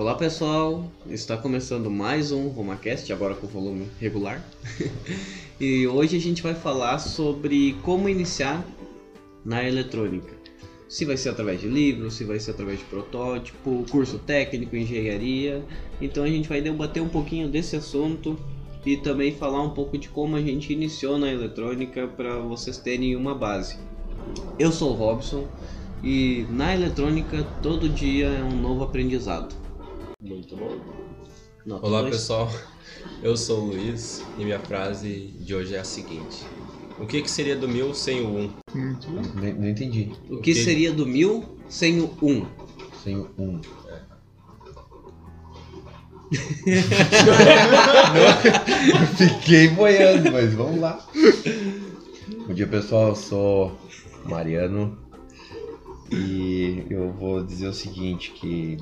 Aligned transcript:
Olá 0.00 0.14
pessoal, 0.14 0.90
está 1.10 1.36
começando 1.36 1.90
mais 1.90 2.32
um 2.32 2.48
RomaCast, 2.48 3.12
agora 3.12 3.34
com 3.34 3.46
volume 3.46 3.86
regular. 4.00 4.42
e 5.60 5.86
hoje 5.86 6.16
a 6.16 6.18
gente 6.18 6.42
vai 6.42 6.54
falar 6.54 6.98
sobre 6.98 7.76
como 7.82 8.08
iniciar 8.08 8.66
na 9.44 9.62
eletrônica. 9.62 10.32
Se 10.88 11.04
vai 11.04 11.18
ser 11.18 11.28
através 11.28 11.60
de 11.60 11.68
livro, 11.68 12.10
se 12.10 12.24
vai 12.24 12.40
ser 12.40 12.52
através 12.52 12.78
de 12.78 12.86
protótipo, 12.86 13.84
curso 13.90 14.18
técnico, 14.20 14.74
engenharia. 14.74 15.62
Então 16.00 16.24
a 16.24 16.28
gente 16.28 16.48
vai 16.48 16.62
debater 16.62 17.02
um 17.02 17.08
pouquinho 17.10 17.46
desse 17.46 17.76
assunto 17.76 18.38
e 18.86 18.96
também 18.96 19.34
falar 19.34 19.62
um 19.62 19.74
pouco 19.74 19.98
de 19.98 20.08
como 20.08 20.34
a 20.34 20.40
gente 20.40 20.72
iniciou 20.72 21.18
na 21.18 21.30
eletrônica 21.30 22.08
para 22.08 22.38
vocês 22.38 22.78
terem 22.78 23.14
uma 23.16 23.34
base. 23.34 23.76
Eu 24.58 24.72
sou 24.72 24.92
o 24.92 24.94
Robson 24.94 25.46
e 26.02 26.46
na 26.48 26.74
eletrônica 26.74 27.46
todo 27.62 27.86
dia 27.86 28.28
é 28.28 28.42
um 28.42 28.58
novo 28.58 28.82
aprendizado. 28.82 29.59
Muito 30.30 30.54
bom. 30.54 30.78
Nota 31.66 31.84
Olá 31.84 32.02
dois. 32.02 32.14
pessoal, 32.14 32.48
eu 33.20 33.36
sou 33.36 33.62
o 33.62 33.66
Luiz 33.70 34.22
e 34.38 34.44
minha 34.44 34.60
frase 34.60 35.34
de 35.40 35.52
hoje 35.52 35.74
é 35.74 35.80
a 35.80 35.84
seguinte: 35.84 36.46
O 37.00 37.06
que, 37.06 37.20
que 37.20 37.28
seria 37.28 37.56
do 37.56 37.68
mil 37.68 37.92
sem 37.92 38.20
o 38.20 38.28
um? 38.28 38.52
Não, 38.72 39.54
não 39.54 39.68
entendi. 39.68 40.12
O 40.30 40.40
que 40.40 40.54
seria 40.54 40.92
do 40.92 41.04
mil 41.04 41.58
sem 41.68 42.00
o 42.00 42.16
um? 42.22 42.46
Sem 43.02 43.16
o 43.16 43.28
um. 43.36 43.60
Fiquei 49.18 49.66
boiando, 49.70 50.30
mas 50.30 50.54
vamos 50.54 50.80
lá. 50.80 51.04
Bom 52.46 52.54
dia 52.54 52.68
pessoal, 52.68 53.08
eu 53.08 53.16
sou 53.16 53.76
Mariano 54.24 54.96
e 56.08 56.86
eu 56.88 57.12
vou 57.12 57.42
dizer 57.42 57.66
o 57.66 57.72
seguinte, 57.72 58.30
que 58.30 58.76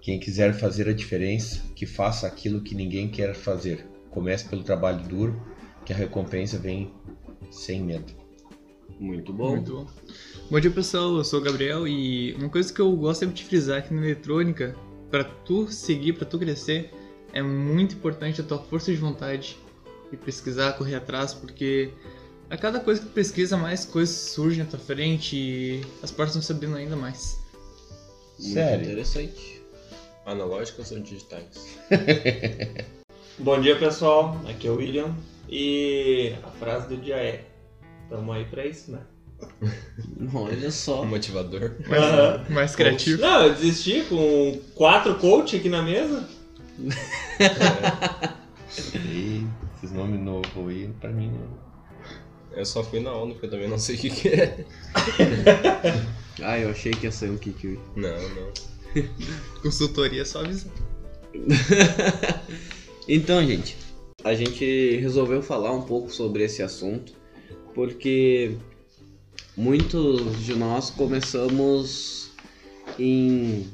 quem 0.00 0.18
quiser 0.18 0.54
fazer 0.54 0.88
a 0.88 0.92
diferença, 0.92 1.60
que 1.74 1.86
faça 1.86 2.26
aquilo 2.26 2.62
que 2.62 2.74
ninguém 2.74 3.08
quer 3.08 3.34
fazer. 3.34 3.86
Comece 4.10 4.48
pelo 4.48 4.62
trabalho 4.62 5.06
duro, 5.06 5.40
que 5.84 5.92
a 5.92 5.96
recompensa 5.96 6.58
vem 6.58 6.92
sem 7.50 7.82
medo. 7.82 8.12
Muito 8.98 9.32
bom. 9.32 9.56
Muito 9.56 9.72
bom. 9.72 9.86
Bom 10.50 10.60
dia 10.60 10.70
pessoal, 10.70 11.16
eu 11.16 11.24
sou 11.24 11.40
o 11.40 11.42
Gabriel 11.42 11.86
e 11.86 12.34
uma 12.34 12.48
coisa 12.48 12.72
que 12.72 12.80
eu 12.80 12.90
gosto 12.96 13.20
sempre 13.20 13.36
de 13.36 13.44
frisar 13.44 13.78
aqui 13.78 13.94
na 13.94 14.02
eletrônica, 14.02 14.74
pra 15.10 15.24
tu 15.24 15.70
seguir, 15.70 16.14
pra 16.14 16.26
tu 16.26 16.38
crescer, 16.38 16.90
é 17.32 17.42
muito 17.42 17.94
importante 17.94 18.40
a 18.40 18.44
tua 18.44 18.58
força 18.58 18.90
de 18.90 18.98
vontade 18.98 19.56
e 20.12 20.16
pesquisar, 20.16 20.72
correr 20.72 20.96
atrás, 20.96 21.32
porque 21.32 21.92
a 22.48 22.56
cada 22.56 22.80
coisa 22.80 23.00
que 23.00 23.06
tu 23.06 23.12
pesquisa, 23.12 23.56
mais 23.56 23.84
coisas 23.84 24.14
surgem 24.14 24.64
na 24.64 24.70
tua 24.70 24.78
frente 24.78 25.36
e 25.36 25.80
as 26.02 26.10
portas 26.10 26.34
vão 26.34 26.42
se 26.42 26.52
abrindo 26.52 26.76
ainda 26.76 26.96
mais. 26.96 27.38
Muito 28.38 28.54
Sério? 28.54 28.84
interessante. 28.84 29.59
Analógicas 30.26 30.90
ou 30.92 31.00
digitais? 31.00 31.78
Bom 33.38 33.60
dia 33.60 33.76
pessoal, 33.76 34.40
aqui 34.48 34.66
é 34.68 34.70
o 34.70 34.76
William 34.76 35.14
e 35.48 36.34
a 36.42 36.50
frase 36.50 36.88
do 36.88 36.96
dia 36.96 37.16
é 37.16 37.44
Tamo 38.10 38.32
aí 38.32 38.44
pra 38.44 38.66
isso, 38.66 38.90
né? 38.90 38.98
Olha 40.34 40.70
só. 40.70 41.04
Motivador. 41.04 41.76
Aham. 41.88 42.44
Mais 42.50 42.74
criativo. 42.74 43.22
Não, 43.22 43.44
eu 43.44 43.54
desisti 43.54 44.02
com 44.02 44.60
quatro 44.74 45.14
coach 45.14 45.56
aqui 45.56 45.68
na 45.68 45.82
mesa. 45.82 46.28
E 48.94 49.44
esses 49.76 49.90
nomes 49.90 50.20
novos 50.20 50.68
aí, 50.68 50.88
pra 51.00 51.10
mim, 51.10 51.32
não. 51.32 52.56
Eu 52.56 52.64
só 52.64 52.84
fui 52.84 53.00
na 53.00 53.12
onda 53.12 53.32
porque 53.32 53.46
eu 53.46 53.50
também 53.50 53.68
não 53.68 53.78
sei 53.78 53.96
o 53.96 53.98
que, 53.98 54.10
que 54.10 54.28
é. 54.28 54.64
Ah, 56.40 56.56
eu 56.56 56.70
achei 56.70 56.92
que 56.92 57.06
ia 57.06 57.12
ser 57.12 57.30
um 57.30 57.36
Kikui. 57.36 57.80
Não, 57.96 58.28
não. 58.30 58.52
Consultoria 59.62 60.24
só 60.24 60.40
avisar. 60.40 60.72
então, 63.08 63.44
gente, 63.46 63.76
a 64.24 64.34
gente 64.34 64.96
resolveu 64.96 65.42
falar 65.42 65.72
um 65.72 65.82
pouco 65.82 66.10
sobre 66.10 66.44
esse 66.44 66.62
assunto 66.62 67.12
porque 67.74 68.56
muitos 69.56 70.44
de 70.44 70.54
nós 70.54 70.90
começamos 70.90 72.30
em 72.98 73.66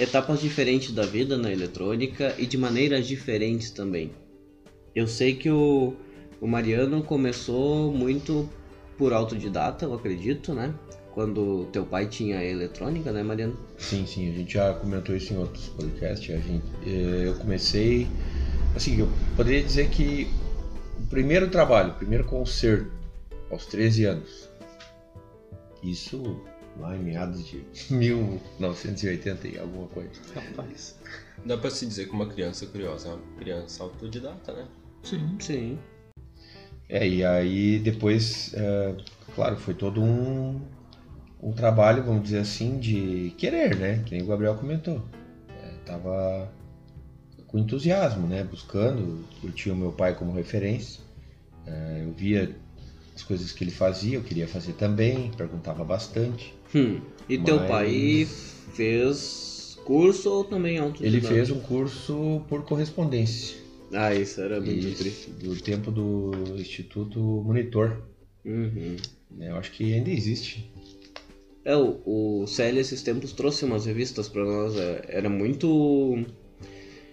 etapas 0.00 0.40
diferentes 0.40 0.92
da 0.92 1.04
vida 1.04 1.36
na 1.36 1.52
eletrônica 1.52 2.34
e 2.38 2.46
de 2.46 2.56
maneiras 2.56 3.06
diferentes 3.06 3.70
também. 3.70 4.10
Eu 4.94 5.06
sei 5.06 5.34
que 5.34 5.50
o, 5.50 5.94
o 6.40 6.46
Mariano 6.46 7.02
começou 7.02 7.92
muito 7.92 8.48
por 8.96 9.12
autodidata, 9.12 9.84
eu 9.84 9.94
acredito, 9.94 10.54
né? 10.54 10.74
Quando 11.14 11.66
teu 11.72 11.84
pai 11.84 12.06
tinha 12.06 12.42
eletrônica, 12.42 13.12
né, 13.12 13.22
Mariano? 13.22 13.56
Sim, 13.76 14.06
sim, 14.06 14.30
a 14.30 14.32
gente 14.32 14.54
já 14.54 14.72
comentou 14.72 15.14
isso 15.14 15.34
em 15.34 15.36
outros 15.36 15.68
podcasts. 15.68 16.34
A 16.34 16.38
gente, 16.38 16.64
eh, 16.86 17.24
eu 17.26 17.34
comecei, 17.34 18.08
assim, 18.74 18.98
eu 18.98 19.08
poderia 19.36 19.62
dizer 19.62 19.90
que 19.90 20.26
o 20.98 21.06
primeiro 21.08 21.50
trabalho, 21.50 21.90
o 21.90 21.94
primeiro 21.94 22.24
concerto, 22.24 22.90
aos 23.50 23.66
13 23.66 24.06
anos. 24.06 24.48
Isso 25.82 26.40
lá 26.78 26.96
em 26.96 27.00
meados 27.00 27.46
de 27.46 27.62
1980 27.92 29.48
e 29.48 29.58
alguma 29.58 29.88
coisa. 29.88 30.10
Rapaz. 30.34 30.98
Dá 31.44 31.58
pra 31.58 31.70
se 31.70 31.84
dizer 31.84 32.06
que 32.06 32.12
uma 32.12 32.26
criança 32.26 32.64
curiosa 32.66 33.08
é 33.08 33.12
uma 33.12 33.36
criança 33.38 33.82
autodidata, 33.82 34.52
né? 34.52 34.66
Sim. 35.02 35.36
Sim. 35.38 35.78
É, 36.88 37.06
e 37.06 37.24
aí 37.24 37.78
depois, 37.78 38.52
eh, 38.54 38.96
claro, 39.34 39.56
foi 39.56 39.74
todo 39.74 40.00
um, 40.02 40.60
um 41.42 41.52
trabalho, 41.52 42.04
vamos 42.04 42.22
dizer 42.22 42.38
assim, 42.38 42.78
de 42.78 43.32
querer, 43.36 43.76
né? 43.76 44.02
Que 44.06 44.12
nem 44.14 44.22
o 44.22 44.26
Gabriel 44.26 44.54
comentou. 44.54 45.02
Eh, 45.48 45.74
tava 45.84 46.50
com 47.46 47.58
entusiasmo, 47.58 48.26
né? 48.26 48.44
Buscando. 48.44 49.24
Eu 49.42 49.50
tinha 49.50 49.74
o 49.74 49.78
meu 49.78 49.92
pai 49.92 50.14
como 50.14 50.32
referência. 50.32 51.00
Eh, 51.66 52.04
eu 52.06 52.12
via 52.12 52.54
as 53.14 53.22
coisas 53.22 53.52
que 53.52 53.64
ele 53.64 53.70
fazia, 53.70 54.16
eu 54.16 54.22
queria 54.22 54.46
fazer 54.48 54.72
também, 54.74 55.30
perguntava 55.36 55.84
bastante. 55.84 56.54
Hum. 56.74 57.00
E 57.28 57.36
teu 57.38 57.56
Mas- 57.58 57.68
pai 57.68 58.28
fez 58.74 59.78
curso 59.84 60.30
ou 60.30 60.44
também 60.44 60.78
autodidata? 60.78 61.06
Ele 61.06 61.20
fez 61.20 61.50
um 61.50 61.60
curso 61.60 62.42
por 62.48 62.64
correspondência. 62.64 63.56
Ah, 63.92 64.14
isso 64.14 64.40
era 64.40 64.58
muito 64.60 64.86
Isso, 64.86 65.02
triste. 65.02 65.30
do 65.32 65.54
tempo 65.56 65.90
do 65.90 66.30
Instituto 66.56 67.18
Monitor. 67.20 68.00
Uhum. 68.44 68.96
né? 69.30 69.50
Eu 69.50 69.56
acho 69.56 69.70
que 69.72 69.92
ainda 69.94 70.10
existe. 70.10 70.71
É, 71.64 71.76
o, 71.76 72.00
o 72.42 72.46
CL 72.46 72.78
esses 72.80 73.02
tempos 73.02 73.32
trouxe 73.32 73.64
umas 73.64 73.86
revistas 73.86 74.28
pra 74.28 74.44
nós. 74.44 74.76
é, 74.76 75.02
Era 75.08 75.28
muito. 75.28 76.24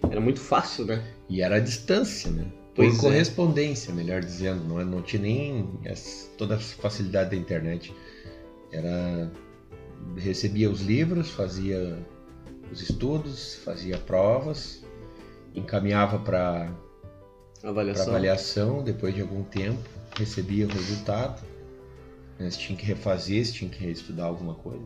Era 0.09 0.19
muito 0.19 0.39
fácil, 0.39 0.85
né? 0.85 1.03
E 1.29 1.41
era 1.41 1.57
a 1.57 1.59
distância, 1.59 2.31
né? 2.31 2.45
Por 2.73 2.85
Pois 2.85 2.97
é. 2.97 3.01
correspondência, 3.01 3.93
melhor 3.93 4.21
dizendo. 4.21 4.63
Não, 4.63 4.83
não 4.85 5.01
tinha 5.01 5.21
nem 5.21 5.69
as- 5.89 6.29
toda 6.37 6.55
a 6.55 6.59
facilidade 6.59 7.31
da 7.31 7.35
internet. 7.35 7.93
Era. 8.71 9.29
Recebia 10.15 10.69
os 10.69 10.81
livros, 10.81 11.29
fazia 11.29 11.99
os 12.71 12.81
estudos, 12.81 13.55
fazia 13.55 13.97
provas, 13.97 14.83
encaminhava 15.53 16.17
para 16.19 16.71
Avaliação. 17.61 18.07
avaliação 18.07 18.83
depois 18.83 19.13
de 19.13 19.21
algum 19.21 19.43
tempo, 19.43 19.81
recebia 20.17 20.65
o 20.65 20.69
resultado. 20.69 21.41
Né? 22.39 22.49
Se 22.49 22.57
tinha 22.59 22.77
que 22.77 22.85
refazer, 22.85 23.45
se 23.45 23.53
tinha 23.53 23.69
que 23.69 23.79
reestudar 23.83 24.27
alguma 24.27 24.55
coisa. 24.55 24.85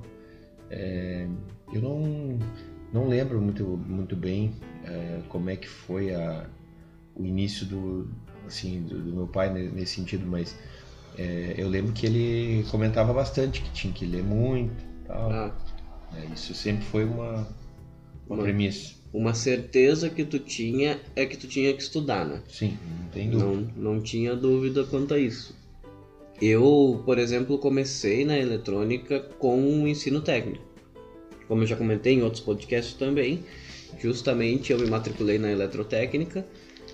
É, 0.70 1.28
eu 1.74 1.82
não, 1.82 2.40
não 2.92 3.08
lembro 3.08 3.40
muito, 3.42 3.64
muito 3.66 4.16
bem 4.16 4.54
é, 4.84 5.20
como 5.30 5.50
é 5.50 5.56
que 5.56 5.68
foi 5.68 6.14
a, 6.14 6.48
o 7.16 7.26
início 7.26 7.66
do, 7.66 8.10
assim, 8.48 8.82
do, 8.84 9.00
do 9.00 9.14
meu 9.14 9.28
pai 9.28 9.54
ne- 9.54 9.70
nesse 9.70 9.96
sentido, 9.96 10.26
mas 10.26 10.56
é, 11.18 11.54
eu 11.58 11.70
lembro 11.70 11.94
que 11.94 12.06
ele 12.08 12.64
comentava 12.72 13.14
bastante 13.14 13.62
que 13.62 13.72
tinha 13.72 13.94
que 13.94 14.06
ler 14.06 14.24
muito. 14.24 14.84
Tal, 15.06 15.32
Ah, 15.32 15.52
né? 16.12 16.30
Isso 16.34 16.54
sempre 16.56 16.84
foi 16.86 17.04
uma, 17.06 17.34
uma 18.26 18.36
Uma- 18.36 18.44
premissa. 18.44 18.96
uma 19.14 19.34
certeza 19.36 20.10
que 20.10 20.26
tu 20.26 20.40
tinha 20.40 21.00
é 21.16 21.26
que 21.26 21.38
tu 21.38 21.48
tinha 21.48 21.72
que 21.74 21.84
estudar, 21.84 22.26
né? 22.26 22.42
Sim, 22.48 22.78
não 23.02 23.10
tem 23.10 23.30
dúvida. 23.30 23.52
Não, 23.76 23.94
não 23.96 24.02
tinha 24.02 24.36
dúvida 24.36 24.84
quanto 24.86 25.14
a 25.14 25.20
isso. 25.20 25.56
Eu, 26.46 27.02
por 27.06 27.18
exemplo, 27.18 27.58
comecei 27.58 28.26
na 28.26 28.38
eletrônica 28.38 29.22
com 29.40 29.82
o 29.82 29.88
ensino 29.88 30.20
técnico. 30.20 30.62
Como 31.48 31.64
eu 31.64 31.68
já 31.68 31.78
comentei 31.78 32.16
em 32.16 32.22
outros 32.22 32.42
podcasts 32.42 32.96
também, 32.96 33.46
justamente 33.98 34.74
eu 34.74 34.78
me 34.78 34.86
matriculei 34.86 35.38
na 35.38 35.50
eletrotécnica 35.50 36.46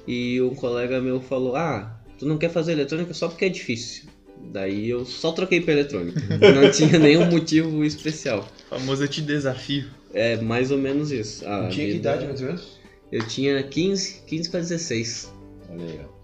e 0.08 0.40
um 0.40 0.54
colega 0.54 1.02
meu 1.02 1.20
falou: 1.20 1.56
Ah, 1.56 2.00
tu 2.20 2.28
não 2.28 2.38
quer 2.38 2.52
fazer 2.52 2.74
eletrônica 2.74 3.12
só 3.16 3.28
porque 3.28 3.46
é 3.46 3.50
difícil. 3.50 4.04
Daí 4.52 4.88
eu 4.88 5.04
só 5.04 5.32
troquei 5.32 5.62
pra 5.62 5.74
eletrônica. 5.74 6.22
Não 6.54 6.72
tinha 6.72 6.98
nenhum 6.98 7.26
motivo 7.26 7.84
especial. 7.84 8.48
Famoso 8.70 9.04
eu 9.04 9.08
te 9.08 9.22
desafio. 9.22 9.90
É 10.14 10.38
mais 10.38 10.72
ou 10.72 10.78
menos 10.78 11.12
isso. 11.12 11.46
A 11.46 11.68
Tinha 11.68 11.88
que 11.88 11.96
idade 11.96 12.26
mais 12.26 12.40
ou 12.40 12.48
menos? 12.48 12.80
Eu 13.12 13.28
tinha 13.28 13.62
15, 13.62 14.22
15 14.26 14.50
para 14.50 14.60
16. 14.62 15.34
Olha 15.70 15.84
aí, 15.84 16.00
ó. 16.02 16.20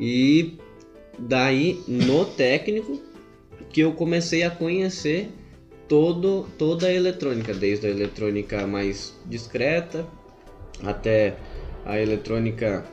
E 0.00 0.58
daí, 1.18 1.82
no 1.86 2.24
técnico, 2.24 3.00
que 3.70 3.80
eu 3.80 3.92
comecei 3.92 4.42
a 4.42 4.50
conhecer 4.50 5.30
todo, 5.88 6.46
toda 6.58 6.86
a 6.86 6.92
eletrônica, 6.92 7.52
desde 7.54 7.86
a 7.86 7.90
eletrônica 7.90 8.66
mais 8.66 9.14
discreta 9.26 10.06
até 10.82 11.36
a 11.84 12.00
eletrônica 12.00 12.84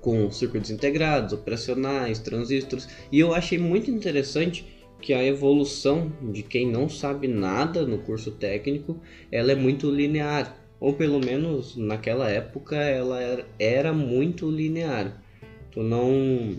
com 0.00 0.30
circuitos 0.30 0.70
integrados, 0.70 1.32
operacionais, 1.32 2.18
transistores. 2.18 2.88
E 3.10 3.20
eu 3.20 3.32
achei 3.32 3.58
muito 3.58 3.90
interessante 3.90 4.66
que 5.00 5.12
a 5.12 5.24
evolução 5.24 6.12
de 6.20 6.42
quem 6.42 6.70
não 6.70 6.88
sabe 6.88 7.26
nada 7.26 7.86
no 7.86 7.98
curso 7.98 8.30
técnico, 8.32 9.00
ela 9.30 9.52
é 9.52 9.54
muito 9.54 9.90
linear, 9.90 10.56
ou 10.78 10.92
pelo 10.92 11.18
menos 11.18 11.76
naquela 11.76 12.30
época 12.30 12.76
ela 12.76 13.20
era, 13.20 13.46
era 13.58 13.92
muito 13.92 14.50
linear. 14.50 15.20
Tu 15.70 15.82
não 15.82 16.56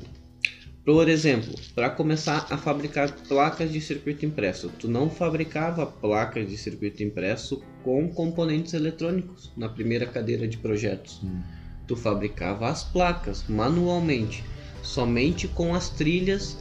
por 0.86 1.08
exemplo, 1.08 1.54
para 1.74 1.90
começar 1.90 2.46
a 2.50 2.58
fabricar 2.58 3.10
placas 3.28 3.72
de 3.72 3.80
circuito 3.80 4.26
impresso, 4.26 4.70
tu 4.78 4.88
não 4.88 5.10
fabricava 5.10 5.86
placas 5.86 6.50
de 6.50 6.58
circuito 6.58 7.02
impresso 7.02 7.64
com 7.84 8.10
componentes 8.10 8.74
eletrônicos 8.74 9.50
na 9.56 9.70
primeira 9.70 10.06
cadeira 10.06 10.46
de 10.46 10.58
projetos. 10.58 11.22
Hum. 11.24 11.42
Tu 11.88 11.96
fabricava 11.96 12.68
as 12.68 12.84
placas 12.84 13.46
manualmente, 13.48 14.44
somente 14.82 15.48
com 15.48 15.74
as 15.74 15.90
trilhas 15.90 16.58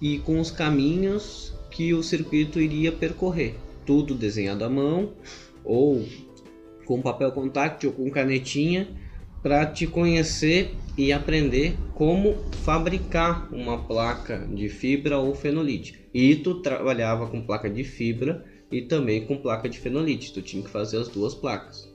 e 0.00 0.18
com 0.20 0.40
os 0.40 0.50
caminhos 0.50 1.52
que 1.70 1.92
o 1.92 2.02
circuito 2.02 2.58
iria 2.58 2.90
percorrer. 2.90 3.56
Tudo 3.84 4.14
desenhado 4.14 4.64
à 4.64 4.70
mão 4.70 5.12
ou 5.62 6.02
com 6.86 7.02
papel 7.02 7.30
contact 7.32 7.86
ou 7.86 7.92
com 7.92 8.10
canetinha 8.10 8.88
para 9.42 9.66
te 9.66 9.86
conhecer 9.86 10.76
e 10.96 11.12
aprender 11.12 11.76
como 11.94 12.34
fabricar 12.62 13.52
uma 13.52 13.84
placa 13.86 14.38
de 14.52 14.68
fibra 14.68 15.18
ou 15.18 15.34
fenolite. 15.34 16.00
E 16.12 16.36
tu 16.36 16.62
trabalhava 16.62 17.26
com 17.26 17.42
placa 17.42 17.68
de 17.68 17.84
fibra 17.84 18.44
e 18.70 18.82
também 18.82 19.26
com 19.26 19.36
placa 19.36 19.68
de 19.68 19.78
fenolite, 19.78 20.32
tu 20.32 20.42
tinha 20.42 20.62
que 20.62 20.70
fazer 20.70 20.98
as 20.98 21.08
duas 21.08 21.34
placas. 21.34 21.92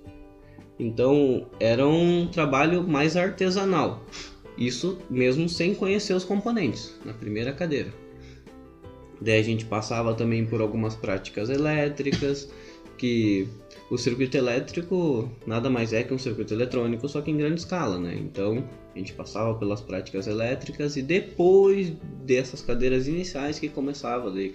Então 0.80 1.48
era 1.60 1.88
um 1.88 2.28
trabalho 2.28 2.88
mais 2.88 3.16
artesanal, 3.18 4.06
isso 4.58 5.00
mesmo 5.10 5.48
sem 5.50 5.76
conhecer 5.76 6.14
os 6.14 6.24
componentes 6.24 6.96
na 7.06 7.14
primeira 7.14 7.52
cadeira. 7.54 7.94
Daí 9.20 9.40
a 9.40 9.44
gente 9.44 9.66
passava 9.66 10.16
também 10.16 10.46
por 10.46 10.62
algumas 10.62 10.96
práticas 10.96 11.50
elétricas, 11.50 12.50
que 13.02 13.48
o 13.90 13.98
circuito 13.98 14.38
elétrico 14.38 15.28
nada 15.48 15.72
mais 15.72 15.92
é 15.92 16.04
que 16.04 16.14
um 16.14 16.20
circuito 16.20 16.54
eletrônico, 16.54 17.10
só 17.10 17.20
que 17.20 17.32
em 17.32 17.38
grande 17.38 17.62
escala, 17.62 17.98
né? 17.98 18.16
Então 18.16 18.64
a 18.94 18.98
gente 19.00 19.12
passava 19.14 19.56
pelas 19.56 19.82
práticas 19.82 20.28
elétricas 20.28 20.96
e 20.96 21.02
depois 21.02 21.92
dessas 22.24 22.62
cadeiras 22.62 23.08
iniciais 23.08 23.58
que 23.58 23.68
começava 23.68 24.30
daí. 24.30 24.54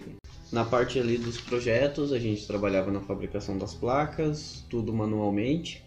Na 0.53 0.65
parte 0.65 0.97
ali 1.01 1.19
dos 1.19 1.41
projetos, 1.41 2.13
a 2.13 2.21
gente 2.21 2.47
trabalhava 2.47 2.93
na 2.93 3.01
fabricação 3.01 3.59
das 3.59 3.75
placas, 3.75 4.65
tudo 4.71 4.93
manualmente. 4.93 5.85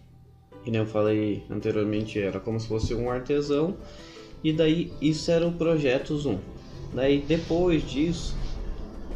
Que 0.66 0.70
nem 0.70 0.82
eu 0.82 0.86
falei 0.86 1.42
anteriormente, 1.50 2.20
era 2.20 2.42
como 2.42 2.60
se 2.60 2.68
fosse 2.68 2.94
um 2.94 3.10
artesão. 3.10 3.78
E 4.44 4.52
daí 4.52 4.92
isso 5.02 5.32
era 5.32 5.48
o 5.48 5.54
projeto 5.54 6.18
Zoom. 6.18 6.40
Daí 6.94 7.22
depois 7.22 7.90
disso, 7.90 8.36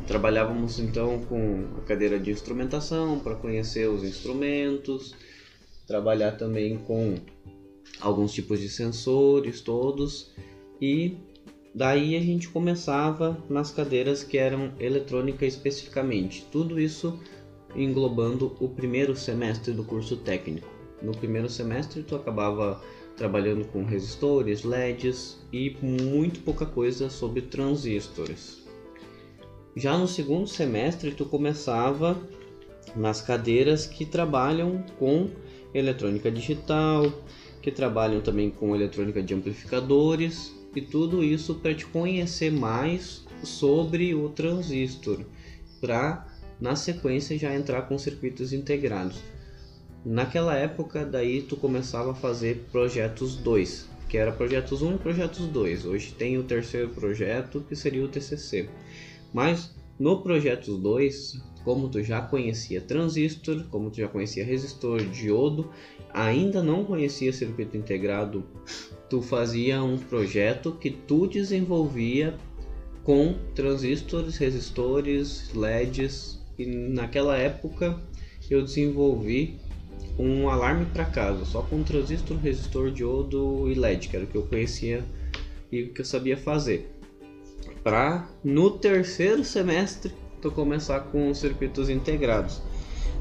Trabalhávamos 0.07 0.79
então 0.79 1.21
com 1.25 1.65
a 1.77 1.81
cadeira 1.81 2.19
de 2.19 2.29
instrumentação 2.29 3.19
para 3.19 3.35
conhecer 3.35 3.89
os 3.89 4.03
instrumentos, 4.03 5.15
trabalhar 5.87 6.33
também 6.33 6.77
com 6.77 7.15
alguns 8.01 8.33
tipos 8.33 8.59
de 8.59 8.69
sensores 8.69 9.61
todos 9.61 10.31
e 10.81 11.17
daí 11.73 12.15
a 12.17 12.19
gente 12.19 12.49
começava 12.49 13.37
nas 13.49 13.71
cadeiras 13.71 14.23
que 14.23 14.37
eram 14.37 14.73
eletrônica 14.79 15.45
especificamente. 15.45 16.45
Tudo 16.51 16.79
isso 16.79 17.17
englobando 17.75 18.55
o 18.59 18.67
primeiro 18.67 19.15
semestre 19.15 19.73
do 19.73 19.83
curso 19.83 20.17
técnico. 20.17 20.67
No 21.01 21.11
primeiro 21.13 21.49
semestre 21.49 22.03
tu 22.03 22.15
acabava 22.15 22.81
trabalhando 23.15 23.65
com 23.67 23.83
resistores, 23.83 24.63
LEDs 24.63 25.37
e 25.51 25.75
muito 25.81 26.41
pouca 26.41 26.65
coisa 26.65 27.09
sobre 27.09 27.41
transistores. 27.43 28.62
Já 29.75 29.97
no 29.97 30.07
segundo 30.07 30.47
semestre, 30.47 31.11
tu 31.11 31.25
começava 31.25 32.17
nas 32.95 33.21
cadeiras 33.21 33.87
que 33.87 34.05
trabalham 34.05 34.83
com 34.99 35.29
eletrônica 35.73 36.29
digital, 36.29 37.11
que 37.61 37.71
trabalham 37.71 38.21
também 38.21 38.51
com 38.51 38.75
eletrônica 38.75 39.23
de 39.23 39.33
amplificadores 39.33 40.53
e 40.75 40.81
tudo 40.81 41.23
isso 41.23 41.55
para 41.55 41.73
te 41.73 41.85
conhecer 41.85 42.51
mais 42.51 43.25
sobre 43.43 44.13
o 44.13 44.29
transistor, 44.29 45.21
para 45.81 46.27
na 46.61 46.75
sequência 46.75 47.37
já 47.37 47.53
entrar 47.55 47.83
com 47.83 47.97
circuitos 47.97 48.53
integrados. 48.53 49.17
Naquela 50.05 50.55
época, 50.55 51.05
daí 51.05 51.41
tu 51.41 51.55
começava 51.57 52.11
a 52.11 52.15
fazer 52.15 52.67
projetos 52.71 53.37
2, 53.37 53.89
que 54.07 54.17
era 54.17 54.31
projetos 54.31 54.81
1 54.81 54.95
e 54.95 54.97
projetos 54.97 55.47
2. 55.47 55.85
Hoje 55.85 56.13
tem 56.13 56.37
o 56.37 56.43
terceiro 56.43 56.89
projeto, 56.89 57.65
que 57.67 57.75
seria 57.75 58.03
o 58.03 58.07
TCC. 58.07 58.69
Mas 59.33 59.73
no 59.99 60.21
projeto 60.21 60.77
2, 60.77 61.41
como 61.63 61.89
tu 61.89 62.03
já 62.03 62.21
conhecia 62.21 62.81
transistor, 62.81 63.65
como 63.69 63.89
tu 63.89 63.97
já 63.97 64.07
conhecia 64.07 64.45
resistor, 64.45 65.03
diodo, 65.05 65.69
ainda 66.13 66.61
não 66.61 66.85
conhecia 66.85 67.33
circuito 67.33 67.75
integrado, 67.75 68.45
tu 69.09 69.21
fazia 69.21 69.81
um 69.81 69.97
projeto 69.97 70.73
que 70.73 70.91
tu 70.91 71.25
desenvolvia 71.25 72.37
com 73.03 73.35
transistores, 73.55 74.37
resistores, 74.37 75.53
LEDs 75.53 76.39
e 76.57 76.65
naquela 76.65 77.37
época 77.37 77.99
eu 78.49 78.61
desenvolvi 78.61 79.57
um 80.19 80.47
alarme 80.47 80.85
para 80.85 81.05
casa, 81.05 81.43
só 81.43 81.61
com 81.63 81.81
transistor, 81.81 82.37
resistor, 82.37 82.91
diodo 82.91 83.69
e 83.69 83.73
LED, 83.73 84.09
que 84.09 84.15
era 84.15 84.25
o 84.25 84.27
que 84.27 84.37
eu 84.37 84.43
conhecia 84.43 85.03
e 85.71 85.83
o 85.83 85.93
que 85.93 86.01
eu 86.01 86.05
sabia 86.05 86.37
fazer 86.37 86.93
para 87.83 88.29
no 88.43 88.71
terceiro 88.71 89.43
semestre 89.43 90.13
tu 90.41 90.49
começar 90.51 91.01
com 91.11 91.29
os 91.29 91.37
circuitos 91.37 91.89
integrados. 91.89 92.61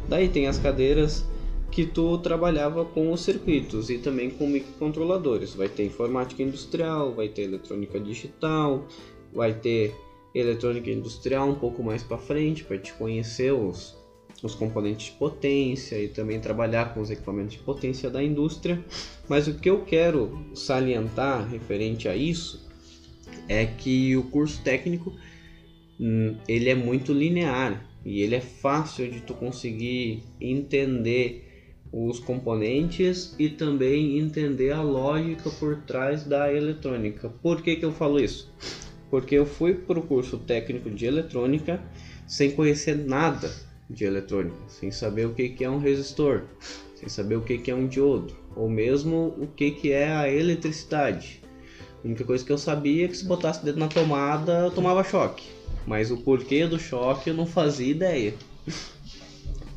Daí 0.09 0.29
tem 0.29 0.47
as 0.47 0.59
cadeiras 0.59 1.25
que 1.71 1.87
tu 1.87 2.19
trabalhava 2.19 2.85
com 2.85 3.11
os 3.11 3.23
circuitos 3.23 3.89
e 3.91 3.99
também 3.99 4.31
com 4.31 4.47
microcontroladores. 4.47 5.55
Vai 5.55 5.69
ter 5.69 5.87
informática 5.87 6.43
industrial, 6.43 7.15
vai 7.15 7.29
ter 7.29 7.43
eletrônica 7.43 7.99
digital, 7.99 8.87
vai 9.33 9.55
ter 9.55 9.95
eletrônica 10.35 10.91
industrial 10.91 11.49
um 11.49 11.55
pouco 11.55 11.83
mais 11.83 12.03
para 12.03 12.19
frente 12.19 12.65
para 12.65 12.79
te 12.79 12.93
conhecer 12.93 13.53
os, 13.53 13.97
os 14.43 14.55
componentes 14.55 15.07
de 15.07 15.13
potência 15.13 15.97
e 15.99 16.09
também 16.09 16.41
trabalhar 16.41 16.93
com 16.93 17.01
os 17.01 17.11
equipamentos 17.11 17.53
de 17.53 17.61
potência 17.61 18.11
da 18.11 18.23
indústria. 18.23 18.85
Mas 19.29 19.49
o 19.49 19.55
que 19.55 19.71
eu 19.71 19.83
quero 19.83 20.39
salientar 20.55 21.49
referente 21.49 22.09
a 22.09 22.15
isso 22.15 22.71
é 23.49 23.67
que 23.67 24.17
o 24.17 24.25
curso 24.25 24.63
técnico 24.63 25.15
hum, 25.99 26.37
ele 26.49 26.69
é 26.69 26.75
muito 26.75 27.13
linear 27.13 27.85
e 28.05 28.21
ele 28.21 28.35
é 28.35 28.41
fácil 28.41 29.11
de 29.11 29.21
tu 29.21 29.35
conseguir 29.35 30.23
entender 30.41 31.49
os 31.93 32.19
componentes 32.19 33.35
e 33.39 33.51
também 33.51 34.19
entender 34.19 34.73
a 34.73 34.83
lógica 34.83 35.51
por 35.51 35.77
trás 35.83 36.25
da 36.25 36.53
eletrônica. 36.53 37.29
Por 37.43 37.61
que, 37.61 37.77
que 37.77 37.85
eu 37.85 37.93
falo 37.93 38.19
isso? 38.19 38.51
Porque 39.11 39.35
eu 39.35 39.45
fui 39.45 39.75
para 39.75 39.99
o 39.99 40.03
curso 40.03 40.39
técnico 40.39 40.89
de 40.89 41.05
eletrônica 41.05 41.83
sem 42.27 42.51
conhecer 42.51 42.97
nada 42.97 43.53
de 43.91 44.05
eletrônica, 44.05 44.57
sem 44.69 44.91
saber 44.91 45.27
o 45.27 45.35
que, 45.35 45.51
que 45.51 45.65
é 45.65 45.69
um 45.69 45.79
resistor, 45.79 46.45
sem 46.95 47.11
saber 47.11 47.37
o 47.37 47.43
que, 47.43 47.59
que 47.59 47.71
é 47.71 47.75
um 47.75 47.87
diodo, 47.87 48.35
ou 48.57 48.71
mesmo 48.71 49.35
o 49.39 49.47
que, 49.47 49.71
que 49.71 49.93
é 49.93 50.11
a 50.11 50.33
eletricidade. 50.33 51.42
A 52.03 52.09
única 52.09 52.25
coisa 52.25 52.45
que 52.45 52.51
eu 52.51 52.59
sabia 52.59 53.05
é 53.05 53.09
que 53.09 53.17
se 53.17 53.25
botasse 53.25 53.61
o 53.61 53.65
dedo 53.65 53.79
na 53.79 53.89
tomada, 53.89 54.65
eu 54.65 54.71
tomava 54.71 55.05
choque. 55.05 55.45
Mas 55.87 56.11
o 56.11 56.19
porquê 56.19 56.67
do 56.67 56.79
choque 56.79 57.31
eu 57.31 57.35
não 57.35 57.47
fazia 57.47 57.91
ideia. 57.91 58.35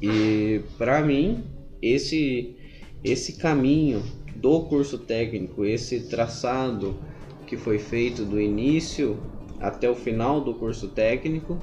E 0.02 0.62
para 0.78 1.02
mim, 1.02 1.44
esse 1.82 2.56
esse 3.04 3.34
caminho 3.34 4.04
do 4.36 4.62
curso 4.62 4.98
técnico, 4.98 5.64
esse 5.64 6.08
traçado 6.08 7.00
que 7.46 7.56
foi 7.56 7.78
feito 7.78 8.26
do 8.26 8.42
início 8.42 9.20
até 9.60 9.88
o 9.88 9.96
final 9.96 10.42
do 10.42 10.56
curso 10.56 10.88
técnico, 10.88 11.60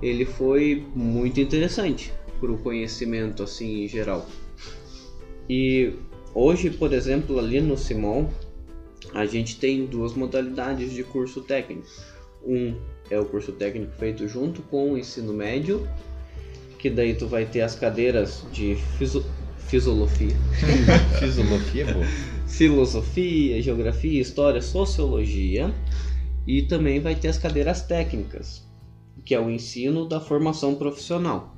ele 0.00 0.24
foi 0.24 0.86
muito 0.94 1.38
interessante 1.38 2.12
para 2.40 2.50
o 2.50 2.58
conhecimento 2.58 3.42
assim 3.42 3.84
em 3.84 3.88
geral. 3.88 4.26
E 5.48 5.92
hoje, 6.34 6.70
por 6.70 6.92
exemplo, 6.92 7.38
ali 7.38 7.60
no 7.60 7.76
Simon, 7.76 8.28
a 9.12 9.26
gente 9.26 9.56
tem 9.56 9.86
duas 9.86 10.14
modalidades 10.14 10.92
de 10.92 11.02
curso 11.02 11.40
técnico. 11.42 11.88
Um 12.44 12.74
é 13.10 13.18
o 13.18 13.24
curso 13.24 13.52
técnico 13.52 13.92
feito 13.98 14.26
junto 14.28 14.62
com 14.62 14.92
o 14.92 14.98
ensino 14.98 15.32
médio, 15.32 15.86
que 16.78 16.88
daí 16.88 17.14
tu 17.14 17.26
vai 17.26 17.44
ter 17.44 17.60
as 17.62 17.74
cadeiras 17.74 18.44
de 18.52 18.76
fiso... 18.98 19.24
fisiologia. 19.58 20.36
Fisiologia 21.18 21.84
é 21.84 21.92
boa. 21.92 22.06
Filosofia, 22.46 23.60
geografia, 23.60 24.20
história, 24.20 24.62
sociologia. 24.62 25.74
E 26.46 26.62
também 26.62 27.00
vai 27.00 27.14
ter 27.14 27.28
as 27.28 27.38
cadeiras 27.38 27.82
técnicas, 27.82 28.66
que 29.24 29.34
é 29.34 29.40
o 29.40 29.50
ensino 29.50 30.08
da 30.08 30.20
formação 30.20 30.74
profissional. 30.74 31.56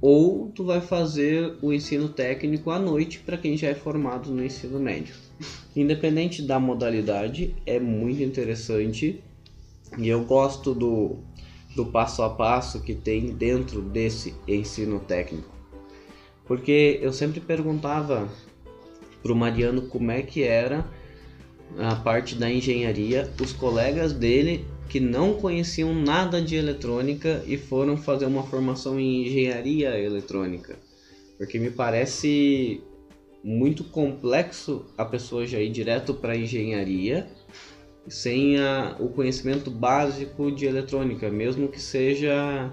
ou 0.00 0.50
tu 0.54 0.64
vai 0.64 0.80
fazer 0.80 1.58
o 1.60 1.72
ensino 1.72 2.08
técnico 2.08 2.70
à 2.70 2.78
noite 2.78 3.18
para 3.18 3.36
quem 3.36 3.56
já 3.56 3.68
é 3.68 3.74
formado 3.74 4.30
no 4.30 4.42
ensino 4.44 4.78
médio. 4.78 5.14
Independente 5.74 6.42
da 6.42 6.58
modalidade, 6.58 7.54
é 7.64 7.78
muito 7.78 8.22
interessante 8.22 9.22
e 9.98 10.08
eu 10.08 10.24
gosto 10.24 10.74
do, 10.74 11.18
do 11.74 11.86
passo 11.86 12.22
a 12.22 12.30
passo 12.30 12.82
que 12.82 12.94
tem 12.94 13.32
dentro 13.34 13.80
desse 13.80 14.34
ensino 14.46 15.00
técnico. 15.00 15.54
Porque 16.46 16.98
eu 17.00 17.12
sempre 17.12 17.40
perguntava 17.40 18.28
pro 19.22 19.36
Mariano 19.36 19.82
como 19.82 20.10
é 20.10 20.22
que 20.22 20.42
era 20.42 20.84
a 21.78 21.94
parte 21.94 22.34
da 22.34 22.50
engenharia, 22.50 23.30
os 23.40 23.52
colegas 23.52 24.12
dele 24.12 24.64
que 24.88 24.98
não 24.98 25.34
conheciam 25.34 25.94
nada 25.94 26.42
de 26.42 26.56
eletrônica 26.56 27.44
e 27.46 27.56
foram 27.56 27.96
fazer 27.96 28.26
uma 28.26 28.42
formação 28.42 28.98
em 28.98 29.24
engenharia 29.24 29.96
eletrônica. 29.96 30.76
Porque 31.38 31.58
me 31.60 31.70
parece 31.70 32.82
muito 33.42 33.84
complexo 33.84 34.84
a 34.96 35.04
pessoa 35.04 35.46
já 35.46 35.58
ir 35.58 35.70
direto 35.70 36.12
para 36.14 36.36
engenharia 36.36 37.26
sem 38.08 38.58
a, 38.58 38.96
o 38.98 39.08
conhecimento 39.08 39.70
básico 39.70 40.50
de 40.50 40.66
eletrônica, 40.66 41.30
mesmo 41.30 41.68
que 41.68 41.80
seja 41.80 42.70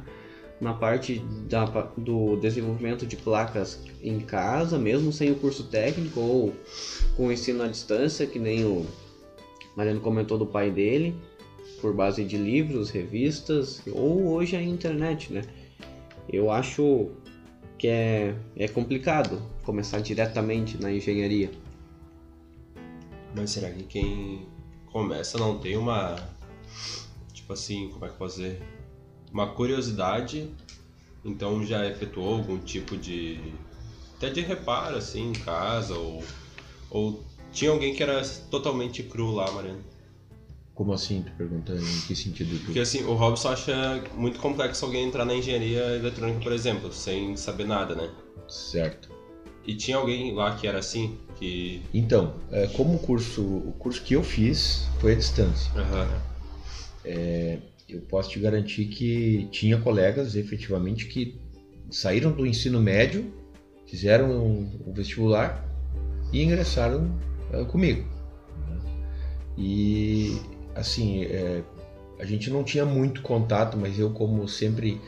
na 0.59 0.73
parte 0.73 1.19
da, 1.47 1.65
do 1.97 2.35
desenvolvimento 2.37 3.05
de 3.05 3.15
placas 3.15 3.79
em 4.01 4.19
casa, 4.19 4.77
mesmo 4.77 5.11
sem 5.11 5.31
o 5.31 5.35
curso 5.35 5.65
técnico 5.65 6.19
ou 6.19 6.53
com 7.15 7.27
o 7.27 7.31
ensino 7.31 7.63
à 7.63 7.67
distância, 7.67 8.25
que 8.25 8.39
nem 8.39 8.65
o 8.65 8.85
Mariano 9.75 10.01
comentou 10.01 10.37
do 10.37 10.45
pai 10.45 10.71
dele, 10.71 11.15
por 11.79 11.93
base 11.93 12.23
de 12.23 12.37
livros, 12.37 12.89
revistas 12.89 13.83
ou 13.91 14.29
hoje 14.29 14.55
a 14.55 14.61
internet, 14.61 15.31
né? 15.31 15.43
Eu 16.27 16.49
acho 16.49 17.09
que 17.77 17.87
é, 17.87 18.35
é 18.55 18.67
complicado 18.67 19.39
começar 19.67 19.99
diretamente 19.99 20.81
na 20.81 20.89
engenharia. 20.89 21.51
Mas 23.35 23.51
será 23.51 23.69
que 23.69 23.83
quem 23.83 24.47
começa 24.85 25.37
não 25.37 25.59
tem 25.59 25.75
uma. 25.75 26.15
Tipo 27.33 27.51
assim, 27.51 27.89
como 27.89 28.05
é 28.05 28.07
que 28.07 28.13
eu 28.13 28.17
posso 28.17 28.37
dizer? 28.37 28.61
Uma 29.31 29.47
curiosidade, 29.47 30.49
então 31.23 31.65
já 31.65 31.85
efetuou 31.85 32.35
algum 32.35 32.57
tipo 32.57 32.95
de. 32.95 33.53
até 34.15 34.29
de 34.29 34.39
reparo 34.39 34.95
assim 34.95 35.31
em 35.31 35.33
casa, 35.33 35.93
ou. 35.95 36.23
ou 36.89 37.23
tinha 37.51 37.69
alguém 37.69 37.93
que 37.93 38.01
era 38.01 38.25
totalmente 38.49 39.03
cru 39.03 39.31
lá, 39.31 39.51
Mariano? 39.51 39.83
Como 40.73 40.93
assim, 40.93 41.23
tu 41.23 41.31
perguntando 41.33 41.81
em 41.81 42.01
que 42.01 42.15
sentido? 42.15 42.57
Porque 42.63 42.79
assim, 42.79 43.03
o 43.03 43.15
Robson 43.15 43.49
acha 43.49 44.01
muito 44.15 44.39
complexo 44.39 44.85
alguém 44.85 45.07
entrar 45.07 45.25
na 45.25 45.35
engenharia 45.35 45.95
eletrônica, 45.95 46.39
por 46.39 46.53
exemplo, 46.53 46.93
sem 46.93 47.35
saber 47.35 47.65
nada, 47.65 47.95
né? 47.95 48.09
Certo. 48.47 49.16
E 49.67 49.75
tinha 49.75 49.97
alguém 49.97 50.33
lá 50.33 50.55
que 50.55 50.65
era 50.65 50.79
assim, 50.79 51.17
que... 51.35 51.81
Então, 51.93 52.35
é, 52.51 52.67
como 52.67 52.95
o 52.95 52.99
curso, 52.99 53.43
o 53.43 53.73
curso 53.77 54.01
que 54.01 54.13
eu 54.13 54.23
fiz 54.23 54.87
foi 54.99 55.11
à 55.11 55.15
distância. 55.15 55.71
Aham. 55.75 56.07
Eu 57.89 58.01
posso 58.01 58.29
te 58.29 58.39
garantir 58.39 58.85
que 58.85 59.47
tinha 59.49 59.79
colegas, 59.79 60.35
efetivamente, 60.35 61.05
que 61.05 61.39
saíram 61.89 62.33
do 62.33 62.45
ensino 62.45 62.81
médio, 62.81 63.33
fizeram 63.85 64.29
um, 64.29 64.69
um 64.85 64.93
vestibular 64.93 65.65
e 66.33 66.43
ingressaram 66.43 67.17
é, 67.51 67.63
comigo. 67.63 68.05
né? 68.67 68.77
E, 69.57 70.37
assim, 70.75 71.23
é, 71.23 71.63
a 72.19 72.25
gente 72.25 72.49
não 72.49 72.61
tinha 72.61 72.85
muito 72.85 73.21
contato, 73.21 73.77
mas 73.77 73.97
eu, 73.97 74.11
como 74.11 74.45
sempre 74.49 74.99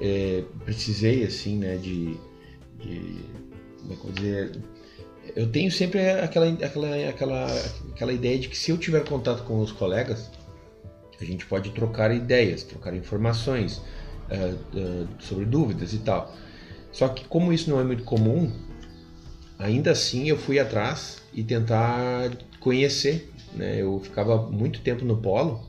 é, 0.00 0.44
precisei, 0.64 1.24
assim, 1.24 1.58
né, 1.58 1.76
de, 1.76 2.16
de 2.78 3.24
como 3.80 3.92
é 3.92 3.96
eu 4.06 4.12
dizer, 4.12 4.58
eu 5.36 5.50
tenho 5.50 5.70
sempre 5.70 6.08
aquela, 6.10 6.48
aquela, 6.48 7.08
aquela, 7.08 7.46
aquela 7.92 8.12
ideia 8.12 8.38
de 8.38 8.48
que 8.48 8.56
se 8.56 8.70
eu 8.70 8.78
tiver 8.78 9.04
contato 9.04 9.44
com 9.44 9.60
os 9.60 9.72
colegas, 9.72 10.30
a 11.20 11.24
gente 11.24 11.46
pode 11.46 11.70
trocar 11.70 12.14
ideias, 12.14 12.62
trocar 12.62 12.94
informações 12.94 13.82
eh, 14.30 14.54
eh, 14.74 15.06
sobre 15.18 15.44
dúvidas 15.44 15.92
e 15.92 15.98
tal. 15.98 16.34
Só 16.92 17.08
que 17.08 17.26
como 17.26 17.52
isso 17.52 17.68
não 17.68 17.78
é 17.78 17.84
muito 17.84 18.04
comum, 18.04 18.50
ainda 19.58 19.90
assim 19.90 20.28
eu 20.28 20.38
fui 20.38 20.58
atrás 20.58 21.18
e 21.32 21.42
tentar 21.42 22.30
conhecer. 22.58 23.30
Né? 23.52 23.82
Eu 23.82 24.00
ficava 24.00 24.38
muito 24.50 24.80
tempo 24.80 25.04
no 25.04 25.18
polo 25.18 25.68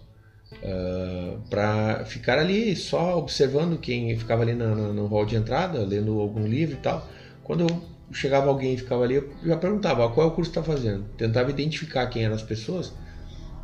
para 1.50 2.06
ficar 2.06 2.38
ali 2.38 2.76
só 2.76 3.18
observando 3.18 3.80
quem 3.80 4.16
ficava 4.18 4.44
ali 4.44 4.54
na- 4.54 4.76
na- 4.76 4.94
no 4.94 5.08
hall 5.08 5.26
de 5.26 5.36
entrada, 5.36 5.80
lendo 5.80 6.20
algum 6.20 6.46
livro 6.46 6.76
e 6.76 6.80
tal. 6.80 7.08
Quando 7.44 7.62
eu 7.68 7.82
chegava 8.14 8.50
alguém 8.50 8.74
e 8.74 8.78
ficava 8.78 9.04
ali, 9.04 9.16
eu 9.16 9.30
já 9.44 9.58
perguntava 9.58 10.06
"Ah, 10.06 10.10
qual 10.10 10.28
é 10.28 10.30
o 10.30 10.34
curso 10.34 10.52
que 10.52 10.60
está 10.60 10.64
fazendo. 10.64 11.06
Tentava 11.18 11.50
identificar 11.50 12.08
quem 12.08 12.24
eram 12.24 12.36
as 12.36 12.44
pessoas, 12.44 12.94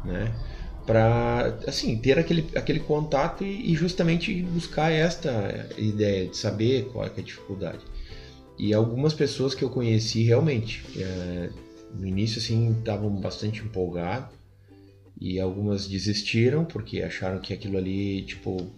né? 0.03 0.33
Para 0.85 1.57
assim 1.67 1.97
ter 1.97 2.17
aquele, 2.17 2.47
aquele 2.55 2.79
contato 2.79 3.43
e, 3.43 3.73
e 3.73 3.75
justamente 3.75 4.41
buscar 4.43 4.91
esta 4.91 5.67
ideia 5.77 6.27
de 6.27 6.37
saber 6.37 6.85
qual 6.91 7.05
é, 7.05 7.11
é 7.15 7.19
a 7.19 7.23
dificuldade. 7.23 7.79
E 8.57 8.73
algumas 8.73 9.13
pessoas 9.13 9.53
que 9.53 9.63
eu 9.63 9.69
conheci 9.69 10.23
realmente 10.23 10.83
eh, 10.97 11.49
no 11.93 12.07
início 12.07 12.39
assim 12.39 12.71
estavam 12.71 13.09
bastante 13.09 13.61
empolgados 13.61 14.29
e 15.19 15.39
algumas 15.39 15.87
desistiram 15.87 16.65
porque 16.65 17.01
acharam 17.01 17.39
que 17.39 17.53
aquilo 17.53 17.77
ali 17.77 18.23
tipo 18.23 18.69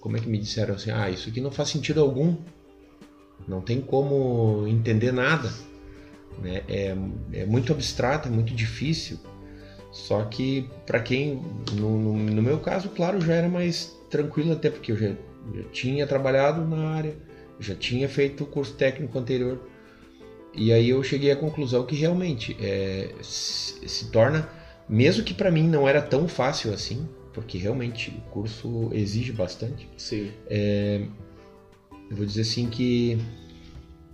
como 0.00 0.16
é 0.16 0.20
que 0.20 0.28
me 0.28 0.38
disseram 0.38 0.74
assim 0.74 0.90
ah 0.90 1.10
isso 1.10 1.28
aqui 1.28 1.40
não 1.40 1.50
faz 1.50 1.68
sentido 1.68 2.00
algum 2.00 2.36
não 3.46 3.60
tem 3.60 3.80
como 3.80 4.66
entender 4.66 5.12
nada 5.12 5.52
né? 6.38 6.62
é, 6.68 6.96
é 7.32 7.44
muito 7.46 7.72
abstrato 7.72 8.28
é 8.28 8.30
muito 8.30 8.54
difícil 8.54 9.18
só 9.90 10.24
que 10.24 10.68
para 10.86 11.00
quem 11.00 11.40
no, 11.72 11.98
no, 11.98 12.16
no 12.16 12.42
meu 12.42 12.58
caso 12.58 12.88
claro 12.88 13.20
já 13.20 13.34
era 13.34 13.48
mais 13.48 13.94
tranquilo 14.08 14.52
até 14.52 14.70
porque 14.70 14.92
eu 14.92 14.96
já, 14.96 15.08
já 15.08 15.62
tinha 15.70 16.06
trabalhado 16.06 16.64
na 16.64 16.88
área 16.90 17.16
já 17.60 17.74
tinha 17.74 18.08
feito 18.08 18.44
o 18.44 18.46
curso 18.46 18.74
técnico 18.74 19.18
anterior 19.18 19.60
e 20.54 20.72
aí 20.72 20.90
eu 20.90 21.02
cheguei 21.02 21.30
à 21.30 21.36
conclusão 21.36 21.84
que 21.84 21.94
realmente 21.94 22.56
é, 22.60 23.10
se, 23.22 23.86
se 23.86 24.10
torna 24.10 24.48
mesmo 24.88 25.24
que 25.24 25.34
para 25.34 25.50
mim 25.50 25.68
não 25.68 25.88
era 25.88 26.00
tão 26.00 26.26
fácil 26.26 26.72
assim 26.72 27.06
porque 27.32 27.56
realmente 27.56 28.10
o 28.10 28.30
curso 28.30 28.90
exige 28.92 29.32
bastante 29.32 29.88
Sim. 29.96 30.30
Eu 32.12 32.16
vou 32.16 32.26
dizer 32.26 32.42
assim 32.42 32.68
que 32.68 33.18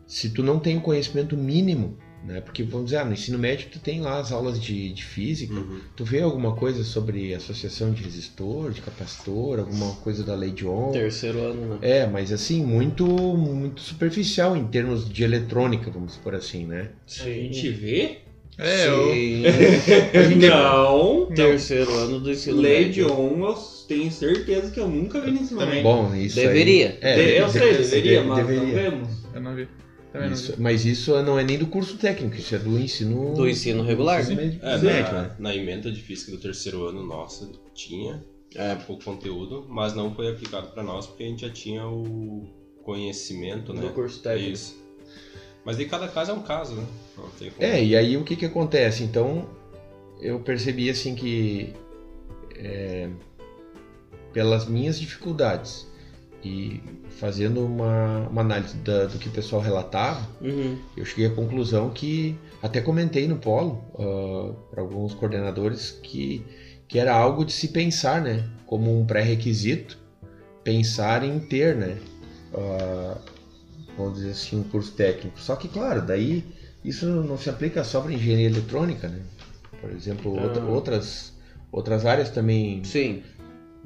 se 0.07 0.31
tu 0.31 0.41
não 0.43 0.61
tem 0.61 0.77
o 0.79 0.81
conhecimento 0.81 1.37
mínimo, 1.37 1.99
né? 2.25 2.41
Porque 2.41 2.63
vamos 2.63 2.87
dizer, 2.87 2.99
ah, 2.99 3.05
no 3.05 3.13
ensino 3.13 3.37
médio 3.37 3.69
tu 3.73 3.81
tem 3.81 4.01
lá 4.01 4.21
as 4.21 4.31
aulas 4.31 4.61
de, 4.61 4.93
de 4.93 5.05
física, 5.05 5.53
Uhum. 5.55 5.81
tu 5.97 6.05
vê 6.05 6.21
alguma 6.21 6.55
coisa 6.55 6.85
sobre 6.85 7.35
associação 7.35 7.91
de 7.93 8.05
resistor, 8.05 8.71
de 8.71 8.81
capacitor, 8.81 9.59
alguma 9.59 9.95
coisa 9.97 10.23
da 10.23 10.35
lei 10.37 10.53
de 10.53 10.65
Ohm. 10.65 10.93
Terceiro 10.93 11.41
ano, 11.41 11.75
né? 11.75 11.79
É, 11.83 12.07
mas 12.07 12.31
assim, 12.33 12.65
muito 12.65 13.05
muito 13.05 13.81
superficial 13.81 14.57
em 14.57 14.67
termos 14.69 15.09
de 15.09 15.25
eletrônica, 15.25 15.91
vamos 15.91 16.17
por 16.17 16.37
assim, 16.37 16.67
né? 16.67 16.93
A 17.05 17.25
gente 17.25 17.69
vê? 17.69 18.28
É, 18.59 18.89
eu, 18.89 19.13
Sim. 19.13 19.43
Não. 20.49 21.27
Terceiro 21.35 21.93
ano 21.95 22.21
do 22.21 22.31
ensino 22.31 22.61
Lei 22.61 22.89
de 22.89 23.03
médio. 23.03 23.13
On, 23.13 23.47
eu 23.49 23.55
tenho 23.87 24.11
certeza 24.11 24.71
que 24.71 24.81
eu 24.81 24.89
nunca 24.89 25.21
vi 25.21 25.31
no 25.31 25.41
ensino 25.41 25.61
Também. 25.61 25.83
médio. 25.83 25.91
Bom, 25.91 26.15
isso 26.15 26.37
Deveria. 26.37 26.99
Aí, 27.01 27.09
é, 27.11 27.15
De- 27.17 27.37
eu 27.37 27.49
sei, 27.49 27.73
de- 27.73 27.79
deveria, 27.79 28.21
de- 28.23 28.27
mas 28.27 28.47
deveria. 28.47 28.63
não 28.63 28.75
vemos. 28.91 29.09
eu 29.35 29.41
não 29.41 29.55
vi. 29.55 29.69
Também 30.13 30.33
Isso- 30.33 30.55
mas 30.59 30.85
isso 30.87 31.23
não 31.23 31.39
é 31.39 31.45
nem 31.45 31.59
do 31.59 31.67
curso 31.67 31.97
técnico, 31.99 32.35
isso 32.37 32.55
é 32.55 32.59
do 32.59 32.79
ensino 32.79 33.35
Do 33.35 33.47
ensino 33.49 33.83
regular. 33.85 34.23
ensino 34.23 34.37
médio, 34.37 34.59
É, 34.63 34.79
médio, 34.79 35.13
na, 35.13 35.23
né? 35.23 35.31
na 35.39 35.55
emenda 35.55 35.93
de 35.93 36.01
física 36.01 36.33
do 36.33 36.39
terceiro 36.39 36.85
ano, 36.87 37.05
nossa, 37.07 37.47
tinha 37.75 38.25
É. 38.57 38.75
o 38.89 38.97
conteúdo, 38.97 39.67
mas 39.69 39.95
não 39.95 40.15
foi 40.15 40.29
aplicado 40.31 40.69
para 40.69 40.83
nós 40.83 41.07
porque 41.07 41.25
a 41.25 41.27
gente 41.27 41.43
já 41.43 41.51
tinha 41.51 41.87
o 41.87 42.49
conhecimento, 42.83 43.75
né? 43.75 43.83
Do 43.83 43.91
curso 43.91 44.21
técnico. 44.23 44.51
Isso. 44.53 44.77
Mas 45.69 45.77
de 45.77 45.85
cada 45.85 46.09
caso 46.09 46.31
é 46.31 46.35
um 46.35 46.41
caso, 46.41 46.77
né? 46.77 46.87
Não 47.15 47.29
tem 47.29 47.51
como. 47.51 47.63
É, 47.69 47.85
e 47.85 47.95
aí 47.95 48.17
o 48.17 48.25
que 48.25 48.35
que 48.37 48.47
acontece? 48.47 49.03
Então, 49.05 49.47
eu 50.19 50.41
percebi 50.41 50.89
assim 50.89 51.15
que 51.15 51.75
é, 52.57 53.11
pelas 54.33 54.65
minhas 54.65 54.99
dificuldades 54.99 55.87
e 56.43 56.81
fazendo 57.11 57.63
uma, 57.67 58.27
uma 58.31 58.41
análise 58.41 58.79
da- 58.79 59.05
do 59.05 59.19
que 59.19 59.29
o 59.29 59.31
pessoal 59.31 59.61
relatava, 59.61 60.27
Uhum. 60.41 60.79
eu 60.97 61.05
cheguei 61.05 61.27
à 61.27 61.31
conclusão 61.31 61.91
que 61.91 62.35
até 62.63 62.81
comentei 62.81 63.29
no 63.29 63.37
polo 63.37 63.79
para 64.71 64.81
alguns 64.81 65.13
coordenadores 65.13 65.91
que, 66.03 66.43
que 66.89 66.99
era 66.99 67.15
algo 67.15 67.45
de 67.45 67.53
se 67.53 67.69
pensar, 67.69 68.23
né? 68.23 68.43
Como 68.65 68.99
um 68.99 69.05
pré-requisito, 69.05 69.99
pensar 70.65 71.23
em 71.23 71.39
ter, 71.39 71.77
né? 71.77 71.99
ah, 72.55 73.19
vamos 73.99 74.15
dizer 74.19 74.31
assim, 74.31 74.61
um 74.61 74.63
curso 74.63 74.93
técnico. 74.93 75.39
Só 75.41 75.57
que, 75.57 75.69
claro, 75.69 76.01
daí 76.03 76.45
isso 76.85 77.07
não 77.07 77.37
se 77.37 77.51
aplica 77.51 77.83
só 77.85 78.01
para 78.01 78.13
engenharia 78.13 78.47
eletrônica, 78.47 79.09
né? 79.09 79.21
Por 79.81 79.91
exemplo, 79.91 80.41
outra- 80.41 80.63
Ah. 80.63 80.67
outras, 80.67 81.33
outras 81.71 82.07
áreas 82.07 82.31
também 82.31 82.83
Sim. 82.85 83.23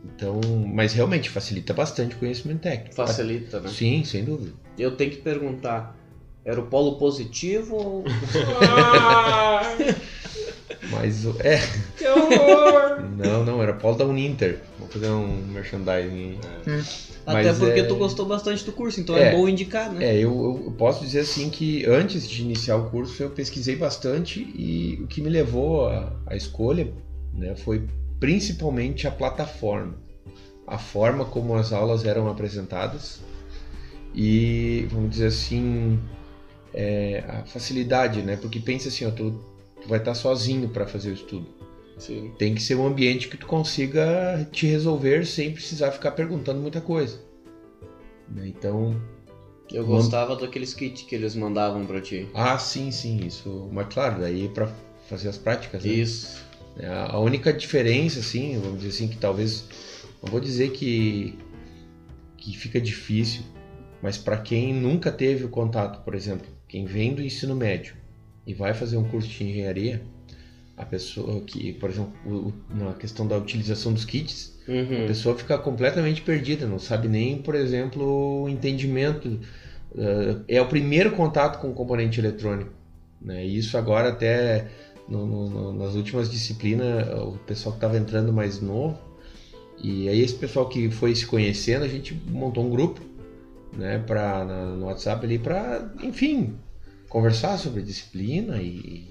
Então, 0.04 0.40
mas 0.66 0.92
realmente 0.92 1.30
facilita 1.30 1.72
bastante 1.72 2.16
o 2.16 2.18
conhecimento 2.18 2.60
técnico. 2.60 2.94
Facilita, 2.94 3.60
né? 3.60 3.68
Sim, 3.68 4.04
sem 4.04 4.24
dúvida. 4.24 4.52
Eu 4.76 4.96
tenho 4.96 5.12
que 5.12 5.18
perguntar, 5.18 5.96
era 6.44 6.60
o 6.60 6.66
polo 6.66 6.98
positivo 6.98 7.76
ou... 7.76 8.04
Mas 10.90 11.24
o- 11.24 11.36
é, 11.40 11.58
que 11.96 12.06
horror! 12.06 13.00
não, 13.16 13.44
não, 13.44 13.62
era 13.62 13.72
Paulo 13.72 13.96
da 13.98 14.04
Uninter. 14.04 14.60
Vou 14.78 14.88
fazer 14.88 15.08
um 15.10 15.36
merchandising. 15.46 16.38
Até 17.24 17.44
Mas 17.44 17.58
porque 17.58 17.80
é- 17.80 17.84
tu 17.84 17.94
gostou 17.96 18.26
bastante 18.26 18.64
do 18.64 18.72
curso, 18.72 19.00
então 19.00 19.16
é, 19.16 19.28
É. 19.28 19.30
bom 19.30 19.48
indicar, 19.48 19.92
né? 19.92 20.04
É, 20.04 20.16
eu, 20.16 20.62
eu 20.66 20.74
posso 20.76 21.04
dizer 21.04 21.20
assim 21.20 21.50
que 21.50 21.86
antes 21.86 22.28
de 22.28 22.42
iniciar 22.42 22.76
o 22.76 22.90
curso 22.90 23.22
eu 23.22 23.30
pesquisei 23.30 23.76
bastante 23.76 24.40
e 24.40 24.98
o 25.02 25.06
que 25.06 25.20
me 25.20 25.28
levou 25.28 25.86
à 25.88 26.12
à 26.26 26.34
escolha 26.34 26.92
né, 27.32 27.54
foi 27.54 27.86
principalmente 28.18 29.06
a 29.06 29.10
plataforma, 29.10 29.94
a 30.66 30.78
forma 30.78 31.24
como 31.24 31.54
as 31.54 31.72
aulas 31.72 32.04
eram 32.04 32.28
apresentadas 32.28 33.20
e, 34.14 34.86
vamos 34.90 35.10
dizer 35.10 35.26
assim, 35.26 35.98
é, 36.74 37.24
a 37.28 37.44
facilidade, 37.44 38.22
né? 38.22 38.36
Porque 38.36 38.58
pensa 38.60 38.88
assim, 38.88 39.06
ó, 39.06 39.10
tu, 39.10 39.40
tu 39.82 39.88
vai 39.88 39.98
estar 39.98 40.14
sozinho 40.14 40.68
para 40.68 40.86
fazer 40.86 41.10
o 41.10 41.14
estudo. 41.14 41.46
Sim. 41.98 42.32
Tem 42.38 42.54
que 42.54 42.62
ser 42.62 42.74
um 42.74 42.86
ambiente 42.86 43.28
que 43.28 43.36
tu 43.36 43.46
consiga 43.46 44.48
te 44.50 44.66
resolver 44.66 45.24
sem 45.26 45.52
precisar 45.52 45.90
ficar 45.92 46.12
perguntando 46.12 46.60
muita 46.60 46.80
coisa. 46.80 47.20
né? 48.28 48.46
Então, 48.48 49.00
Eu 49.70 49.84
gostava 49.86 50.34
daqueles 50.36 50.74
kits 50.74 51.02
que 51.02 51.14
eles 51.14 51.34
mandavam 51.34 51.84
pra 51.86 52.00
ti. 52.00 52.26
Ah, 52.34 52.58
sim, 52.58 52.90
sim, 52.90 53.24
isso. 53.26 53.68
Mas 53.72 53.86
claro, 53.92 54.20
daí 54.20 54.48
para 54.48 54.68
fazer 55.08 55.28
as 55.28 55.38
práticas. 55.38 55.84
né? 55.84 55.92
Isso. 55.92 56.42
É, 56.78 56.86
A 56.88 57.18
única 57.18 57.52
diferença, 57.52 58.20
assim, 58.20 58.58
vamos 58.58 58.78
dizer 58.80 58.88
assim, 58.88 59.08
que 59.08 59.16
talvez. 59.18 59.64
Não 60.22 60.30
vou 60.30 60.40
dizer 60.40 60.70
que, 60.70 61.36
que 62.38 62.56
fica 62.56 62.80
difícil, 62.80 63.42
mas 64.00 64.16
para 64.16 64.38
quem 64.38 64.72
nunca 64.72 65.10
teve 65.12 65.44
o 65.44 65.48
contato, 65.48 66.02
por 66.04 66.14
exemplo, 66.14 66.46
quem 66.68 66.84
vem 66.84 67.14
do 67.14 67.22
ensino 67.22 67.54
médio 67.54 67.94
e 68.46 68.54
vai 68.54 68.74
fazer 68.74 68.96
um 68.96 69.04
curso 69.04 69.28
de 69.28 69.44
engenharia, 69.44 70.02
a 70.76 70.84
pessoa 70.84 71.40
que, 71.42 71.72
por 71.74 71.90
exemplo, 71.90 72.12
o- 72.26 72.52
na 72.74 72.94
questão 72.94 73.26
da 73.26 73.36
utilização 73.36 73.92
dos 73.92 74.04
kits, 74.04 74.58
a 74.66 74.72
Uhum. 74.72 75.06
pessoa 75.06 75.36
fica 75.36 75.58
completamente 75.58 76.22
perdida, 76.22 76.66
não 76.66 76.78
sabe 76.78 77.08
nem, 77.08 77.38
por 77.38 77.54
exemplo, 77.54 78.42
o 78.44 78.48
entendimento. 78.48 79.38
eh, 79.94 80.36
É 80.56 80.60
o 80.62 80.66
primeiro 80.66 81.10
contato 81.12 81.60
com 81.60 81.70
o 81.70 81.74
componente 81.74 82.18
eletrônico. 82.18 82.70
Né? 83.20 83.44
E 83.46 83.58
isso 83.58 83.76
agora 83.76 84.08
até 84.08 84.68
no- 85.06 85.26
no- 85.26 85.72
nas 85.74 85.94
últimas 85.94 86.30
disciplinas, 86.30 87.06
o 87.22 87.36
pessoal 87.46 87.72
que 87.74 87.76
estava 87.76 87.98
entrando 87.98 88.32
mais 88.32 88.58
novo, 88.60 88.98
e 89.82 90.08
aí 90.08 90.20
esse 90.22 90.34
pessoal 90.34 90.66
que 90.68 90.90
foi 90.90 91.14
se 91.14 91.26
conhecendo, 91.26 91.84
a 91.84 91.88
gente 91.88 92.14
montou 92.30 92.64
um 92.64 92.70
grupo 92.70 93.00
né, 93.76 93.98
pra, 93.98 94.44
na- 94.44 94.66
no 94.76 94.86
WhatsApp 94.86 95.24
ali 95.26 95.38
para, 95.38 95.92
enfim, 96.02 96.54
conversar 97.12 97.58
sobre 97.58 97.82
disciplina 97.82 98.56
e 98.56 99.04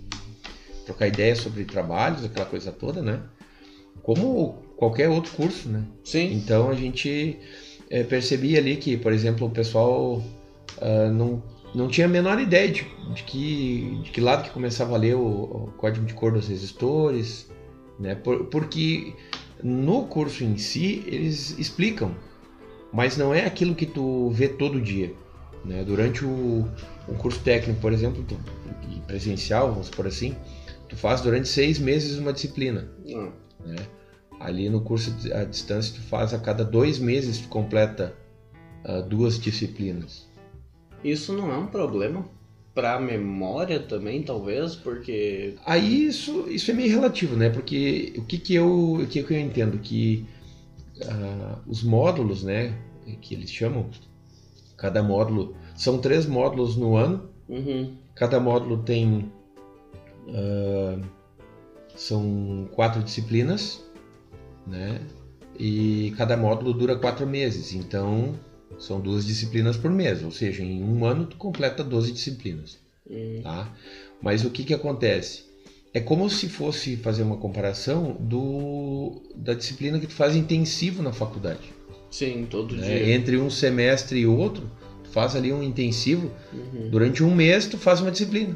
trocar 0.88 1.06
ideias 1.08 1.38
sobre 1.38 1.64
trabalhos, 1.66 2.26
aquela 2.26 2.48
coisa 2.48 2.72
toda, 2.72 3.00
né? 3.00 3.22
Como 4.02 4.54
qualquer 4.76 5.08
outro 5.08 5.32
curso, 5.34 5.70
né? 5.70 5.84
Sim. 6.04 6.34
Então 6.34 6.72
a 6.72 6.74
gente 6.74 7.38
eh, 7.92 8.04
percebia 8.04 8.58
ali 8.58 8.76
que, 8.78 8.98
por 8.98 9.14
exemplo, 9.14 9.46
o 9.46 9.52
pessoal 9.52 10.20
ah, 10.82 11.10
não, 11.12 11.44
não 11.76 11.88
tinha 11.88 12.08
a 12.08 12.10
menor 12.10 12.42
ideia 12.42 12.72
de, 12.72 12.88
de 13.14 13.22
que, 13.22 14.00
de 14.04 14.10
que 14.10 14.20
lado 14.20 14.42
que 14.46 14.50
começava 14.50 14.96
a 14.96 14.98
ler 14.98 15.16
o, 15.16 15.22
o 15.22 15.74
código 15.78 16.04
de 16.04 16.16
cor 16.16 16.32
dos 16.32 16.48
resistores, 16.48 17.52
né? 18.00 18.16
Por- 18.16 18.46
porque 18.46 19.14
no 19.64 20.08
curso 20.08 20.44
em 20.44 20.58
si 20.58 21.04
eles 21.06 21.56
explicam, 21.60 22.16
mas 22.92 23.16
não 23.16 23.32
é 23.32 23.46
aquilo 23.46 23.76
que 23.76 23.86
tu 23.86 24.32
vê 24.32 24.48
todo 24.48 24.82
dia. 24.82 25.14
Né? 25.64 25.84
Durante 25.84 26.26
o, 26.26 26.68
o 27.08 27.14
curso 27.16 27.40
técnico, 27.42 27.80
por 27.80 27.94
exemplo, 27.94 28.24
tu, 28.28 28.38
presencial, 29.08 29.72
vamos 29.72 29.90
por 29.90 30.08
assim, 30.08 30.36
tu 30.88 30.96
faz 30.96 31.22
durante 31.22 31.48
seis 31.48 31.78
meses 31.80 32.18
uma 32.18 32.34
disciplina. 32.34 32.90
Ah, 33.14 33.32
né? 33.66 33.76
Ali 34.40 34.70
no 34.70 34.82
curso 34.82 35.14
à 35.34 35.44
distância 35.44 35.94
tu 35.94 36.02
faz 36.02 36.34
a 36.34 36.40
cada 36.40 36.66
dois 36.66 36.98
meses 36.98 37.40
tu 37.40 37.48
completa 37.48 38.16
ah, 38.84 39.02
duas 39.02 39.40
disciplinas. 39.40 40.28
Isso 41.04 41.34
não 41.34 41.52
é 41.52 41.58
um 41.58 41.68
problema 41.68 42.26
pra 42.74 43.00
memória 43.00 43.80
também, 43.80 44.24
talvez, 44.24 44.76
porque. 44.76 45.56
Aí 45.66 46.06
isso, 46.06 46.48
isso 46.50 46.72
é 46.72 46.74
meio 46.74 46.90
relativo, 46.90 47.36
né? 47.36 47.50
Porque 47.50 48.14
o 48.18 48.24
que 48.24 48.38
que 48.38 48.56
eu, 48.56 48.94
o 48.94 49.08
que 49.08 49.24
que 49.24 49.34
eu 49.34 49.40
entendo 49.40 49.78
que 49.80 50.26
ah, 51.06 51.60
os 51.68 51.84
módulos, 51.84 52.44
né, 52.44 52.78
que 53.22 53.34
eles 53.34 53.52
chamam, 53.52 53.90
cada 54.78 55.04
módulo 55.04 55.56
são 55.76 56.00
três 56.00 56.26
módulos 56.26 56.76
no 56.76 56.96
ano. 56.96 57.30
Uhum. 57.50 57.96
Cada 58.16 58.40
módulo 58.40 58.84
tem 58.84 59.32
ah, 60.30 61.00
são 61.96 62.68
quatro 62.72 63.04
disciplinas, 63.04 63.84
né? 64.66 65.02
E 65.60 66.14
cada 66.18 66.38
módulo 66.38 66.74
dura 66.74 66.96
quatro 66.96 67.28
meses, 67.28 67.74
então 67.74 68.34
são 68.80 69.00
duas 69.00 69.26
disciplinas 69.26 69.78
por 69.78 69.92
mês, 69.92 70.24
ou 70.24 70.32
seja, 70.32 70.64
em 70.64 70.82
um 70.82 71.06
ano 71.06 71.26
tu 71.26 71.36
completa 71.36 71.84
12 71.84 72.12
disciplinas, 72.12 72.80
Hum, 73.10 73.42
tá? 73.44 73.72
Mas 74.22 74.46
o 74.46 74.50
que 74.50 74.64
que 74.64 74.74
acontece? 74.74 75.44
É 75.94 76.00
como 76.00 76.30
se 76.30 76.48
fosse 76.48 76.96
fazer 76.96 77.24
uma 77.24 77.36
comparação 77.36 78.16
do 78.20 79.22
da 79.36 79.54
disciplina 79.54 80.00
que 80.00 80.08
tu 80.08 80.14
faz 80.14 80.36
intensivo 80.36 81.04
na 81.04 81.12
faculdade. 81.12 81.74
Sim, 82.10 82.48
todo 82.50 82.76
né? 82.76 82.88
dia. 82.88 83.14
Entre 83.14 83.38
um 83.38 83.50
semestre 83.50 84.20
e 84.20 84.26
outro, 84.26 84.72
faz 85.12 85.36
ali 85.36 85.52
um 85.52 85.62
intensivo 85.62 86.32
Uhum. 86.54 86.90
Durante 86.90 87.24
um 87.24 87.34
mês 87.34 87.68
tu 87.68 87.78
faz 87.78 88.02
uma 88.02 88.12
disciplina. 88.12 88.56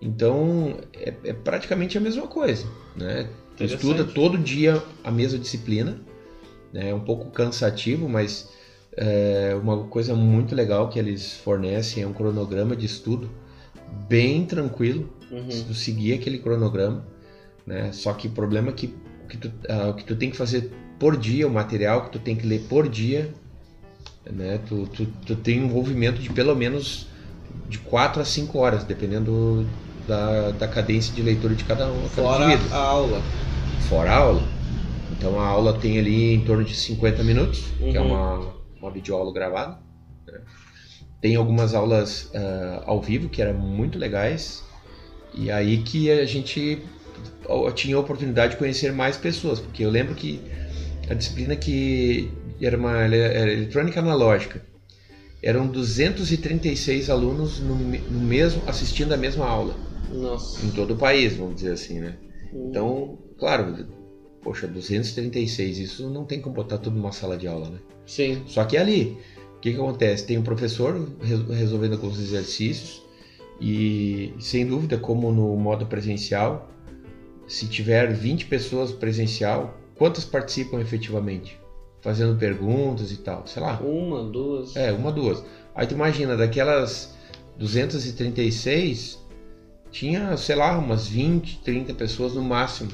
Então 0.00 0.78
é, 0.94 1.12
é 1.24 1.32
praticamente 1.32 1.98
a 1.98 2.00
mesma 2.00 2.26
coisa, 2.26 2.66
né? 2.96 3.28
Tu 3.56 3.64
estuda 3.64 4.04
todo 4.04 4.38
dia 4.38 4.82
a 5.04 5.10
mesma 5.10 5.38
disciplina, 5.38 6.00
né? 6.72 6.88
É 6.90 6.94
um 6.94 7.00
pouco 7.00 7.30
cansativo, 7.30 8.08
mas 8.08 8.48
é 8.96 9.54
uma 9.60 9.84
coisa 9.84 10.14
muito 10.14 10.54
legal 10.54 10.88
que 10.88 10.98
eles 10.98 11.36
fornecem 11.36 12.02
é 12.02 12.06
um 12.06 12.12
cronograma 12.12 12.74
de 12.74 12.86
estudo 12.86 13.30
bem 14.08 14.44
tranquilo, 14.46 15.12
se 15.48 15.60
Uhum. 15.60 15.64
tu 15.68 15.74
seguir 15.74 16.14
aquele 16.14 16.38
cronograma, 16.38 17.06
né? 17.66 17.92
Só 17.92 18.12
que 18.14 18.28
o 18.28 18.30
problema 18.30 18.70
é 18.70 18.72
que 18.72 18.94
o 19.24 19.28
que 19.28 19.36
tu, 19.36 19.52
ah, 19.68 19.90
o 19.90 19.94
que 19.94 20.04
tu 20.04 20.16
tem 20.16 20.30
que 20.30 20.36
fazer 20.36 20.70
por 20.98 21.16
dia, 21.16 21.46
o 21.46 21.50
material 21.50 22.04
que 22.04 22.12
tu 22.12 22.18
tem 22.18 22.34
que 22.34 22.46
ler 22.46 22.62
por 22.68 22.88
dia, 22.88 23.32
né? 24.32 24.58
Tu, 24.58 24.86
tu, 24.88 25.06
tu 25.26 25.36
tem 25.36 25.60
um 25.60 25.66
envolvimento 25.66 26.20
de 26.20 26.30
pelo 26.30 26.54
menos 26.54 27.08
de 27.68 27.78
4 27.78 28.20
a 28.22 28.24
5 28.24 28.58
horas, 28.58 28.84
dependendo 28.84 29.66
da, 30.06 30.52
da 30.52 30.68
cadência 30.68 31.14
de 31.14 31.22
leitura 31.22 31.54
de 31.54 31.64
cada 31.64 31.92
um. 31.92 32.08
cada 32.08 32.22
Fora 32.22 32.44
indivíduo. 32.44 32.74
a 32.74 32.78
aula. 32.78 33.22
Fora 33.88 34.10
a 34.12 34.16
aula. 34.16 34.42
Então 35.10 35.38
a 35.40 35.46
aula 35.46 35.78
tem 35.78 35.98
ali 35.98 36.34
em 36.34 36.44
torno 36.44 36.64
de 36.64 36.74
50 36.74 37.22
minutos, 37.24 37.64
que 37.90 37.96
é 37.96 38.00
Uhum. 38.00 38.06
uma, 38.08 38.54
uma 38.80 38.90
videoaula 38.92 39.32
gravada. 39.32 39.78
né? 40.26 40.40
Tem 41.20 41.36
algumas 41.36 41.74
aulas 41.74 42.30
ah, 42.34 42.82
ao 42.86 43.00
vivo 43.00 43.28
que 43.28 43.42
eram 43.42 43.58
muito 43.58 43.98
legais. 43.98 44.62
E 45.34 45.50
aí 45.50 45.82
que 45.82 46.10
a 46.10 46.24
gente 46.24 46.82
tinha 47.74 47.96
a 47.96 48.00
oportunidade 48.00 48.52
de 48.52 48.58
conhecer 48.58 48.92
mais 48.92 49.16
pessoas, 49.16 49.60
porque 49.60 49.84
eu 49.84 49.90
lembro 49.90 50.14
que 50.14 50.40
a 51.08 51.14
disciplina 51.14 51.56
que 51.56 52.30
era 52.66 52.76
uma 52.76 52.98
era 52.98 53.52
eletrônica 53.52 53.98
analógica. 54.00 54.62
Eram 55.42 55.66
236 55.66 57.08
alunos 57.08 57.60
no, 57.60 57.74
no 57.74 58.20
mesmo 58.20 58.62
assistindo 58.66 59.12
a 59.12 59.16
mesma 59.16 59.46
aula 59.46 59.74
Nossa. 60.12 60.64
em 60.66 60.70
todo 60.70 60.92
o 60.92 60.96
país, 60.96 61.34
vamos 61.36 61.56
dizer 61.56 61.72
assim, 61.72 61.98
né? 61.98 62.16
Hum. 62.52 62.66
Então, 62.68 63.18
claro, 63.38 63.86
poxa, 64.42 64.66
236, 64.66 65.78
isso 65.78 66.10
não 66.10 66.24
tem 66.24 66.40
como 66.40 66.54
botar 66.54 66.78
tudo 66.78 66.96
numa 66.96 67.12
sala 67.12 67.36
de 67.38 67.46
aula, 67.46 67.70
né? 67.70 67.78
Sim. 68.06 68.42
Só 68.46 68.64
que 68.64 68.76
ali, 68.76 69.16
o 69.56 69.60
que, 69.60 69.72
que 69.72 69.76
acontece? 69.76 70.26
Tem 70.26 70.36
um 70.36 70.42
professor 70.42 71.10
re- 71.22 71.54
resolvendo 71.54 71.92
alguns 71.94 72.18
exercícios 72.18 73.02
e, 73.60 74.32
sem 74.38 74.66
dúvida, 74.66 74.96
como 74.96 75.30
no 75.32 75.54
modo 75.56 75.86
presencial, 75.86 76.70
se 77.46 77.66
tiver 77.66 78.12
20 78.12 78.46
pessoas 78.46 78.92
presencial, 78.92 79.78
quantas 79.96 80.24
participam 80.24 80.80
efetivamente? 80.80 81.59
Fazendo 82.02 82.38
perguntas 82.38 83.12
e 83.12 83.16
tal, 83.18 83.46
sei 83.46 83.62
lá. 83.62 83.78
Uma, 83.80 84.22
duas. 84.24 84.74
É, 84.76 84.90
uma, 84.92 85.12
duas. 85.12 85.42
Aí 85.74 85.86
tu 85.86 85.94
imagina, 85.94 86.36
daquelas 86.36 87.14
236, 87.58 89.18
tinha, 89.90 90.36
sei 90.36 90.56
lá, 90.56 90.78
umas 90.78 91.06
20, 91.08 91.60
30 91.64 91.94
pessoas 91.94 92.34
no 92.34 92.42
máximo 92.42 92.90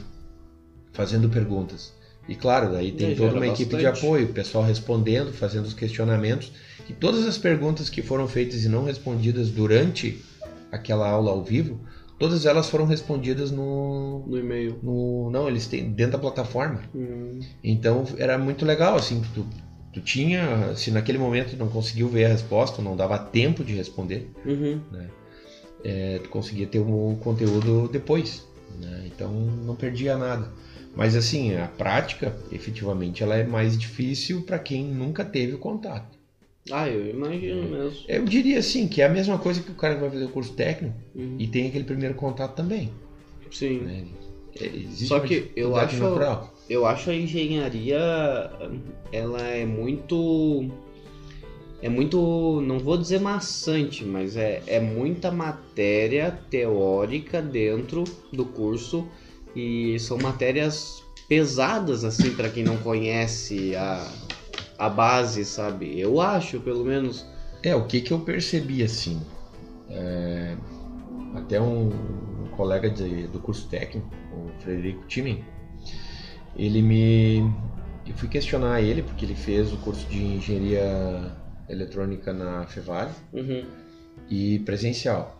fazendo 0.92 1.28
perguntas. 1.28 1.92
E 2.28 2.34
claro, 2.34 2.72
daí 2.72 2.90
tem 2.90 3.12
É, 3.12 3.14
toda 3.14 3.36
uma 3.36 3.46
equipe 3.46 3.76
de 3.76 3.84
bastante. 3.84 4.04
apoio, 4.04 4.26
o 4.26 4.32
pessoal 4.32 4.64
respondendo, 4.64 5.32
fazendo 5.32 5.66
os 5.66 5.74
questionamentos. 5.74 6.50
E 6.88 6.92
todas 6.92 7.24
as 7.24 7.38
perguntas 7.38 7.88
que 7.88 8.02
foram 8.02 8.26
feitas 8.26 8.64
e 8.64 8.68
não 8.68 8.84
respondidas 8.84 9.50
durante 9.50 10.24
aquela 10.72 11.08
aula 11.08 11.30
ao 11.30 11.44
vivo, 11.44 11.78
todas 12.18 12.46
elas 12.46 12.68
foram 12.68 12.86
respondidas 12.86 13.50
no, 13.50 14.24
No 14.26 14.38
e-mail. 14.38 14.78
no 14.82 15.30
não, 15.30 15.48
eles 15.48 15.66
têm 15.66 15.90
dentro 15.90 16.12
da 16.12 16.18
plataforma. 16.18 16.82
Hum, 16.94 17.40
Então 17.62 18.04
era 18.18 18.36
muito 18.38 18.64
legal, 18.64 18.96
assim, 18.96 19.22
tu, 19.34 19.46
tu 19.92 20.00
tinha, 20.00 20.74
se 20.74 20.90
naquele 20.90 21.18
momento 21.18 21.56
não 21.56 21.68
conseguiu 21.68 22.08
ver 22.08 22.24
a 22.26 22.28
resposta, 22.28 22.80
não 22.82 22.96
dava 22.96 23.18
tempo 23.18 23.62
de 23.64 23.74
responder, 23.74 24.30
Uhum. 24.44 24.80
é, 25.84 26.18
tu 26.22 26.28
conseguia 26.28 26.66
ter 26.66 26.78
o 26.80 27.16
conteúdo 27.22 27.88
depois, 27.88 28.46
né? 28.80 29.04
Então 29.06 29.30
não 29.32 29.74
perdia 29.76 30.16
nada. 30.16 30.50
Mas 30.94 31.14
assim, 31.14 31.54
a 31.56 31.66
prática, 31.68 32.34
efetivamente, 32.50 33.22
ela 33.22 33.36
é 33.36 33.44
mais 33.44 33.76
difícil 33.78 34.42
para 34.42 34.58
quem 34.58 34.82
nunca 34.84 35.24
teve 35.24 35.52
o 35.54 35.58
contato. 35.58 36.15
Ah, 36.70 36.88
eu 36.88 37.08
imagino 37.10 37.62
mesmo. 37.68 37.96
Eu 38.08 38.24
diria 38.24 38.58
assim, 38.58 38.88
que 38.88 39.00
é 39.00 39.04
a 39.04 39.08
mesma 39.08 39.38
coisa 39.38 39.60
que 39.60 39.70
o 39.70 39.74
cara 39.74 39.94
que 39.94 40.00
vai 40.00 40.10
fazer 40.10 40.24
o 40.24 40.28
curso 40.30 40.52
técnico 40.52 40.96
Uhum. 41.14 41.36
e 41.38 41.46
tem 41.46 41.68
aquele 41.68 41.84
primeiro 41.84 42.14
contato 42.14 42.54
também, 42.54 42.90
Sim. 43.50 43.78
né? 43.80 44.04
É, 44.58 44.66
existe 44.66 45.06
Só 45.06 45.20
que 45.20 45.46
eu 45.54 45.76
acho- 45.76 46.02
natural. 46.02 46.52
Eu 46.68 46.84
acho 46.86 47.10
a 47.10 47.14
engenharia 47.14 47.96
ela 49.12 49.40
é 49.42 49.64
muito 49.64 50.68
é 51.82 51.88
muito, 51.88 52.60
não 52.66 52.78
vou 52.78 52.96
dizer 52.96 53.20
maçante, 53.20 54.02
mas 54.04 54.34
é, 54.36 54.62
é 54.66 54.80
muita 54.80 55.30
matéria 55.30 56.32
teórica 56.50 57.40
dentro 57.42 58.02
do 58.32 58.44
curso 58.46 59.06
e 59.54 59.96
são 60.00 60.16
matérias 60.16 61.02
pesadas 61.28 62.02
assim 62.02 62.32
para 62.32 62.48
quem 62.48 62.64
não 62.64 62.78
conhece 62.78 63.76
a, 63.76 64.10
a 64.78 64.88
base, 64.88 65.44
sabe? 65.44 65.98
Eu 65.98 66.20
acho, 66.20 66.60
pelo 66.60 66.84
menos. 66.84 67.24
É, 67.62 67.74
o 67.74 67.84
que 67.84 68.00
que 68.00 68.12
eu 68.12 68.20
percebi 68.20 68.82
assim, 68.82 69.20
é, 69.88 70.56
até 71.34 71.60
um, 71.60 71.88
um 71.88 72.46
colega 72.56 72.88
de- 72.90 73.26
do 73.28 73.40
curso 73.40 73.66
técnico, 73.68 74.08
o 74.32 74.50
Frederico 74.62 75.04
Timen, 75.06 75.42
ele 76.54 76.80
me, 76.82 77.38
eu 78.06 78.14
fui 78.14 78.28
questionar 78.28 78.80
ele 78.80 79.02
porque 79.02 79.24
ele 79.24 79.34
fez 79.34 79.72
o 79.72 79.76
curso 79.78 80.06
de 80.08 80.22
engenharia 80.22 81.32
eletrônica 81.68 82.32
na 82.32 82.66
Fevale 82.66 83.10
Uhum. 83.32 83.64
e 84.30 84.58
presencial. 84.60 85.36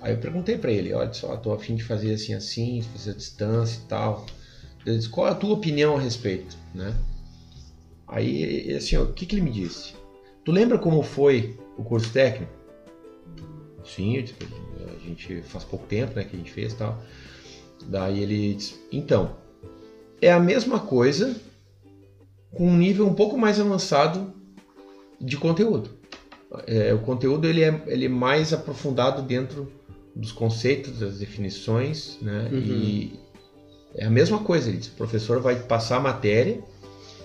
Aí 0.00 0.12
eu 0.12 0.18
perguntei 0.18 0.56
pra 0.58 0.70
ele, 0.70 0.92
olha 0.92 1.12
só, 1.12 1.36
tô 1.36 1.52
a 1.52 1.58
fim 1.58 1.74
de 1.74 1.82
fazer 1.84 2.12
assim 2.14 2.34
assim, 2.34 2.82
fazer 2.82 3.12
a 3.12 3.14
distância 3.14 3.80
e 3.80 3.88
tal. 3.88 4.26
Ele 4.84 4.96
disse, 4.96 5.08
qual 5.08 5.28
é 5.28 5.30
a 5.30 5.34
tua 5.34 5.52
opinião 5.54 5.96
a 5.96 6.00
respeito, 6.00 6.56
né? 6.74 6.94
Aí, 8.12 8.74
assim, 8.74 8.96
o 8.98 9.10
que 9.14 9.24
que 9.24 9.34
ele 9.34 9.42
me 9.42 9.50
disse? 9.50 9.94
Tu 10.44 10.52
lembra 10.52 10.78
como 10.78 11.02
foi 11.02 11.58
o 11.78 11.82
curso 11.82 12.12
técnico? 12.12 12.52
Sim, 13.82 14.22
disse, 14.22 14.34
a 14.86 14.98
gente 15.08 15.40
faz 15.42 15.64
pouco 15.64 15.86
tempo, 15.86 16.14
né, 16.14 16.24
que 16.24 16.36
a 16.36 16.38
gente 16.38 16.52
fez 16.52 16.74
e 16.74 16.76
tal. 16.76 17.02
Daí 17.86 18.22
ele 18.22 18.54
disse, 18.54 18.74
então, 18.92 19.36
é 20.20 20.30
a 20.30 20.38
mesma 20.38 20.78
coisa 20.78 21.34
com 22.50 22.68
um 22.68 22.76
nível 22.76 23.06
um 23.06 23.14
pouco 23.14 23.38
mais 23.38 23.58
avançado 23.58 24.34
de 25.18 25.38
conteúdo. 25.38 25.90
É, 26.66 26.92
o 26.92 26.98
conteúdo 26.98 27.48
ele 27.48 27.62
é, 27.62 27.82
ele 27.86 28.04
é 28.04 28.10
mais 28.10 28.52
aprofundado 28.52 29.22
dentro 29.22 29.72
dos 30.14 30.32
conceitos, 30.32 30.98
das 30.98 31.18
definições, 31.18 32.18
né? 32.20 32.50
Uhum. 32.52 32.58
E 32.58 33.20
é 33.94 34.04
a 34.04 34.10
mesma 34.10 34.40
coisa, 34.40 34.68
ele 34.68 34.76
diz, 34.76 34.88
o 34.88 34.96
professor 34.96 35.40
vai 35.40 35.56
passar 35.62 35.96
a 35.96 36.00
matéria 36.00 36.62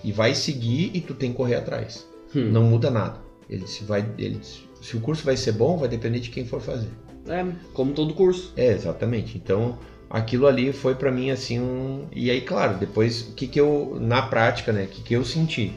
e 0.08 0.12
vai 0.14 0.34
seguir 0.34 0.92
e 0.94 1.02
tu 1.02 1.14
tem 1.14 1.32
que 1.32 1.38
correr 1.38 1.56
atrás. 1.56 2.08
Hum. 2.34 2.50
Não 2.50 2.64
muda 2.64 2.90
nada. 2.90 3.20
Ele 3.50 3.66
disse, 3.66 3.84
vai, 3.84 4.10
ele 4.18 4.40
se 4.82 4.96
o 4.96 5.02
curso 5.02 5.24
vai 5.24 5.36
ser 5.36 5.52
bom, 5.52 5.78
vai 5.78 5.90
depender 5.90 6.20
de 6.20 6.30
quem 6.30 6.46
for 6.46 6.62
fazer. 6.62 6.88
É, 7.28 7.46
como 7.74 7.92
todo 7.92 8.14
curso. 8.14 8.54
É, 8.56 8.68
exatamente. 8.68 9.38
Então, 9.38 9.78
aquilo 10.10 10.48
ali 10.48 10.72
foi 10.72 10.96
pra 10.96 11.12
mim 11.12 11.30
assim 11.30 11.60
um. 11.60 12.06
E 12.14 12.32
aí, 12.32 12.40
claro, 12.40 12.78
depois, 12.78 13.22
o 13.24 13.34
que 13.34 13.48
que 13.48 13.60
eu, 13.60 13.98
na 14.00 14.22
prática, 14.22 14.72
né, 14.72 14.86
o 14.86 14.88
que 14.88 15.02
que 15.02 15.14
eu 15.14 15.26
senti? 15.26 15.74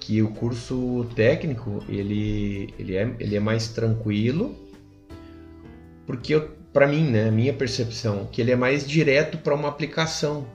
Que 0.00 0.22
o 0.22 0.28
curso 0.28 1.06
técnico, 1.14 1.84
ele, 1.86 2.72
ele, 2.78 2.96
é, 2.96 3.14
ele 3.20 3.36
é 3.36 3.40
mais 3.40 3.68
tranquilo, 3.68 4.56
porque 6.06 6.40
pra 6.72 6.86
mim, 6.86 7.10
né, 7.10 7.30
minha 7.30 7.52
percepção, 7.52 8.26
que 8.32 8.40
ele 8.40 8.52
é 8.52 8.56
mais 8.56 8.86
direto 8.86 9.36
para 9.36 9.54
uma 9.54 9.68
aplicação, 9.68 10.46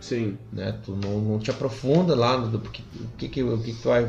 Sim. 0.00 0.38
né? 0.52 0.78
Tu 0.84 0.92
não, 0.96 1.20
não 1.20 1.38
te 1.38 1.50
aprofunda 1.50 2.14
lá 2.14 2.38
no 2.38 2.48
do- 2.48 2.58
porque, 2.60 2.82
o 2.94 3.08
que 3.18 3.28
que, 3.28 3.42
o 3.42 3.58
que 3.58 3.72
que 3.72 3.82
tu 3.82 3.88
vai, 3.88 4.04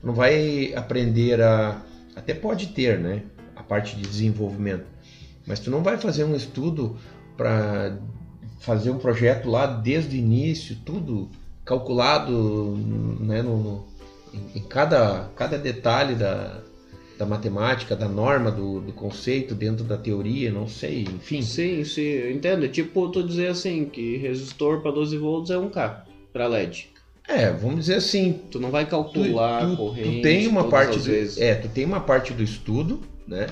tu 0.00 0.06
não 0.06 0.14
vai 0.14 0.72
aprender 0.74 1.40
a 1.42 1.80
até 2.14 2.32
pode 2.32 2.68
ter, 2.68 2.98
né? 2.98 3.22
A 3.54 3.62
parte 3.62 3.94
de 3.96 4.02
desenvolvimento, 4.02 4.84
mas 5.46 5.60
tu 5.60 5.70
não 5.70 5.82
vai 5.82 5.98
fazer 5.98 6.24
um 6.24 6.34
estudo 6.34 6.96
para 7.36 7.98
fazer 8.60 8.90
um 8.90 8.98
projeto 8.98 9.48
lá 9.50 9.66
desde 9.66 10.16
o 10.16 10.18
início, 10.18 10.76
tudo 10.84 11.28
calculado, 11.64 12.74
né? 13.20 13.42
No, 13.42 13.58
no- 13.58 13.86
em, 14.32 14.58
em 14.58 14.62
cada 14.62 15.30
cada 15.36 15.58
detalhe 15.58 16.14
da 16.14 16.60
da 17.18 17.24
matemática, 17.24 17.96
da 17.96 18.08
norma, 18.08 18.50
do, 18.50 18.80
do 18.80 18.92
conceito 18.92 19.54
dentro 19.54 19.84
da 19.84 19.96
teoria, 19.96 20.50
não 20.52 20.68
sei, 20.68 21.02
enfim. 21.02 21.40
Sim, 21.42 21.84
sim, 21.84 22.02
eu 22.02 22.30
entendo. 22.30 22.64
É 22.64 22.68
tipo 22.68 23.08
tu 23.08 23.22
dizer 23.22 23.48
assim 23.48 23.86
que 23.86 24.16
resistor 24.18 24.80
para 24.80 24.90
12 24.90 25.16
volts 25.16 25.50
é 25.50 25.54
1K 25.56 26.02
para 26.32 26.46
LED. 26.46 26.90
É, 27.28 27.50
vamos 27.50 27.80
dizer 27.80 27.94
assim, 27.96 28.40
Tu 28.50 28.60
não 28.60 28.70
vai 28.70 28.84
tu, 28.84 28.90
calcular 28.90 29.60
tu- 29.64 29.70
tu 29.72 29.76
corrente 29.76 30.22
tem 30.22 30.46
uma 30.46 30.68
parte 30.68 30.98
do, 30.98 31.04
vezes. 31.04 31.38
é, 31.38 31.54
tu 31.54 31.68
tem 31.68 31.84
uma 31.84 32.00
parte 32.00 32.32
do 32.32 32.42
estudo, 32.42 33.00
né? 33.26 33.46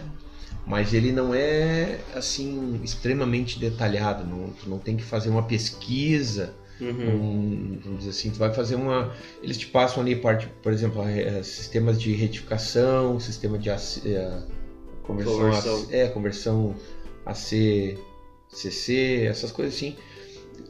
Mas 0.66 0.94
ele 0.94 1.10
não 1.12 1.34
é 1.34 1.98
assim 2.14 2.80
extremamente 2.84 3.58
detalhado, 3.58 4.24
não, 4.24 4.50
tu 4.50 4.68
não 4.68 4.78
tem 4.78 4.96
que 4.96 5.02
fazer 5.02 5.28
uma 5.28 5.42
pesquisa, 5.42 6.54
Uhum. 6.80 7.08
um, 7.08 7.78
vamos 7.82 7.98
dizer 8.00 8.10
assim, 8.10 8.30
tu 8.30 8.38
vai 8.38 8.52
fazer 8.52 8.74
uma, 8.74 9.14
eles 9.42 9.56
te 9.56 9.66
passam 9.66 10.02
ali 10.02 10.16
parte, 10.16 10.48
por 10.62 10.72
exemplo, 10.72 11.02
sistemas 11.42 12.00
de 12.00 12.12
retificação, 12.12 13.18
sistema 13.20 13.56
de 13.58 13.70
AC, 13.70 14.02
eh, 14.04 14.42
conversão, 15.02 15.38
Conversão. 15.38 15.86
É, 15.90 16.08
conversão 16.08 16.74
AC, 17.24 17.96
CC, 18.48 19.26
essas 19.28 19.52
coisas 19.52 19.74
assim. 19.74 19.96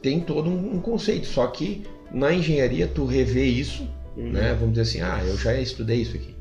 Tem 0.03 0.21
todo 0.21 0.51
um, 0.51 0.75
um 0.75 0.81
conceito, 0.81 1.27
só 1.27 1.47
que 1.47 1.83
na 2.13 2.33
engenharia 2.33 2.87
tu 2.87 3.07
revê 3.07 3.45
isso 3.45 3.89
Uhum. 4.17 4.31
né? 4.31 4.55
Vamos 4.55 4.75
dizer 4.75 4.83
assim, 4.83 5.01
ah, 5.01 5.23
eu 5.25 5.37
já 5.37 5.55
estudei 5.59 6.01
isso 6.01 6.17
aqui. 6.17 6.35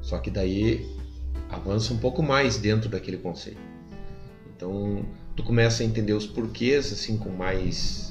Só 0.00 0.18
que 0.18 0.30
daí 0.30 0.86
avança 1.48 1.92
um 1.92 1.98
pouco 1.98 2.22
mais 2.22 2.58
dentro 2.58 2.88
daquele 2.88 3.16
conceito. 3.16 3.60
Então, 4.56 5.04
tu 5.34 5.42
começa 5.42 5.82
a 5.82 5.86
entender 5.86 6.12
os 6.12 6.26
porquês 6.26 6.92
assim 6.92 7.16
com 7.16 7.30
mais 7.30 8.05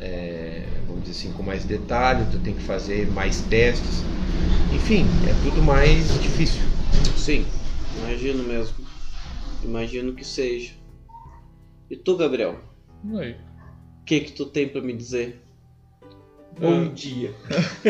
é, 0.00 0.64
vamos 0.86 1.04
dizer 1.04 1.18
assim, 1.28 1.32
com 1.36 1.42
mais 1.42 1.64
detalhe, 1.64 2.26
tu 2.32 2.38
tem 2.40 2.54
que 2.54 2.62
fazer 2.62 3.06
mais 3.08 3.42
testes. 3.42 4.02
Enfim, 4.74 5.04
é 5.28 5.34
tudo 5.48 5.62
mais 5.62 6.20
difícil. 6.20 6.62
Sim, 7.16 7.44
imagino 7.98 8.42
mesmo. 8.44 8.74
Imagino 9.62 10.14
que 10.14 10.24
seja. 10.24 10.72
E 11.90 11.96
tu, 11.96 12.16
Gabriel? 12.16 12.58
Oi. 13.12 13.32
O 14.00 14.04
que 14.04 14.20
que 14.20 14.32
tu 14.32 14.46
tem 14.46 14.66
pra 14.68 14.80
me 14.80 14.92
dizer? 14.94 15.40
Bom 16.58 16.86
Ah. 16.86 16.92
dia. 16.94 17.32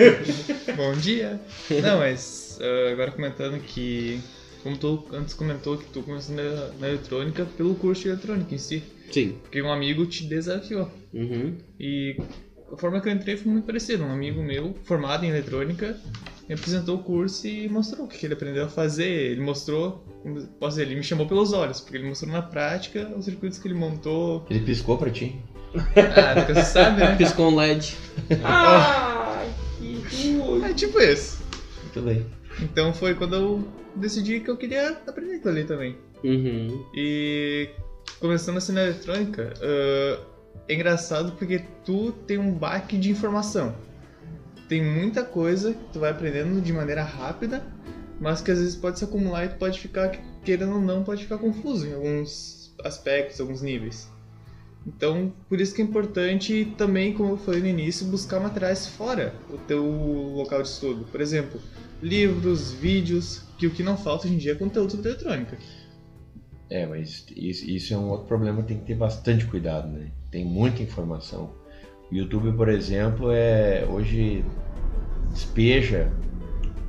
Bom 0.76 0.92
dia! 0.94 1.40
Não, 1.82 1.98
mas 1.98 2.58
ah, 2.60 2.92
agora 2.92 3.10
comentando 3.10 3.58
que, 3.60 4.20
como 4.62 4.76
tu 4.76 5.04
antes 5.12 5.34
comentou, 5.34 5.78
que 5.78 5.86
tu 5.86 6.02
começou 6.02 6.34
na, 6.34 6.68
na 6.78 6.88
eletrônica 6.88 7.46
pelo 7.56 7.74
curso 7.74 8.02
de 8.02 8.08
eletrônica 8.08 8.54
em 8.54 8.58
si, 8.58 8.82
Sim. 9.10 9.36
porque 9.42 9.62
um 9.62 9.72
amigo 9.72 10.06
te 10.06 10.24
desafiou. 10.24 10.90
Uhum. 11.12 11.56
E 11.78 12.16
a 12.72 12.76
forma 12.76 13.00
que 13.00 13.08
eu 13.08 13.12
entrei 13.12 13.36
foi 13.36 13.50
muito 13.50 13.64
parecida. 13.64 14.04
Um 14.04 14.12
amigo 14.12 14.42
meu, 14.42 14.74
formado 14.84 15.24
em 15.24 15.28
eletrônica, 15.28 15.98
me 16.48 16.54
apresentou 16.54 16.96
o 16.96 17.02
curso 17.02 17.46
e 17.46 17.68
mostrou 17.68 18.06
o 18.06 18.08
que 18.08 18.24
ele 18.24 18.34
aprendeu 18.34 18.64
a 18.64 18.68
fazer. 18.68 19.08
Ele 19.08 19.40
mostrou, 19.40 20.04
posso 20.58 20.76
dizer, 20.76 20.82
ele 20.82 20.96
me 20.96 21.02
chamou 21.02 21.26
pelos 21.26 21.52
olhos, 21.52 21.80
porque 21.80 21.96
ele 21.96 22.08
mostrou 22.08 22.32
na 22.32 22.42
prática 22.42 23.08
os 23.16 23.24
circuitos 23.24 23.58
que 23.58 23.66
ele 23.66 23.74
montou. 23.74 24.46
Ele 24.48 24.60
piscou 24.60 24.96
pra 24.96 25.10
ti. 25.10 25.36
Ah, 25.74 26.34
nunca 26.34 26.64
se 26.64 26.72
sabe, 26.72 27.00
né? 27.00 27.16
Piscou 27.16 27.50
um 27.50 27.56
LED. 27.56 27.96
Ai, 28.42 29.48
que 30.10 30.36
ruim. 30.36 30.64
É 30.64 30.72
tipo 30.72 31.00
isso. 31.00 31.42
Muito 31.82 32.02
bem. 32.02 32.39
Então 32.62 32.92
foi 32.92 33.14
quando 33.14 33.34
eu 33.34 33.68
decidi 33.96 34.40
que 34.40 34.50
eu 34.50 34.56
queria 34.56 34.90
aprender 35.06 35.36
aquilo 35.36 35.50
ali 35.50 35.64
também. 35.64 35.96
Uhum. 36.22 36.86
E 36.94 37.70
começando 38.18 38.58
assim 38.58 38.72
na 38.72 38.82
eletrônica, 38.82 39.52
ah, 39.60 40.20
é 40.68 40.74
engraçado 40.74 41.32
porque 41.32 41.62
tu 41.84 42.12
tem 42.26 42.38
um 42.38 42.52
baque 42.52 42.96
de 42.96 43.10
informação. 43.10 43.74
Tem 44.68 44.84
muita 44.84 45.24
coisa 45.24 45.74
que 45.74 45.84
tu 45.92 45.98
vai 45.98 46.10
aprendendo 46.10 46.60
de 46.60 46.72
maneira 46.72 47.02
rápida, 47.02 47.66
mas 48.20 48.40
que 48.40 48.50
às 48.50 48.58
vezes 48.58 48.76
pode 48.76 48.98
se 48.98 49.04
acumular 49.04 49.44
e 49.44 49.48
tu 49.48 49.56
pode 49.56 49.80
ficar, 49.80 50.10
querendo 50.44 50.74
ou 50.74 50.80
não, 50.80 51.02
pode 51.02 51.24
ficar 51.24 51.38
confuso 51.38 51.86
em 51.86 51.94
alguns 51.94 52.72
aspectos, 52.84 53.40
alguns 53.40 53.62
níveis. 53.62 54.08
Então, 54.86 55.32
por 55.48 55.60
isso 55.60 55.74
que 55.74 55.82
é 55.82 55.84
importante 55.84 56.72
também, 56.78 57.12
como 57.12 57.32
eu 57.32 57.36
falei 57.36 57.60
no 57.60 57.66
início, 57.66 58.06
buscar 58.06 58.40
materiais 58.40 58.86
fora 58.86 59.34
o 59.50 59.58
teu 59.58 59.84
local 59.84 60.62
de 60.62 60.68
estudo. 60.68 61.04
Por 61.10 61.20
exemplo, 61.20 61.60
livros, 62.02 62.72
vídeos, 62.72 63.44
que 63.58 63.66
o 63.66 63.70
que 63.70 63.82
não 63.82 63.96
falta 63.96 64.26
hoje 64.26 64.34
em 64.34 64.38
dia 64.38 64.52
é 64.52 64.54
conteúdo 64.54 64.92
sobre 64.92 65.10
eletrônica. 65.10 65.58
É, 66.70 66.86
mas 66.86 67.26
isso, 67.36 67.68
isso 67.68 67.94
é 67.94 67.96
um 67.96 68.10
outro 68.10 68.26
problema, 68.26 68.62
tem 68.62 68.78
que 68.78 68.86
ter 68.86 68.94
bastante 68.94 69.44
cuidado, 69.44 69.88
né? 69.88 70.12
Tem 70.30 70.44
muita 70.44 70.82
informação. 70.82 71.52
O 72.10 72.14
YouTube, 72.14 72.52
por 72.56 72.68
exemplo, 72.68 73.30
é 73.32 73.84
hoje 73.86 74.44
despeja 75.32 76.12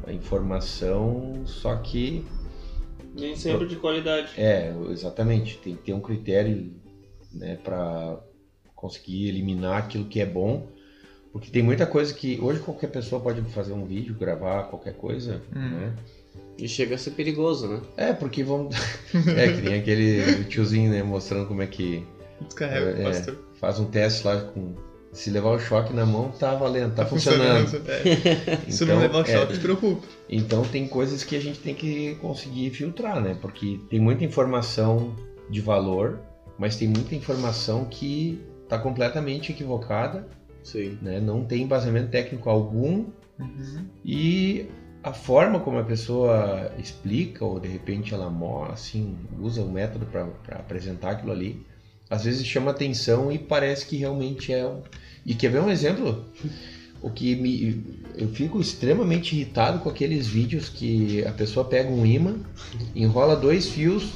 a 0.05 0.13
informação, 0.13 1.43
só 1.45 1.75
que 1.77 2.25
Nem 3.15 3.35
sempre 3.35 3.67
de 3.67 3.75
qualidade. 3.75 4.31
é, 4.37 4.73
exatamente, 4.89 5.57
tem 5.57 5.75
que 5.75 5.83
ter 5.83 5.93
um 5.93 5.99
critério, 5.99 6.73
né, 7.33 7.57
para 7.63 8.19
conseguir 8.75 9.29
eliminar 9.29 9.77
aquilo 9.77 10.05
que 10.05 10.19
é 10.19 10.25
bom, 10.25 10.67
porque 11.31 11.49
tem 11.51 11.63
muita 11.63 11.85
coisa 11.85 12.13
que 12.13 12.39
hoje 12.41 12.59
qualquer 12.59 12.87
pessoa 12.87 13.21
pode 13.21 13.41
fazer 13.51 13.73
um 13.73 13.85
vídeo, 13.85 14.15
gravar 14.15 14.63
qualquer 14.63 14.93
coisa, 14.93 15.41
Hum. 15.55 15.69
né? 15.69 15.93
E 16.57 16.67
chega 16.67 16.95
a 16.95 16.97
ser 16.97 17.11
perigoso, 17.11 17.67
né? 17.67 17.81
É, 17.97 18.13
porque 18.13 18.43
vamos. 18.43 18.75
é, 19.37 19.51
que 19.51 19.61
nem 19.61 19.79
aquele 19.79 20.43
tiozinho, 20.45 20.91
né? 20.91 21.01
Mostrando 21.03 21.47
como 21.47 21.61
é 21.61 21.67
que 21.67 22.05
Descarrega 22.41 22.85
o 22.97 23.01
É. 23.01 23.03
pastor. 23.03 23.37
faz 23.59 23.79
um 23.79 23.85
teste 23.85 24.25
lá 24.25 24.39
com. 24.41 24.73
Se 25.13 25.29
levar 25.29 25.49
o 25.49 25.59
choque 25.59 25.91
na 25.93 26.05
mão, 26.05 26.29
tá 26.39 26.55
valendo, 26.55 26.95
tá, 26.95 27.05
funcionando. 27.05 27.81
É. 27.85 28.57
Se 28.71 28.85
não 28.85 28.93
Então, 28.95 28.99
levar 29.01 29.17
o 29.17 29.21
é. 29.21 29.25
choque, 29.25 29.53
te 29.53 29.59
preocupa. 29.59 30.07
Então 30.29 30.63
tem 30.63 30.87
coisas 30.87 31.21
que 31.23 31.35
a 31.35 31.39
gente 31.41 31.59
tem 31.59 31.75
que 31.75 32.15
conseguir 32.21 32.69
filtrar, 32.69 33.19
né? 33.19 33.37
Porque 33.41 33.77
tem 33.89 33.99
muita 33.99 34.23
informação 34.23 35.13
de 35.49 35.59
valor, 35.59 36.19
mas 36.57 36.77
tem 36.77 36.87
muita 36.87 37.13
informação 37.13 37.83
que 37.85 38.39
tá 38.69 38.77
completamente 38.79 39.51
equivocada, 39.51 40.25
Sim. 40.63 40.97
né? 41.01 41.19
Não 41.19 41.43
tem 41.43 41.63
embasamento 41.63 42.09
técnico 42.09 42.49
algum 42.49 43.05
Uhum. 43.41 43.85
E 44.05 44.65
a 45.03 45.13
forma 45.13 45.59
como 45.59 45.79
a 45.79 45.83
pessoa 45.83 46.71
explica, 46.77 47.43
ou 47.43 47.59
de 47.59 47.67
repente 47.67 48.13
ela 48.13 48.29
mostra, 48.29 48.73
assim, 48.73 49.17
usa 49.39 49.63
o 49.63 49.71
método 49.71 50.05
para 50.05 50.27
apresentar 50.51 51.11
aquilo 51.11 51.31
ali, 51.31 51.65
às 52.09 52.23
vezes 52.23 52.45
chama 52.45 52.71
atenção 52.71 53.31
e 53.31 53.39
parece 53.39 53.85
que 53.85 53.97
realmente 53.97 54.53
é 54.53 54.65
um. 54.65 54.81
E 55.25 55.33
quer 55.33 55.49
ver 55.49 55.61
um 55.61 55.69
exemplo? 55.69 56.25
O 57.01 57.09
que 57.09 57.35
me. 57.35 58.01
Eu 58.15 58.27
fico 58.29 58.59
extremamente 58.59 59.35
irritado 59.35 59.79
com 59.79 59.89
aqueles 59.89 60.27
vídeos 60.27 60.69
que 60.69 61.25
a 61.25 61.31
pessoa 61.31 61.65
pega 61.65 61.89
um 61.89 62.05
imã, 62.05 62.35
enrola 62.93 63.35
dois 63.35 63.69
fios, 63.69 64.11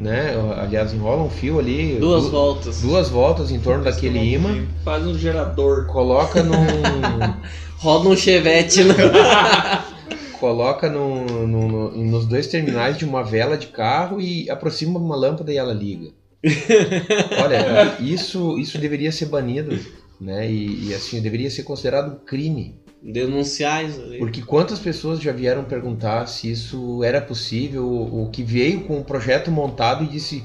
né? 0.00 0.34
Aliás, 0.56 0.92
enrola 0.92 1.22
um 1.22 1.30
fio 1.30 1.58
ali. 1.58 1.96
Duas 1.98 2.24
du- 2.24 2.30
voltas. 2.30 2.80
duas 2.80 3.08
voltas 3.08 3.50
em 3.50 3.60
torno 3.60 3.84
daquele 3.84 4.18
imã, 4.18 4.66
Faz 4.84 5.06
um 5.06 5.16
gerador. 5.16 5.86
coloca 5.86 6.42
num. 6.42 6.56
Roda 7.78 8.08
um 8.08 8.16
chevette, 8.16 8.84
né? 8.84 8.94
coloca 10.40 10.88
no, 10.88 11.24
no- 11.46 11.68
no- 11.68 12.04
nos 12.04 12.26
dois 12.26 12.46
terminais 12.46 12.96
de 12.96 13.04
uma 13.04 13.22
vela 13.22 13.56
de 13.58 13.66
carro 13.68 14.20
e 14.20 14.48
aproxima 14.50 14.98
uma 14.98 15.14
lâmpada 15.16 15.52
e 15.52 15.56
ela 15.58 15.72
liga. 15.72 16.10
Olha, 17.42 17.96
isso, 18.00 18.58
isso 18.58 18.78
deveria 18.78 19.12
ser 19.12 19.26
banido, 19.26 19.78
né? 20.20 20.50
E, 20.50 20.88
e, 20.88 20.94
assim, 20.94 21.20
deveria 21.20 21.50
ser 21.50 21.62
considerado 21.62 22.12
um 22.12 22.24
crime. 22.24 22.74
Denunciar 23.02 23.84
isso 23.84 24.00
ali. 24.00 24.18
Porque 24.18 24.42
quantas 24.42 24.78
pessoas 24.78 25.20
já 25.20 25.32
vieram 25.32 25.64
perguntar 25.64 26.26
se 26.26 26.50
isso 26.50 27.02
era 27.02 27.20
possível, 27.20 27.86
ou 27.86 28.28
que 28.28 28.42
veio 28.42 28.82
com 28.82 28.98
o 28.98 29.04
projeto 29.04 29.50
montado 29.50 30.04
e 30.04 30.06
disse. 30.06 30.44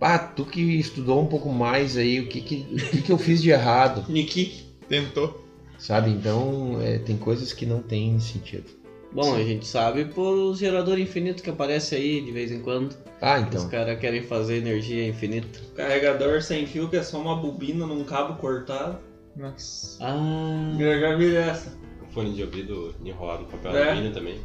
Ah, 0.00 0.18
tu 0.18 0.44
que 0.44 0.60
estudou 0.60 1.20
um 1.20 1.26
pouco 1.26 1.50
mais 1.50 1.96
aí, 1.96 2.20
o 2.20 2.28
que, 2.28 2.40
que, 2.40 2.66
o 2.70 2.76
que, 2.76 3.02
que 3.02 3.10
eu 3.10 3.18
fiz 3.18 3.42
de 3.42 3.50
errado? 3.50 4.04
Niki. 4.10 4.64
Tentou. 4.88 5.44
Sabe? 5.76 6.10
Então, 6.10 6.78
é, 6.80 6.98
tem 6.98 7.16
coisas 7.16 7.52
que 7.52 7.66
não 7.66 7.80
tem 7.80 8.18
sentido. 8.20 8.78
Bom, 9.12 9.34
a 9.34 9.42
gente 9.42 9.66
sabe 9.66 10.04
por 10.04 10.54
gerador 10.54 10.98
infinito 10.98 11.42
que 11.42 11.50
aparece 11.50 11.94
aí 11.94 12.20
de 12.20 12.30
vez 12.30 12.52
em 12.52 12.60
quando. 12.60 12.94
Ah, 13.20 13.36
Os 13.38 13.42
então. 13.42 13.68
caras 13.68 13.98
querem 13.98 14.22
fazer 14.22 14.56
energia 14.58 15.06
infinita. 15.06 15.60
Carregador 15.74 16.42
sem 16.42 16.66
fio, 16.66 16.88
que 16.88 16.96
é 16.96 17.02
só 17.02 17.18
uma 17.18 17.34
bobina 17.34 17.86
num 17.86 18.04
cabo 18.04 18.34
cortado. 18.34 18.98
Nossa. 19.38 19.98
Ah. 20.04 20.72
Vi 21.16 21.36
essa. 21.36 21.72
Fone 22.12 22.32
de 22.32 22.42
ouvido 22.42 22.94
enrolado 23.04 23.42
no 23.42 23.48
papel 23.48 23.76
É. 23.76 23.90
alumínio 23.90 24.12
também. 24.12 24.38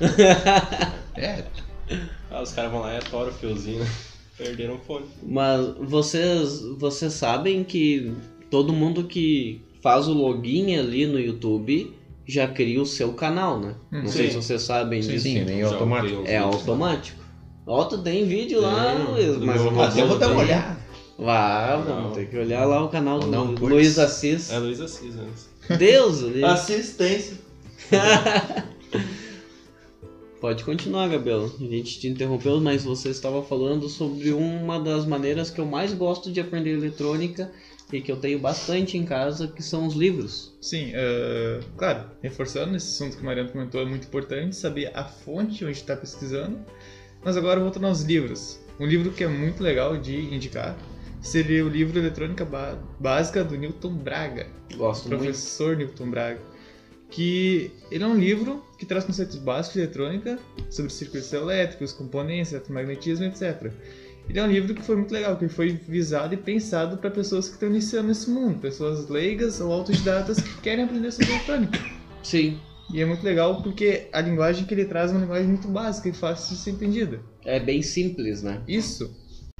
É, 1.16 1.44
Ah, 2.30 2.42
os 2.42 2.52
caras 2.52 2.70
vão 2.70 2.80
lá 2.80 2.92
e 2.94 2.98
atoram 2.98 3.30
o 3.30 3.34
fiozinho. 3.34 3.84
Perderam 4.36 4.74
o 4.74 4.78
fone. 4.78 5.06
Mas 5.22 5.66
vocês, 5.80 6.60
vocês 6.78 7.12
sabem 7.14 7.64
que 7.64 8.12
todo 8.50 8.72
mundo 8.72 9.04
que 9.04 9.62
faz 9.82 10.06
o 10.08 10.12
login 10.12 10.76
ali 10.76 11.06
no 11.06 11.18
YouTube 11.18 11.94
já 12.26 12.46
cria 12.48 12.82
o 12.82 12.86
seu 12.86 13.12
canal, 13.14 13.58
né? 13.58 13.74
Não 13.90 14.02
Hum, 14.02 14.08
sei 14.08 14.26
sim. 14.26 14.30
se 14.32 14.36
vocês 14.46 14.62
sabem 14.62 15.00
sim, 15.00 15.12
disso. 15.12 15.22
sim, 15.24 15.60
Já 15.60 15.68
automático. 15.68 16.22
É 16.26 16.36
automático. 16.36 17.24
Ó, 17.66 17.84
tu 17.84 17.98
tem 17.98 18.26
vídeo 18.26 18.60
lá, 18.60 18.92
Luiz, 18.92 19.38
mas 19.38 19.96
eu 19.96 20.06
vou, 20.06 20.18
dar 20.18 20.28
uma 20.32 20.42
olhada. 20.42 20.75
Vá, 21.18 21.76
Não. 21.78 21.84
vamos 21.84 22.14
ter 22.14 22.28
que 22.28 22.36
olhar 22.36 22.64
lá 22.66 22.84
o 22.84 22.88
canal 22.88 23.18
do 23.20 23.30
curso. 23.30 23.64
Luiz 23.64 23.98
Assis. 23.98 24.50
É 24.50 24.58
Luiz 24.58 24.80
Assis 24.80 25.14
antes. 25.16 25.48
Deus, 25.78 26.22
ali. 26.22 26.44
Assistência. 26.44 27.38
Pode 30.40 30.64
continuar, 30.64 31.08
Gabriel. 31.08 31.50
A 31.58 31.64
gente 31.64 31.98
te 31.98 32.06
interrompeu, 32.08 32.60
mas 32.60 32.84
você 32.84 33.08
estava 33.08 33.42
falando 33.42 33.88
sobre 33.88 34.30
uma 34.32 34.78
das 34.78 35.06
maneiras 35.06 35.50
que 35.50 35.58
eu 35.60 35.64
mais 35.64 35.94
gosto 35.94 36.30
de 36.30 36.40
aprender 36.40 36.74
eletrônica 36.74 37.50
e 37.90 38.00
que 38.00 38.12
eu 38.12 38.16
tenho 38.16 38.38
bastante 38.38 38.98
em 38.98 39.04
casa, 39.04 39.48
que 39.48 39.62
são 39.62 39.86
os 39.86 39.94
livros. 39.94 40.54
Sim, 40.60 40.90
eh, 40.92 41.60
claro, 41.76 42.10
reforçando 42.22 42.76
esse 42.76 42.88
assunto 42.88 43.16
que 43.16 43.22
o 43.22 43.26
Mariano 43.26 43.48
comentou, 43.48 43.80
é 43.80 43.86
muito 43.86 44.06
importante 44.06 44.54
saber 44.54 44.90
a 44.94 45.04
fonte 45.04 45.64
onde 45.64 45.78
está 45.78 45.96
pesquisando. 45.96 46.58
Mas 47.24 47.36
agora 47.36 47.58
voltando 47.58 47.86
aos 47.86 48.02
livros. 48.02 48.60
Um 48.78 48.86
livro 48.86 49.10
que 49.12 49.24
é 49.24 49.28
muito 49.28 49.62
legal 49.62 49.96
de 49.96 50.16
indicar 50.34 50.76
seria 51.26 51.64
o 51.64 51.68
livro 51.68 51.98
Eletrônica 51.98 52.44
Ba- 52.44 52.78
Básica 53.00 53.42
do 53.44 53.56
Newton 53.56 53.94
Braga, 53.94 54.46
Gosto 54.76 55.08
muito. 55.08 55.22
professor 55.22 55.76
Newton 55.76 56.10
Braga. 56.10 56.40
Que 57.10 57.70
ele 57.90 58.02
é 58.02 58.06
um 58.06 58.18
livro 58.18 58.64
que 58.78 58.84
traz 58.84 59.04
conceitos 59.04 59.36
básicos 59.36 59.74
de 59.74 59.80
eletrônica 59.80 60.38
sobre 60.70 60.92
circuitos 60.92 61.32
elétricos, 61.32 61.92
componentes, 61.92 62.52
eletromagnetismo, 62.52 63.24
etc. 63.26 63.70
Ele 64.28 64.40
é 64.40 64.42
um 64.42 64.50
livro 64.50 64.74
que 64.74 64.82
foi 64.82 64.96
muito 64.96 65.12
legal, 65.12 65.36
que 65.36 65.48
foi 65.48 65.68
visado 65.88 66.34
e 66.34 66.36
pensado 66.36 66.96
para 66.98 67.08
pessoas 67.10 67.46
que 67.46 67.54
estão 67.54 67.68
iniciando 67.68 68.08
nesse 68.08 68.28
mundo, 68.28 68.58
pessoas 68.58 69.08
leigas 69.08 69.60
ou 69.60 69.72
autodidatas 69.72 70.40
que 70.40 70.60
querem 70.60 70.84
aprender 70.84 71.12
sobre 71.12 71.30
eletrônica. 71.32 71.78
Sim, 72.24 72.58
E 72.92 73.00
é 73.00 73.04
muito 73.06 73.22
legal 73.22 73.62
porque 73.62 74.08
a 74.12 74.20
linguagem 74.20 74.64
que 74.66 74.74
ele 74.74 74.84
traz 74.84 75.10
é 75.12 75.14
uma 75.14 75.20
linguagem 75.20 75.46
muito 75.46 75.68
básica 75.68 76.08
e 76.08 76.12
fácil 76.12 76.56
de 76.56 76.60
ser 76.60 76.70
entendida. 76.72 77.20
é 77.44 77.60
bem 77.60 77.82
simples, 77.82 78.42
né? 78.42 78.62
Isso. 78.66 79.14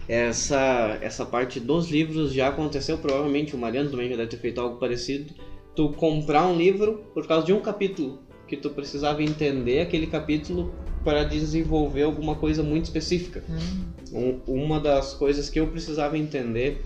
Essa, 0.08 0.98
essa 1.00 1.26
parte 1.26 1.58
dos 1.58 1.90
livros 1.90 2.32
já 2.32 2.48
aconteceu, 2.48 2.96
provavelmente 2.98 3.56
o 3.56 3.58
Mariano 3.58 3.90
também 3.90 4.08
já 4.08 4.16
deve 4.16 4.28
ter 4.30 4.36
feito 4.36 4.60
algo 4.60 4.78
parecido. 4.78 5.34
Tu 5.74 5.88
comprar 5.90 6.46
um 6.46 6.56
livro 6.56 7.04
por 7.12 7.26
causa 7.26 7.44
de 7.46 7.52
um 7.52 7.60
capítulo, 7.60 8.20
que 8.46 8.56
tu 8.56 8.70
precisava 8.70 9.22
entender 9.22 9.80
aquele 9.80 10.06
capítulo 10.06 10.72
para 11.04 11.24
desenvolver 11.24 12.02
alguma 12.02 12.36
coisa 12.36 12.62
muito 12.62 12.84
específica. 12.84 13.42
Um- 14.12 14.38
uma 14.46 14.78
das 14.80 15.12
coisas 15.12 15.50
que 15.50 15.58
eu 15.58 15.66
precisava 15.66 16.16
entender 16.16 16.84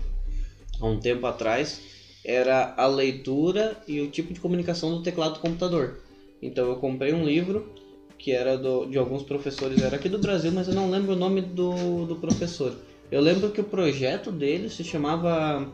há 0.79 0.85
um 0.85 0.99
tempo 0.99 1.25
atrás 1.27 1.79
era 2.25 2.73
a 2.75 2.87
leitura 2.87 3.77
e 3.87 4.01
o 4.01 4.07
tipo 4.07 4.33
de 4.33 4.39
comunicação 4.39 4.91
do 4.95 5.03
teclado 5.03 5.35
do 5.35 5.39
computador. 5.39 5.99
Então 6.41 6.67
eu 6.69 6.75
comprei 6.77 7.13
um 7.13 7.23
livro 7.23 7.71
que 8.17 8.31
era 8.31 8.57
do- 8.57 8.85
de 8.85 8.97
alguns 8.97 9.23
professores, 9.23 9.81
era 9.81 9.95
aqui 9.95 10.09
do 10.09 10.19
Brasil, 10.19 10.51
mas 10.51 10.67
eu 10.67 10.73
não 10.75 10.89
lembro 10.89 11.13
o 11.13 11.15
nome 11.15 11.41
do, 11.41 12.05
do 12.05 12.15
professor. 12.15 12.75
Eu 13.11 13.21
lembro 13.21 13.51
que 13.51 13.61
o 13.61 13.65
projeto 13.65 14.31
dele 14.31 14.69
se 14.69 14.83
chamava 14.83 15.67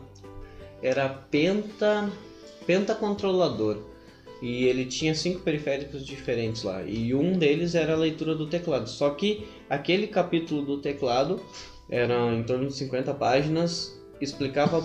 era 0.82 1.08
Penta 1.08 2.10
Penta 2.68 2.94
Controlador. 2.94 3.78
E 4.42 4.64
ele 4.64 4.84
tinha 4.84 5.14
cinco 5.14 5.40
periféricos 5.40 6.04
diferentes 6.04 6.62
lá. 6.62 6.82
E 6.82 7.14
um 7.14 7.32
deles 7.32 7.74
era 7.74 7.94
a 7.94 7.96
leitura 7.96 8.34
do 8.34 8.46
teclado. 8.46 8.88
Só 8.88 9.10
que 9.10 9.48
aquele 9.70 10.06
capítulo 10.06 10.62
do 10.62 10.78
teclado 10.78 11.40
era 11.88 12.34
em 12.34 12.42
torno 12.42 12.68
de 12.68 12.74
50 12.74 13.14
páginas, 13.14 13.98
explicava 14.20 14.84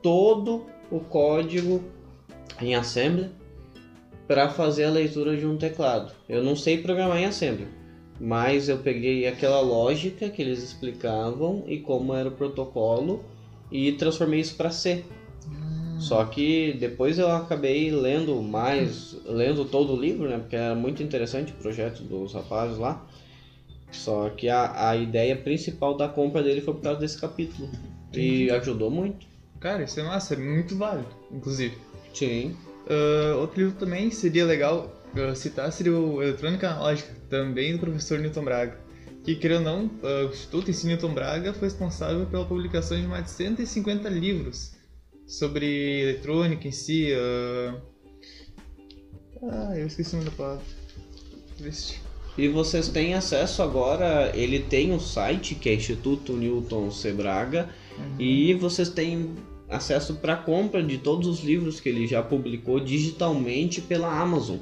todo 0.00 0.66
o 0.92 1.00
código 1.00 1.82
em 2.60 2.76
Assembly 2.76 3.30
para 4.28 4.48
fazer 4.48 4.84
a 4.84 4.90
leitura 4.90 5.36
de 5.36 5.44
um 5.44 5.56
teclado. 5.56 6.12
Eu 6.28 6.42
não 6.44 6.54
sei 6.54 6.78
programar 6.78 7.18
em 7.18 7.26
Assembly, 7.26 7.66
mas 8.20 8.68
eu 8.68 8.78
peguei 8.78 9.26
aquela 9.26 9.60
lógica 9.60 10.28
que 10.28 10.42
eles 10.42 10.62
explicavam 10.62 11.64
e 11.66 11.78
como 11.78 12.14
era 12.14 12.28
o 12.28 12.32
protocolo 12.32 13.24
e 13.70 13.92
transformei 13.92 14.40
isso 14.40 14.56
para 14.56 14.70
C. 14.70 15.04
Só 15.98 16.24
que 16.24 16.76
depois 16.78 17.18
eu 17.18 17.28
acabei 17.28 17.90
lendo 17.90 18.40
mais, 18.40 19.16
lendo 19.24 19.64
todo 19.64 19.94
o 19.94 20.00
livro, 20.00 20.28
né? 20.28 20.38
Porque 20.38 20.54
era 20.54 20.74
muito 20.74 21.02
interessante 21.02 21.52
o 21.52 21.56
projeto 21.56 22.02
dos 22.02 22.32
rapazes 22.32 22.78
lá. 22.78 23.04
Só 23.90 24.28
que 24.30 24.48
a, 24.48 24.90
a 24.90 24.96
ideia 24.96 25.34
principal 25.34 25.96
da 25.96 26.08
compra 26.08 26.42
dele 26.42 26.60
foi 26.60 26.74
por 26.74 26.82
causa 26.82 27.00
desse 27.00 27.20
capítulo. 27.20 27.68
E 28.14 28.50
ajudou 28.50 28.90
muito. 28.90 29.26
Cara, 29.58 29.82
isso 29.82 29.98
é 29.98 30.04
massa, 30.04 30.34
é 30.34 30.36
muito 30.36 30.76
válido, 30.76 31.08
inclusive. 31.32 31.76
Sim. 32.14 32.54
Ah, 32.88 33.36
outro 33.36 33.60
livro 33.60 33.74
também 33.76 34.10
seria 34.10 34.44
legal 34.44 34.90
ah, 35.16 35.34
citar 35.34 35.70
seria 35.72 35.92
o 35.92 36.22
Eletrônica 36.22 36.68
Analógica, 36.68 37.14
também 37.28 37.72
do 37.72 37.78
professor 37.78 38.18
Newton 38.18 38.44
Braga. 38.44 38.78
que, 39.24 39.34
querendo 39.36 39.66
ou 39.68 39.76
não, 39.76 39.90
o 40.26 40.30
Instituto 40.30 40.70
Ensino 40.70 40.92
Newton 40.92 41.14
Braga 41.14 41.52
foi 41.52 41.68
responsável 41.68 42.26
pela 42.26 42.44
publicação 42.44 43.00
de 43.00 43.06
mais 43.06 43.24
de 43.24 43.30
150 43.32 44.08
livros 44.08 44.72
sobre 45.26 46.00
eletrônica 46.00 46.66
em 46.66 46.72
si. 46.72 47.12
ah, 47.12 47.74
Ah, 49.42 49.78
eu 49.78 49.86
esqueci 49.86 50.14
o 50.14 50.18
nome 50.18 50.30
da 50.30 50.36
palavra. 50.36 50.64
Triste. 51.56 52.00
E 52.38 52.46
vocês 52.46 52.88
têm 52.88 53.14
acesso 53.14 53.62
agora, 53.62 54.30
ele 54.34 54.60
tem 54.60 54.92
um 54.92 55.00
site 55.00 55.56
que 55.56 55.68
é 55.68 55.74
Instituto 55.74 56.32
Newton 56.34 56.88
Sebraga 56.90 57.68
e 58.16 58.54
vocês 58.54 58.88
têm 58.88 59.34
acesso 59.68 60.14
para 60.14 60.36
compra 60.36 60.80
de 60.80 60.98
todos 60.98 61.26
os 61.26 61.40
livros 61.40 61.80
que 61.80 61.88
ele 61.88 62.06
já 62.06 62.22
publicou 62.22 62.78
digitalmente 62.78 63.80
pela 63.80 64.20
Amazon. 64.20 64.58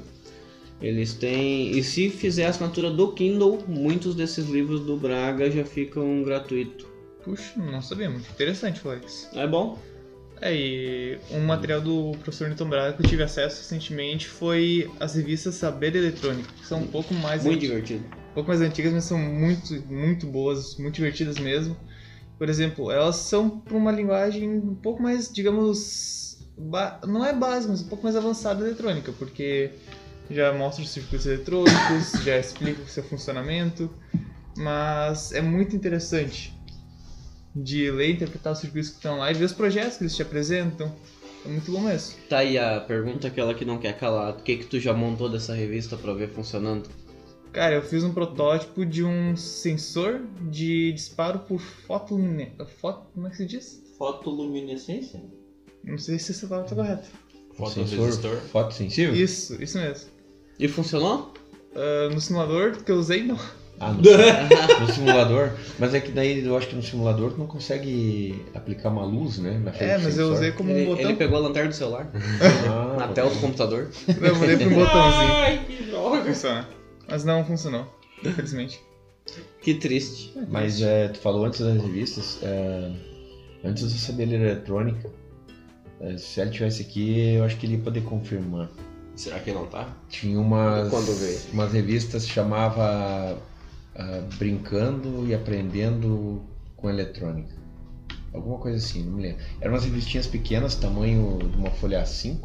Eles 0.79 1.13
têm, 1.13 1.71
e 1.71 1.83
se 1.83 2.09
fizer 2.09 2.45
a 2.45 2.49
assinatura 2.49 2.91
do 2.91 3.11
Kindle, 3.13 3.63
muitos 3.67 4.13
desses 4.13 4.47
livros 4.47 4.81
do 4.85 4.95
Braga 4.95 5.49
já 5.49 5.65
ficam 5.65 6.21
gratuitos. 6.23 6.85
Puxa, 7.23 7.53
não 7.59 7.81
sabia, 7.81 8.09
muito 8.09 8.29
interessante 8.29 8.81
isso. 9.05 9.27
É 9.33 9.47
bom? 9.47 9.79
É, 10.39 10.55
e 10.55 11.17
um 11.31 11.39
material 11.39 11.81
do 11.81 12.11
professor 12.23 12.47
Newton 12.47 12.69
Braga 12.69 12.93
que 12.95 13.01
eu 13.03 13.09
tive 13.09 13.23
acesso 13.23 13.57
recentemente 13.63 14.27
foi 14.27 14.87
as 14.99 15.15
revistas 15.15 15.55
Saber 15.55 15.95
Eletrônico, 15.95 16.53
que 16.53 16.65
são 16.67 16.81
um 16.81 16.87
pouco 16.87 17.11
mais 17.11 17.43
Muito 17.43 17.57
anti- 17.57 17.67
divertido. 17.67 18.05
um 18.29 18.33
pouco 18.35 18.49
mais 18.49 18.61
antigas, 18.61 18.93
mas 18.93 19.03
são 19.05 19.17
muito, 19.17 19.73
muito 19.91 20.27
boas, 20.27 20.77
muito 20.77 20.93
divertidas 20.93 21.39
mesmo. 21.39 21.75
Por 22.37 22.49
exemplo, 22.49 22.91
elas 22.91 23.15
são 23.15 23.49
para 23.49 23.75
uma 23.75 23.91
linguagem 23.91 24.47
um 24.47 24.75
pouco 24.75 25.01
mais, 25.01 25.27
digamos, 25.33 26.37
ba- 26.55 27.01
não 27.07 27.25
é 27.25 27.33
básica, 27.33 27.71
mas 27.71 27.81
um 27.81 27.87
pouco 27.87 28.03
mais 28.03 28.15
avançada 28.15 28.59
da 28.61 28.67
eletrônica, 28.67 29.11
porque 29.17 29.71
já 30.29 30.53
mostra 30.53 30.83
os 30.83 30.89
circuitos 30.89 31.25
eletrônicos, 31.25 32.11
já 32.23 32.37
explica 32.37 32.81
o 32.81 32.87
seu 32.87 33.03
funcionamento, 33.03 33.89
mas 34.57 35.31
é 35.31 35.41
muito 35.41 35.75
interessante 35.75 36.53
de 37.55 37.89
ler 37.89 38.09
e 38.09 38.13
interpretar 38.13 38.53
os 38.53 38.59
circuitos 38.59 38.89
que 38.89 38.97
estão 38.97 39.17
lá 39.17 39.31
e 39.31 39.33
ver 39.33 39.45
os 39.45 39.53
projetos 39.53 39.97
que 39.97 40.03
eles 40.03 40.15
te 40.15 40.21
apresentam. 40.21 40.93
É 41.45 41.49
muito 41.49 41.71
bom 41.71 41.79
mesmo. 41.81 42.15
Tá 42.29 42.39
aí 42.39 42.57
a 42.57 42.79
pergunta 42.79 43.27
aquela 43.27 43.53
que 43.53 43.63
não 43.63 43.77
quer 43.77 43.97
calar. 43.97 44.33
O 44.33 44.41
que 44.41 44.57
que 44.57 44.65
tu 44.65 44.79
já 44.79 44.93
montou 44.93 45.29
dessa 45.29 45.53
revista 45.53 45.95
pra 45.95 46.13
ver 46.13 46.29
funcionando? 46.29 46.89
Cara, 47.53 47.75
eu 47.75 47.81
fiz 47.81 48.03
um 48.03 48.13
protótipo 48.13 48.85
de 48.85 49.03
um 49.03 49.35
sensor 49.35 50.21
de 50.51 50.91
disparo 50.91 51.39
por 51.39 51.59
fotolumine... 51.59 52.51
Foto... 52.79 53.07
Como 53.13 53.27
é 53.27 53.29
que 53.29 53.37
se 53.37 53.45
diz? 53.45 53.83
Fotoluminescência? 53.97 55.23
Não 55.83 55.97
sei 55.97 56.19
se 56.19 56.31
essa 56.31 56.45
palavra 56.47 56.69
tá 56.69 56.75
correta. 56.75 57.07
Fotoresistor. 57.55 58.11
Sensor 58.11 58.37
fotossensível? 58.49 59.15
Isso, 59.15 59.61
isso 59.63 59.79
mesmo. 59.79 60.16
E 60.59 60.67
funcionou? 60.67 61.33
Ah, 61.75 62.09
no 62.11 62.19
simulador 62.19 62.77
que 62.83 62.91
eu 62.91 62.97
usei, 62.97 63.23
não. 63.23 63.37
Ah, 63.79 63.91
no, 63.91 64.01
no 64.87 64.93
simulador. 64.93 65.51
Mas 65.77 65.93
é 65.93 65.99
que 65.99 66.11
daí 66.11 66.43
eu 66.43 66.57
acho 66.57 66.67
que 66.67 66.75
no 66.75 66.81
simulador 66.81 67.31
tu 67.33 67.37
não 67.37 67.45
consegue 67.45 68.43
aplicar 68.55 68.89
uma 68.89 69.05
luz, 69.05 69.37
né? 69.37 69.61
É, 69.79 69.97
mas 69.99 70.17
eu 70.17 70.33
usei 70.33 70.51
como 70.51 70.71
um 70.71 70.75
ele, 70.75 70.85
botão. 70.87 71.05
ele 71.05 71.15
pegou 71.15 71.37
a 71.37 71.41
lanterna 71.41 71.69
do 71.69 71.75
celular 71.75 72.09
Ah, 72.67 72.95
na 72.97 73.07
tela 73.09 73.29
do 73.29 73.39
computador. 73.39 73.89
Eu 74.07 74.35
mudei 74.35 74.57
pra 74.57 74.67
um 74.67 74.73
botãozinho. 74.73 75.31
Ai, 75.45 75.65
que 75.67 75.83
droga! 75.83 76.23
Funciona. 76.23 76.67
Mas 77.07 77.23
não 77.23 77.45
funcionou, 77.45 77.85
infelizmente. 78.25 78.81
Que 79.61 79.75
triste. 79.75 80.33
Mas 80.49 80.81
é, 80.81 81.09
tu 81.09 81.19
falou 81.19 81.45
antes 81.45 81.59
das 81.59 81.75
revistas, 81.81 82.39
é, 82.41 82.91
antes 83.63 83.87
de 83.87 83.93
eu 83.93 83.99
saber 83.99 84.25
ler 84.25 84.41
eletrônica, 84.41 85.09
é, 86.01 86.17
se 86.17 86.41
ele 86.41 86.49
tivesse 86.49 86.81
aqui, 86.81 87.35
eu 87.35 87.43
acho 87.43 87.57
que 87.57 87.65
ele 87.65 87.73
ia 87.75 87.79
poder 87.81 88.01
confirmar. 88.01 88.69
Será 89.17 89.39
que 89.39 89.51
não 89.51 89.65
tá? 89.65 89.93
Tinha 90.09 90.39
umas, 90.39 90.89
Quando 90.89 91.13
veio. 91.19 91.39
umas 91.51 91.73
revistas 91.73 92.23
que 92.25 92.31
chamava 92.31 93.37
ah, 93.95 94.21
Brincando 94.37 95.25
e 95.27 95.33
Aprendendo 95.33 96.41
com 96.75 96.89
Eletrônica. 96.89 97.55
Alguma 98.33 98.59
coisa 98.59 98.77
assim, 98.77 99.03
não 99.03 99.13
me 99.13 99.23
lembro. 99.23 99.43
Eram 99.59 99.73
umas 99.73 99.83
revistinhas 99.83 100.27
pequenas, 100.27 100.75
tamanho 100.75 101.39
de 101.39 101.57
uma 101.57 101.71
folha 101.71 102.03
A5. 102.03 102.37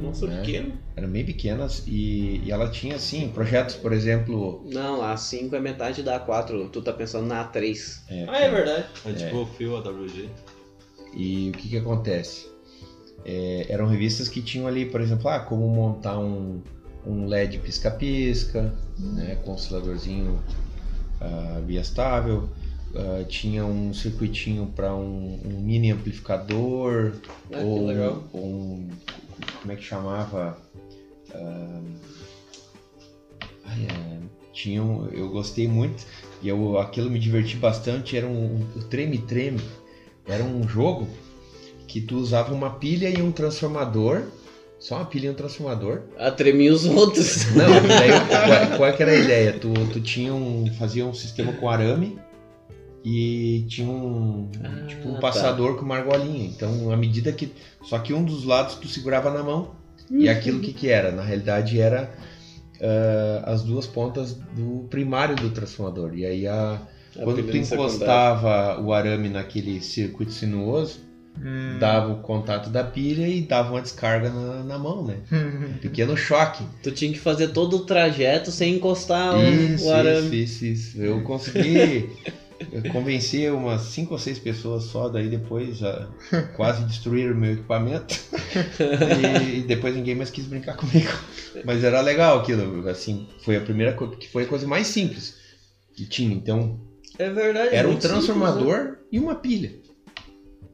Nossa, 0.00 0.26
É. 0.26 0.40
pequeno. 0.40 0.78
Eram 0.96 1.08
bem 1.10 1.24
pequenas 1.26 1.82
e, 1.86 2.40
e 2.44 2.50
ela 2.52 2.70
tinha, 2.70 2.94
assim, 2.96 3.28
projetos, 3.28 3.74
por 3.74 3.92
exemplo... 3.92 4.62
Não, 4.72 5.02
a 5.02 5.16
5 5.16 5.54
é 5.56 5.60
metade 5.60 6.02
da 6.02 6.24
A4. 6.24 6.70
Tu 6.70 6.80
tá 6.82 6.92
pensando 6.92 7.26
na 7.26 7.44
A3. 7.52 8.00
é, 8.08 8.24
Ah, 8.28 8.38
é 8.38 8.50
verdade. 8.50 8.86
É 9.04 9.12
tipo 9.12 9.38
o 9.42 9.46
fio 9.46 9.76
AWG. 9.76 10.30
E 11.14 11.50
o 11.50 11.52
que 11.58 11.68
que 11.68 11.76
acontece? 11.78 12.48
É, 13.28 13.66
eram 13.68 13.88
revistas 13.88 14.28
que 14.28 14.40
tinham 14.40 14.68
ali, 14.68 14.86
por 14.86 15.00
exemplo, 15.00 15.28
ah, 15.28 15.40
como 15.40 15.68
montar 15.68 16.16
um, 16.16 16.62
um 17.04 17.26
LED 17.26 17.58
pisca-pisca, 17.58 18.72
né, 18.96 19.36
com 19.44 19.52
osciladorzinho 19.52 20.38
ah, 21.20 21.60
biestável. 21.66 22.48
Ah, 22.94 23.24
tinha 23.28 23.64
um 23.66 23.92
circuitinho 23.92 24.72
para 24.74 24.94
um, 24.94 25.40
um 25.44 25.60
mini 25.60 25.90
amplificador 25.90 27.14
Ah, 27.52 27.58
ou, 27.58 28.28
ou 28.32 28.44
um 28.46 28.88
como 29.60 29.72
é 29.72 29.76
que 29.76 29.82
chamava 29.82 30.56
ai, 33.64 33.84
é, 33.84 34.18
tinha 34.52 34.82
um, 34.82 35.06
eu 35.08 35.28
gostei 35.28 35.68
muito 35.68 36.06
e 36.40 36.48
eu, 36.48 36.78
aquilo 36.78 37.10
me 37.10 37.18
diverti 37.18 37.56
bastante 37.56 38.16
era 38.16 38.26
um, 38.26 38.66
um 38.76 38.80
treme 38.88 39.18
treme 39.18 39.60
era 40.26 40.42
um 40.42 40.66
jogo 40.66 41.06
que 41.86 42.00
tu 42.00 42.16
usava 42.16 42.52
uma 42.52 42.70
pilha 42.70 43.08
e 43.08 43.22
um 43.22 43.30
transformador 43.32 44.22
só 44.78 44.96
uma 44.96 45.06
pilha 45.06 45.28
e 45.28 45.30
um 45.30 45.34
transformador 45.34 46.02
A 46.18 46.30
tremia 46.30 46.72
os 46.72 46.84
outros. 46.84 47.46
não, 47.54 47.66
daí, 47.88 48.10
qual, 48.28 48.76
qual 48.76 48.88
é 48.90 48.92
que 48.92 49.02
era 49.02 49.12
a 49.12 49.16
ideia? 49.16 49.52
Tu, 49.54 49.72
tu 49.92 50.00
tinha 50.00 50.34
um, 50.34 50.66
fazia 50.78 51.06
um 51.06 51.14
sistema 51.14 51.52
com 51.54 51.68
arame 51.68 52.18
e 53.04 53.64
tinha 53.68 53.88
um 53.88 54.50
Ah, 54.62 54.86
tipo 54.86 55.08
um 55.08 55.14
tá. 55.14 55.20
passador 55.20 55.76
com 55.76 55.82
uma 55.84 55.96
argolinha. 55.96 56.44
Então, 56.46 56.90
à 56.92 56.96
medida 56.96 57.32
que 57.32 57.52
só 57.82 57.98
que 57.98 58.12
um 58.12 58.22
dos 58.24 58.44
lados 58.44 58.74
tu 58.74 58.86
segurava 58.88 59.30
na 59.30 59.42
mão 59.42 59.70
e 60.10 60.28
aquilo 60.28 60.60
que 60.60 60.72
que 60.72 60.88
era? 60.88 61.10
Na 61.10 61.22
realidade 61.22 61.80
era 61.80 62.12
ah, 62.82 63.44
as 63.52 63.62
duas 63.62 63.86
pontas 63.86 64.34
do 64.34 64.86
primário 64.90 65.36
do 65.36 65.50
transformador. 65.50 66.14
E 66.14 66.26
aí 66.26 66.46
a, 66.46 66.82
A 67.18 67.22
quando 67.22 67.42
tu 67.44 67.52
secundário. 67.62 67.62
encostava 67.62 68.80
o 68.82 68.92
arame 68.92 69.28
naquele 69.30 69.80
circuito 69.80 70.32
sinuoso, 70.32 71.00
Hum. 71.38 71.78
dava 71.78 72.10
o 72.12 72.16
contato 72.16 72.70
da 72.70 72.82
pilha 72.82 73.28
e 73.28 73.42
dava 73.42 73.70
uma 73.70 73.82
descarga 73.82 74.30
na, 74.30 74.62
na 74.64 74.78
mão, 74.78 75.04
né? 75.04 75.18
Um 75.30 75.78
pequeno 75.78 76.16
choque. 76.16 76.64
Tu 76.82 76.90
tinha 76.92 77.12
que 77.12 77.18
fazer 77.18 77.48
todo 77.48 77.76
o 77.76 77.80
trajeto 77.80 78.50
sem 78.50 78.74
encostar 78.76 79.36
o- 79.36 79.42
Isso, 79.42 79.84
o 79.84 79.92
arame. 79.92 80.42
isso, 80.42 80.64
isso, 80.64 80.64
isso. 80.96 81.02
Eu 81.02 81.22
consegui 81.22 82.08
convencer 82.90 83.52
umas 83.52 83.82
cinco 83.82 84.14
ou 84.14 84.18
seis 84.18 84.38
pessoas 84.38 84.84
só, 84.84 85.08
daí 85.08 85.28
depois 85.28 85.76
já 85.78 86.08
quase 86.56 86.84
destruíram 86.84 87.32
o 87.34 87.36
meu 87.36 87.52
equipamento. 87.52 88.18
e, 89.54 89.62
depois 89.62 89.94
ninguém 89.94 90.14
mais 90.14 90.30
quis 90.30 90.46
brincar 90.46 90.76
comigo. 90.76 91.10
Mas 91.64 91.84
era 91.84 92.00
legal 92.00 92.38
aquilo, 92.38 92.88
assim, 92.88 93.26
foi 93.42 93.56
a 93.56 93.60
primeira 93.60 93.92
coisa, 93.92 94.16
que 94.16 94.28
foi 94.28 94.44
a 94.44 94.46
coisa 94.46 94.66
mais 94.66 94.86
simples 94.86 95.34
que 95.94 96.06
tinha. 96.06 96.34
Então, 96.34 96.78
É 97.18 97.30
verdade. 97.30 97.74
era 97.74 97.86
um 97.86 97.92
muito 97.92 98.02
simples, 98.02 98.24
transformador 98.26 98.76
né? 98.84 98.96
e 99.12 99.18
uma 99.18 99.34
pilha. 99.34 99.72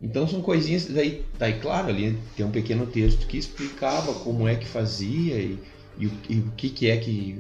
Então 0.03 0.27
são 0.27 0.43
coisinhas, 0.43 0.87
daí, 0.87 1.25
daí 1.39 1.61
claro, 1.61 1.89
ali 1.89 2.19
tem 2.37 2.45
um 2.45 2.51
pequeno 2.51 2.87
texto 2.87 3.27
que 3.27 3.39
explicava 3.39 4.13
como 4.15 4.49
é 4.49 4.57
que 4.57 4.67
fazia 4.67 5.37
e, 5.37 5.59
e, 5.97 6.07
o, 6.07 6.13
e 6.29 6.39
o 6.41 6.53
que, 6.57 6.71
que 6.71 6.91
é 6.91 6.97
que 6.97 7.39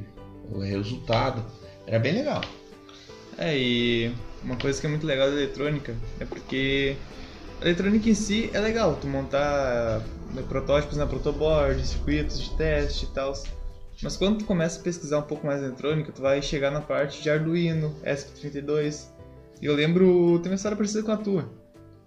o 0.50 0.60
resultado. 0.60 1.44
Era 1.86 1.98
bem 1.98 2.14
legal. 2.14 2.40
É, 3.36 3.58
e 3.58 4.12
uma 4.44 4.56
coisa 4.56 4.80
que 4.80 4.86
é 4.86 4.90
muito 4.90 5.06
legal 5.06 5.28
da 5.28 5.34
eletrônica 5.34 5.96
é 6.20 6.24
porque 6.24 6.96
a 7.60 7.64
eletrônica 7.64 8.08
em 8.08 8.14
si 8.14 8.50
é 8.52 8.60
legal, 8.60 8.96
tu 9.00 9.08
montar 9.08 10.02
protótipos 10.48 10.96
na 10.96 11.06
protoboard, 11.06 11.84
circuitos 11.84 12.40
de 12.40 12.56
teste 12.56 13.06
e 13.06 13.08
tal. 13.08 13.32
Mas 14.02 14.16
quando 14.16 14.38
tu 14.38 14.44
começa 14.44 14.78
a 14.80 14.82
pesquisar 14.82 15.18
um 15.18 15.22
pouco 15.22 15.46
mais 15.46 15.60
de 15.60 15.66
eletrônica, 15.66 16.12
tu 16.12 16.22
vai 16.22 16.40
chegar 16.40 16.70
na 16.70 16.80
parte 16.80 17.22
de 17.22 17.28
Arduino, 17.28 17.94
ESP32. 18.04 19.08
E 19.60 19.66
eu 19.66 19.74
lembro, 19.74 20.38
tem 20.40 20.50
uma 20.50 20.56
história 20.56 20.76
parecida 20.76 21.02
com 21.02 21.12
a 21.12 21.16
tua. 21.16 21.61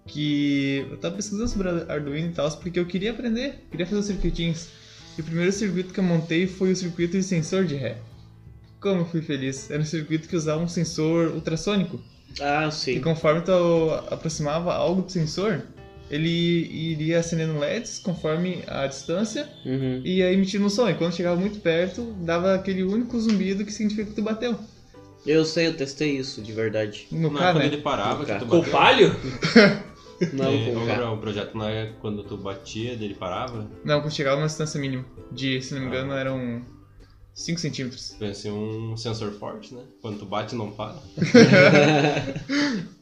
Que 0.06 0.86
eu 0.90 0.96
tava 0.98 1.16
pesquisando 1.16 1.48
sobre 1.48 1.68
Arduino 1.88 2.28
e 2.28 2.32
tal, 2.32 2.50
porque 2.58 2.78
eu 2.78 2.86
queria 2.86 3.10
aprender, 3.10 3.66
queria 3.70 3.86
fazer 3.86 4.00
os 4.00 4.06
circuitinhos. 4.06 4.68
E 5.18 5.20
o 5.20 5.24
primeiro 5.24 5.50
circuito 5.52 5.92
que 5.92 6.00
eu 6.00 6.04
montei 6.04 6.46
foi 6.46 6.72
o 6.72 6.76
circuito 6.76 7.16
de 7.16 7.22
sensor 7.22 7.64
de 7.64 7.74
ré. 7.74 7.98
Como 8.80 9.00
eu 9.00 9.06
fui 9.06 9.22
feliz! 9.22 9.70
Era 9.70 9.82
um 9.82 9.84
circuito 9.86 10.28
que 10.28 10.36
usava 10.36 10.62
um 10.62 10.68
sensor 10.68 11.32
ultrassônico. 11.32 12.00
Ah, 12.40 12.68
E 12.68 12.72
sim. 12.72 13.00
conforme 13.00 13.40
tu 13.40 13.52
aproximava 14.10 14.74
algo 14.74 15.02
do 15.02 15.10
sensor, 15.10 15.62
ele 16.10 16.28
iria 16.28 17.18
acendendo 17.18 17.58
LEDs 17.58 17.98
conforme 17.98 18.62
a 18.68 18.86
distância 18.86 19.48
Uhum. 19.64 20.02
e 20.04 20.18
ia 20.18 20.32
emitindo 20.32 20.66
um 20.66 20.70
som. 20.70 20.88
E 20.88 20.94
quando 20.94 21.14
chegava 21.16 21.40
muito 21.40 21.58
perto, 21.60 22.14
dava 22.20 22.54
aquele 22.54 22.82
único 22.82 23.18
zumbido 23.18 23.64
que 23.64 23.72
significa 23.72 24.04
que 24.10 24.14
tu 24.14 24.22
bateu. 24.22 24.56
Eu 25.26 25.44
sei, 25.44 25.66
eu 25.66 25.74
testei 25.76 26.16
isso, 26.16 26.40
de 26.42 26.52
verdade. 26.52 27.08
No 27.10 27.22
Não, 27.30 27.30
K, 27.38 27.52
quando 27.52 27.58
né? 27.58 27.66
ele 27.66 27.78
parava, 27.78 28.20
No 28.20 28.26
que 28.26 28.34
tu 28.38 28.46
Com 28.46 28.58
bateu. 28.58 28.72
palho? 28.72 29.16
Não, 30.32 30.50
É, 30.50 30.90
era 30.90 31.10
um 31.10 31.18
projeto 31.18 31.56
na 31.56 31.70
época 31.70 31.98
quando 32.00 32.24
tu 32.24 32.36
batia, 32.36 32.96
dele 32.96 33.14
parava. 33.14 33.68
Não, 33.84 34.00
quando 34.00 34.12
chegava 34.12 34.40
uma 34.40 34.46
distância 34.46 34.80
mínima. 34.80 35.04
De, 35.30 35.60
se 35.60 35.74
não 35.74 35.80
me 35.82 35.86
engano, 35.88 36.12
eram 36.12 36.62
5 37.34 37.60
centímetros. 37.60 38.16
Pense 38.18 38.50
um 38.50 38.96
sensor 38.96 39.32
forte, 39.32 39.74
né? 39.74 39.82
Quando 40.00 40.18
tu 40.18 40.26
bate, 40.26 40.54
não 40.54 40.70
para. 40.70 40.96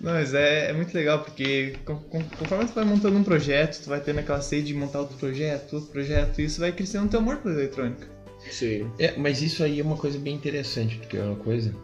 Não, 0.00 0.12
mas 0.12 0.32
é, 0.32 0.70
é 0.70 0.72
muito 0.72 0.94
legal, 0.94 1.20
porque 1.20 1.74
conforme 1.84 2.66
tu 2.66 2.74
vai 2.74 2.84
montando 2.84 3.16
um 3.16 3.22
projeto, 3.22 3.82
tu 3.82 3.90
vai 3.90 4.00
tendo 4.00 4.18
aquela 4.20 4.40
sede 4.40 4.68
de 4.68 4.74
montar 4.74 5.00
outro 5.00 5.16
projeto, 5.18 5.74
outro 5.74 5.90
projeto, 5.90 6.40
e 6.40 6.44
isso 6.44 6.60
vai 6.60 6.72
crescendo 6.72 7.06
o 7.06 7.08
teu 7.08 7.20
amor 7.20 7.36
pela 7.36 7.54
eletrônica. 7.54 8.08
Sim. 8.50 8.90
É, 8.98 9.16
mas 9.18 9.42
isso 9.42 9.62
aí 9.62 9.78
é 9.78 9.82
uma 9.82 9.98
coisa 9.98 10.18
bem 10.18 10.34
interessante, 10.34 10.96
porque 10.96 11.16
é 11.16 11.22
uma 11.22 11.36
coisa. 11.36 11.74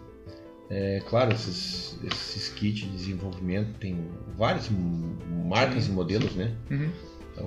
É 0.69 1.01
claro, 1.09 1.33
esses, 1.33 1.97
esses 2.05 2.49
kits 2.49 2.81
de 2.81 2.89
desenvolvimento 2.89 3.79
tem 3.79 4.09
várias 4.37 4.69
marcas 5.49 5.85
Sim, 5.85 5.93
e 5.93 5.95
modelos, 5.95 6.35
né? 6.35 6.55
Uhum. 6.71 6.91
Então, 7.33 7.47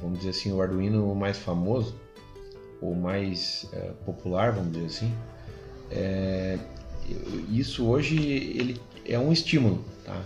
vamos 0.00 0.18
dizer 0.18 0.30
assim, 0.30 0.52
o 0.52 0.62
Arduino 0.62 1.12
mais 1.14 1.38
famoso, 1.38 1.96
ou 2.80 2.94
mais 2.94 3.68
é, 3.72 3.90
popular, 4.04 4.52
vamos 4.52 4.72
dizer 4.72 4.86
assim. 4.86 5.14
É, 5.90 6.58
isso 7.50 7.86
hoje 7.86 8.16
ele 8.16 8.80
é 9.04 9.18
um 9.18 9.32
estímulo, 9.32 9.84
tá? 10.04 10.22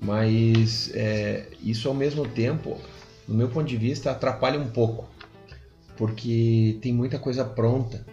Mas 0.00 0.90
é, 0.94 1.48
isso 1.62 1.88
ao 1.88 1.94
mesmo 1.94 2.26
tempo, 2.28 2.78
no 3.26 3.34
meu 3.34 3.48
ponto 3.48 3.66
de 3.66 3.76
vista, 3.76 4.10
atrapalha 4.10 4.58
um 4.58 4.68
pouco, 4.68 5.08
porque 5.96 6.78
tem 6.82 6.92
muita 6.92 7.18
coisa 7.18 7.44
pronta 7.44 8.04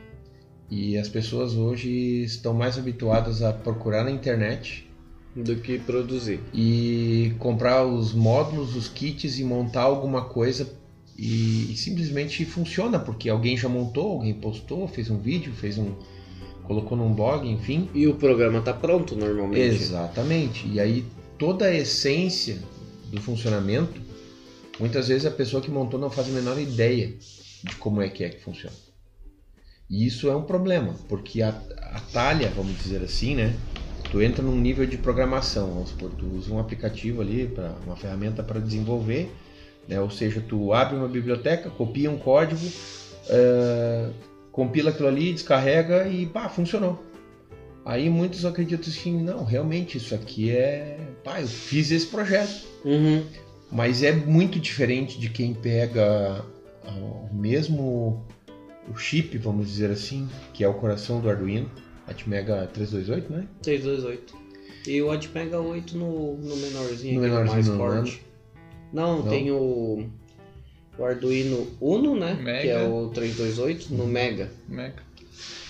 e 0.70 0.97
as 0.97 1.07
pessoas 1.07 1.53
hoje 1.53 1.89
estão 2.24 2.53
mais 2.53 2.78
habituadas 2.78 3.41
a 3.41 3.53
procurar 3.53 4.03
na 4.03 4.11
internet 4.11 4.88
Do 5.36 5.55
que 5.55 5.80
produzir. 5.80 6.39
e 6.53 7.34
comprar 7.39 7.86
os 7.86 8.13
módulos, 8.13 8.76
os 8.76 8.88
kits 8.88 9.39
e 9.39 9.43
montar 9.43 9.84
alguma 9.84 10.26
coisa 10.26 10.70
e, 11.18 11.72
e 11.72 11.76
simplesmente 11.78 12.45
funciona 12.45 12.99
porque 12.99 13.30
alguém 13.30 13.57
já 13.57 13.68
montou, 13.70 14.11
alguém 14.11 14.34
postou, 14.34 14.88
fez 14.88 15.09
um 15.09 15.18
vídeo, 15.18 15.51
fez 15.53 15.78
um 15.78 15.93
colocou 16.63 16.97
num 16.97 17.13
blog, 17.13 17.47
enfim. 17.49 17.89
E 17.93 18.05
o 18.07 18.15
programa 18.15 18.61
tá 18.61 18.74
pronto 18.74 19.15
normalmente. 19.15 19.61
Exatamente. 19.82 20.68
E 20.68 20.82
aí 20.82 21.05
toda 21.38 21.65
a 21.65 21.74
essência 21.74 22.59
do 23.09 23.22
funcionamento, 23.22 24.01
muitas 24.78 25.07
vezes 25.07 25.26
a 25.26 25.32
pessoa 25.32 25.61
que 25.61 25.72
montou 25.72 25.97
não 25.97 26.09
faz 26.09 26.28
a 26.28 26.32
menor 26.32 26.59
ideia 26.59 27.13
de 27.63 27.76
como 27.78 28.01
é 28.01 28.09
que 28.09 28.24
é 28.24 28.30
que 28.30 28.41
funciona. 28.41 28.76
E 29.89 30.05
isso 30.05 30.29
é 30.29 30.35
um 30.35 30.43
problema, 30.43 30.95
porque 31.07 31.41
a, 31.41 31.49
atalha, 31.93 32.51
vamos 32.55 32.77
dizer 32.77 33.01
assim, 33.01 33.35
né? 33.35 33.55
Tu 34.11 34.21
entra 34.21 34.43
num 34.43 34.57
nível 34.57 34.85
de 34.85 34.97
programação, 34.97 35.73
vamos 35.73 35.89
supor, 35.89 36.11
tu 36.11 36.25
usa 36.25 36.53
um 36.53 36.59
aplicativo 36.59 37.21
ali, 37.21 37.47
para 37.47 37.73
uma 37.85 37.95
ferramenta 37.95 38.41
para 38.41 38.59
desenvolver, 38.59 39.29
né? 39.88 39.99
ou 39.99 40.09
seja, 40.09 40.41
tu 40.41 40.73
abre 40.73 40.95
uma 40.95 41.07
biblioteca, 41.07 41.69
copia 41.69 42.09
um 42.09 42.17
código, 42.17 42.61
eh, 43.29 44.09
compila 44.51 44.91
aquilo 44.91 45.07
ali, 45.07 45.33
descarrega 45.33 46.07
e 46.07 46.25
pá, 46.25 46.47
funcionou. 46.47 47.03
Aí 47.85 48.09
muitos 48.09 48.43
acreditam 48.43 48.89
assim, 48.89 49.21
não, 49.21 49.45
realmente 49.45 49.97
isso 49.97 50.13
aqui 50.13 50.51
é. 50.51 50.99
Pá, 51.23 51.39
eu 51.39 51.47
fiz 51.47 51.89
esse 51.91 52.07
projeto. 52.07 52.65
Uhum. 52.83 53.23
Mas 53.71 54.03
é 54.03 54.11
muito 54.11 54.59
diferente 54.59 55.17
de 55.19 55.29
quem 55.29 55.53
pega 55.53 56.43
ah, 56.85 57.29
o 57.31 57.33
mesmo 57.33 58.25
o 58.89 58.97
chip, 58.97 59.38
vamos 59.38 59.67
dizer 59.67 59.91
assim, 59.91 60.27
que 60.53 60.63
é 60.63 60.67
o 60.67 60.73
coração 60.73 61.19
do 61.19 61.29
Arduino, 61.29 61.69
Atmega 62.07 62.67
328, 62.73 63.31
né? 63.31 63.47
328. 63.61 64.35
E 64.88 65.01
o 65.01 65.11
Admega 65.11 65.59
8 65.59 65.97
no, 65.97 66.38
no 66.38 66.55
menorzinho, 66.55 67.19
No 67.19 67.25
aqui, 67.25 67.29
menorzinho, 67.29 67.53
mais 67.53 67.67
no 67.67 67.77
forte. 67.77 68.21
Não, 68.93 69.17
Não? 69.17 69.27
tem 69.27 69.51
o, 69.51 70.09
o 70.97 71.03
Arduino 71.03 71.67
Uno, 71.81 72.17
né? 72.17 72.33
Mega. 72.35 72.61
Que 72.61 72.69
é 72.69 72.88
o 72.88 73.09
328 73.09 73.93
no 73.93 74.07
Mega. 74.07 74.49
Meca. 74.67 75.03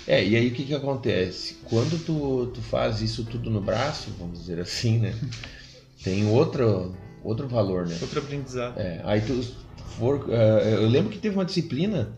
É, 0.07 0.24
e 0.24 0.36
aí 0.36 0.47
o 0.47 0.51
que 0.51 0.63
que 0.63 0.74
acontece? 0.74 1.57
Quando 1.65 2.01
tu, 2.05 2.51
tu 2.53 2.61
faz 2.61 3.01
isso 3.01 3.26
tudo 3.26 3.49
no 3.49 3.59
braço, 3.59 4.11
vamos 4.18 4.39
dizer 4.39 4.59
assim, 4.59 4.99
né? 4.99 5.13
Tem 6.03 6.26
outro, 6.28 6.95
outro 7.24 7.47
valor, 7.47 7.88
né? 7.88 7.97
Outro 8.01 8.20
aprendizado. 8.20 8.80
É, 8.80 9.01
aí 9.03 9.20
tu 9.20 9.43
for, 9.97 10.28
eh, 10.30 10.76
eu 10.76 10.88
lembro 10.88 11.11
que 11.11 11.18
teve 11.18 11.36
uma 11.36 11.43
disciplina 11.43 12.15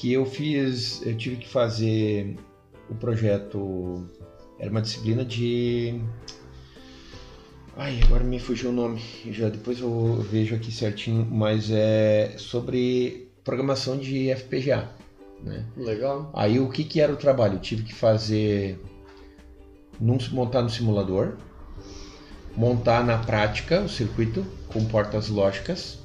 que 0.00 0.14
eu 0.14 0.24
fiz, 0.24 1.04
eu 1.04 1.14
tive 1.14 1.36
que 1.36 1.46
fazer 1.46 2.34
o 2.88 2.94
projeto, 2.94 4.02
era 4.58 4.70
uma 4.70 4.80
disciplina 4.80 5.22
de 5.22 6.00
Ai, 7.76 8.00
agora 8.02 8.24
me 8.24 8.40
fugiu 8.40 8.70
o 8.70 8.72
nome. 8.72 9.02
Já 9.30 9.50
depois 9.50 9.78
eu 9.78 10.14
vejo 10.22 10.54
aqui 10.54 10.72
certinho, 10.72 11.28
mas 11.30 11.70
é 11.70 12.34
sobre 12.38 13.30
programação 13.44 13.98
de 13.98 14.34
FPGA, 14.34 14.88
né? 15.42 15.66
Legal. 15.76 16.30
Aí 16.34 16.58
o 16.58 16.70
que, 16.70 16.82
que 16.82 16.98
era 16.98 17.12
o 17.12 17.16
trabalho? 17.16 17.56
Eu 17.56 17.60
tive 17.60 17.82
que 17.82 17.94
fazer. 17.94 18.80
Num, 20.00 20.16
montar 20.32 20.62
no 20.62 20.70
simulador, 20.70 21.36
montar 22.56 23.04
na 23.04 23.18
prática 23.18 23.82
o 23.82 23.88
circuito 23.88 24.46
com 24.68 24.82
portas 24.86 25.28
lógicas, 25.28 25.98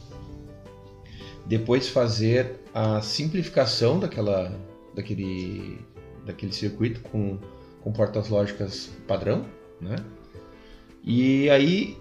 depois 1.46 1.88
fazer 1.88 2.64
a 2.76 3.01
simplificação 3.01 3.97
daquela, 3.97 4.51
daquele, 4.93 5.80
daquele 6.26 6.51
circuito 6.51 6.99
com, 6.99 7.39
com 7.80 7.93
portas 7.93 8.28
lógicas 8.28 8.91
padrão, 9.07 9.45
né? 9.80 9.95
E 11.01 11.49
aí 11.49 11.97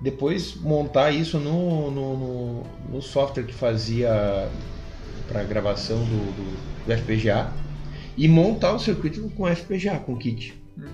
depois 0.00 0.56
montar 0.56 1.12
isso 1.12 1.38
no, 1.38 1.92
no, 1.92 2.16
no, 2.16 2.62
no 2.88 3.00
software 3.00 3.44
que 3.44 3.54
fazia 3.54 4.50
para 5.28 5.44
gravação 5.44 5.98
do, 5.98 6.32
do, 6.32 6.86
do 6.86 6.96
FPGA 6.98 7.52
e 8.16 8.26
montar 8.26 8.72
o 8.72 8.80
circuito 8.80 9.30
com 9.36 9.46
FPGA, 9.46 10.00
com 10.00 10.16
kit. 10.16 10.60
Hum. 10.76 10.86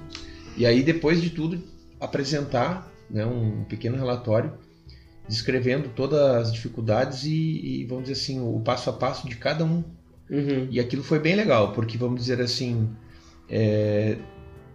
E 0.58 0.66
aí 0.66 0.82
depois 0.82 1.22
de 1.22 1.30
tudo 1.30 1.62
apresentar 1.98 2.92
né, 3.08 3.24
um 3.24 3.64
pequeno 3.64 3.96
relatório 3.96 4.52
descrevendo 5.28 5.88
todas 5.88 6.20
as 6.20 6.52
dificuldades 6.52 7.24
e, 7.24 7.32
e, 7.32 7.84
vamos 7.84 8.04
dizer 8.04 8.20
assim 8.20 8.40
o 8.40 8.60
passo 8.60 8.90
a 8.90 8.92
passo 8.92 9.28
de 9.28 9.36
cada 9.36 9.64
um. 9.64 9.82
Uhum. 10.28 10.68
E 10.70 10.80
aquilo 10.80 11.02
foi 11.02 11.18
bem 11.18 11.36
legal 11.36 11.72
porque 11.72 11.96
vamos 11.96 12.20
dizer 12.20 12.40
assim 12.40 12.88
é, 13.48 14.16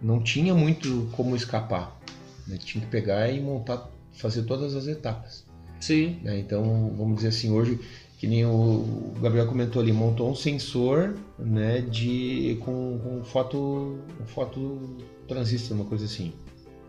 não 0.00 0.22
tinha 0.22 0.54
muito 0.54 1.08
como 1.12 1.36
escapar. 1.36 1.98
Né? 2.46 2.58
Tinha 2.58 2.84
que 2.84 2.90
pegar 2.90 3.30
e 3.30 3.40
montar, 3.40 3.88
fazer 4.12 4.42
todas 4.42 4.74
as 4.74 4.86
etapas. 4.86 5.44
Sim. 5.80 6.18
né? 6.22 6.38
Então, 6.38 6.92
vamos 6.96 7.16
dizer 7.16 7.28
assim, 7.28 7.50
hoje, 7.50 7.78
que 8.18 8.26
nem 8.26 8.44
o 8.44 9.14
Gabriel 9.20 9.46
comentou 9.46 9.82
ali, 9.82 9.92
montou 9.92 10.30
um 10.30 10.34
sensor 10.34 11.14
né, 11.38 11.80
de, 11.80 12.58
com, 12.60 12.98
com 13.02 13.24
foto, 13.24 13.98
foto 14.26 14.96
transistor, 15.26 15.76
uma 15.76 15.86
coisa 15.86 16.04
assim. 16.04 16.32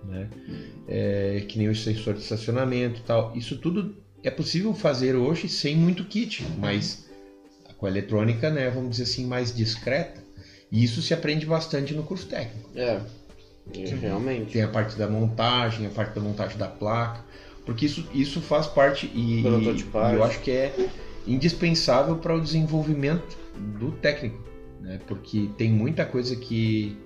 Né? 0.04 0.30
É, 0.88 1.46
que 1.48 1.58
nem 1.58 1.70
o 1.70 1.76
sensor 1.76 2.14
de 2.14 2.22
estacionamento 2.22 3.00
e 3.00 3.04
tal. 3.04 3.32
Isso 3.36 3.58
tudo 3.58 3.96
é 4.24 4.30
possível 4.30 4.74
fazer 4.74 5.16
hoje 5.16 5.50
sem 5.50 5.76
muito 5.76 6.06
kit, 6.06 6.46
mas 6.58 7.10
com 7.78 7.86
a 7.86 7.90
eletrônica, 7.90 8.50
né, 8.50 8.70
vamos 8.70 8.92
dizer 8.92 9.04
assim, 9.04 9.26
mais 9.26 9.54
discreta. 9.54 10.24
E 10.72 10.84
isso 10.84 11.02
se 11.02 11.14
aprende 11.14 11.46
bastante 11.46 11.94
no 11.94 12.04
curso 12.04 12.26
técnico. 12.28 12.70
É. 12.76 13.02
É, 13.78 13.96
Realmente. 13.96 14.52
Tem 14.52 14.62
a 14.62 14.68
parte 14.68 14.98
da 14.98 15.08
montagem, 15.08 15.86
a 15.86 15.90
parte 15.90 16.14
da 16.14 16.22
montagem 16.22 16.58
da 16.58 16.68
placa, 16.68 17.24
porque 17.66 17.86
isso, 17.86 18.06
isso 18.14 18.42
faz 18.42 18.68
parte 18.68 19.10
e, 19.14 19.42
e 19.42 19.86
eu 20.14 20.24
acho 20.24 20.40
que 20.42 20.52
é 20.52 20.74
indispensável 21.26 22.18
para 22.18 22.36
o 22.36 22.42
desenvolvimento 22.42 23.38
do 23.80 23.92
técnico, 23.92 24.42
né? 24.82 25.00
Porque 25.08 25.50
tem 25.58 25.72
muita 25.72 26.06
coisa 26.06 26.36
que 26.36 26.98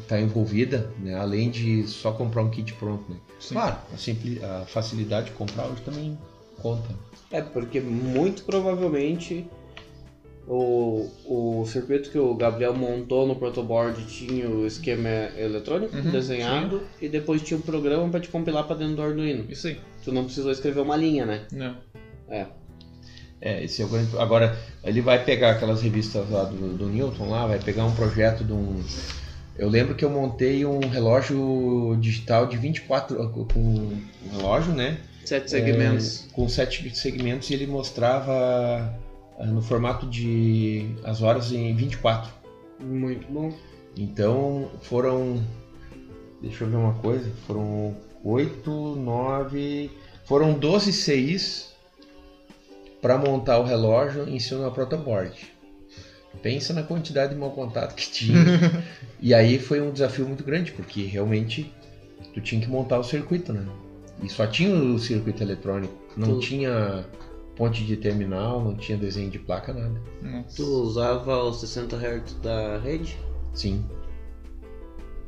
está 0.00 0.20
envolvida, 0.20 0.90
né? 0.98 1.14
além 1.14 1.50
de 1.50 1.86
só 1.86 2.12
comprar 2.12 2.42
um 2.42 2.50
kit 2.50 2.72
pronto. 2.74 3.04
Né? 3.10 3.16
Sim. 3.40 3.54
Claro, 3.54 3.76
a, 3.92 3.96
simpli- 3.96 4.42
a 4.44 4.64
facilidade 4.66 5.26
de 5.26 5.32
comprar 5.32 5.66
hoje 5.66 5.82
também 5.82 6.18
conta. 6.60 6.88
É, 7.30 7.40
porque 7.42 7.80
muito 7.80 8.44
provavelmente 8.44 9.46
o, 10.46 11.10
o 11.24 11.64
circuito 11.66 12.10
que 12.10 12.18
o 12.18 12.34
Gabriel 12.34 12.72
montou 12.74 13.26
no 13.26 13.34
protoboard 13.34 14.04
tinha 14.06 14.48
o 14.48 14.64
esquema 14.66 15.08
eletrônico 15.36 15.96
Uhum, 15.96 16.10
desenhado 16.12 16.82
e 17.02 17.08
depois 17.08 17.42
tinha 17.42 17.58
um 17.58 17.62
programa 17.62 18.08
para 18.08 18.20
te 18.20 18.28
compilar 18.28 18.64
para 18.64 18.76
dentro 18.76 18.96
do 18.96 19.02
Arduino. 19.02 19.44
Isso 19.50 19.66
aí. 19.66 19.78
Tu 20.04 20.12
não 20.12 20.24
precisou 20.24 20.52
escrever 20.52 20.80
uma 20.80 20.96
linha, 20.96 21.26
né? 21.26 21.46
Não. 21.52 21.76
É. 22.28 22.46
É, 23.40 23.64
esse 23.64 23.82
é 23.82 23.84
o 23.84 23.88
grande- 23.88 24.16
Agora, 24.18 24.56
ele 24.84 25.00
vai 25.02 25.22
pegar 25.24 25.50
aquelas 25.50 25.82
revistas 25.82 26.30
lá 26.30 26.44
do, 26.44 26.74
do 26.76 26.86
Newton 26.88 27.28
lá, 27.28 27.46
vai 27.46 27.58
pegar 27.58 27.84
um 27.84 27.94
projeto 27.94 28.44
de 28.44 28.52
um. 28.52 28.82
Eu 29.58 29.68
lembro 29.68 29.94
que 29.94 30.04
eu 30.04 30.10
montei 30.10 30.66
um 30.66 30.80
relógio 30.80 31.96
digital 32.00 32.46
de 32.46 32.56
24. 32.56 33.16
com 33.30 33.60
um 33.60 34.02
relógio, 34.32 34.72
né? 34.74 34.98
Sete 35.24 35.50
segmentos. 35.50 36.26
É, 36.28 36.34
com 36.34 36.48
sete 36.48 36.94
segmentos 36.94 37.50
e 37.50 37.54
ele 37.54 37.66
mostrava 37.66 38.94
ah, 39.38 39.46
no 39.46 39.62
formato 39.62 40.06
de 40.06 40.94
as 41.04 41.22
horas 41.22 41.52
em 41.52 41.74
24. 41.74 42.30
Muito 42.80 43.26
bom. 43.32 43.52
Então 43.96 44.70
foram. 44.82 45.42
Deixa 46.42 46.64
eu 46.64 46.68
ver 46.68 46.76
uma 46.76 46.94
coisa. 46.94 47.30
Foram 47.46 47.96
8, 48.22 48.70
9. 48.70 49.90
Foram 50.26 50.52
12 50.52 50.92
CIs 50.92 51.74
para 53.00 53.16
montar 53.16 53.58
o 53.58 53.64
relógio 53.64 54.28
em 54.28 54.38
cima 54.38 54.64
da 54.64 54.70
protoboard. 54.70 55.56
Pensa 56.42 56.72
na 56.72 56.82
quantidade 56.82 57.34
de 57.34 57.38
mau 57.40 57.50
contato 57.50 57.94
que 57.94 58.08
tinha. 58.10 58.38
e 59.20 59.32
aí 59.34 59.58
foi 59.58 59.80
um 59.80 59.90
desafio 59.90 60.26
muito 60.26 60.44
grande, 60.44 60.72
porque 60.72 61.02
realmente 61.04 61.72
tu 62.34 62.40
tinha 62.40 62.60
que 62.60 62.68
montar 62.68 62.98
o 62.98 63.04
circuito, 63.04 63.52
né? 63.52 63.64
E 64.22 64.28
só 64.28 64.46
tinha 64.46 64.74
o 64.74 64.98
circuito 64.98 65.42
eletrônico, 65.42 65.92
não 66.16 66.34
Tu- 66.34 66.40
tinha 66.40 67.04
ponte 67.56 67.84
de 67.84 67.96
terminal, 67.96 68.62
não 68.62 68.74
tinha 68.74 68.96
desenho 68.98 69.30
de 69.30 69.38
placa, 69.38 69.72
nada. 69.72 70.00
Nossa. 70.22 70.56
Tu 70.56 70.62
usava 70.62 71.42
os 71.44 71.60
60 71.60 71.96
Hz 71.96 72.34
da 72.42 72.78
rede? 72.78 73.16
Sim. 73.54 73.84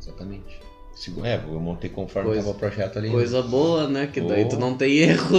Exatamente. 0.01 0.61
É, 1.23 1.37
eu 1.37 1.61
montei 1.61 1.89
conforme 1.89 2.31
Coisa- 2.31 2.41
estava 2.41 2.57
o 2.57 2.61
projeto 2.61 2.99
ali. 2.99 3.07
né? 3.09 3.15
Coisa 3.15 3.41
boa, 3.41 3.87
né? 3.87 4.09
Que 4.09 4.21
daí 4.21 4.45
Oh. 4.45 4.49
tu 4.49 4.59
não 4.59 4.75
tem 4.77 4.97
erro 4.99 5.39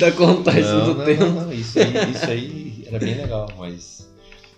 da 0.00 0.10
contagem 0.16 0.62
não, 0.62 0.84
do 0.86 0.94
não, 0.94 1.04
tempo. 1.04 1.24
não, 1.24 1.32
não, 1.42 1.52
Isso 1.52 1.78
aí, 1.78 2.10
isso 2.12 2.24
aí 2.30 2.84
era 2.86 2.98
bem 2.98 3.14
legal, 3.14 3.46
mas. 3.58 4.08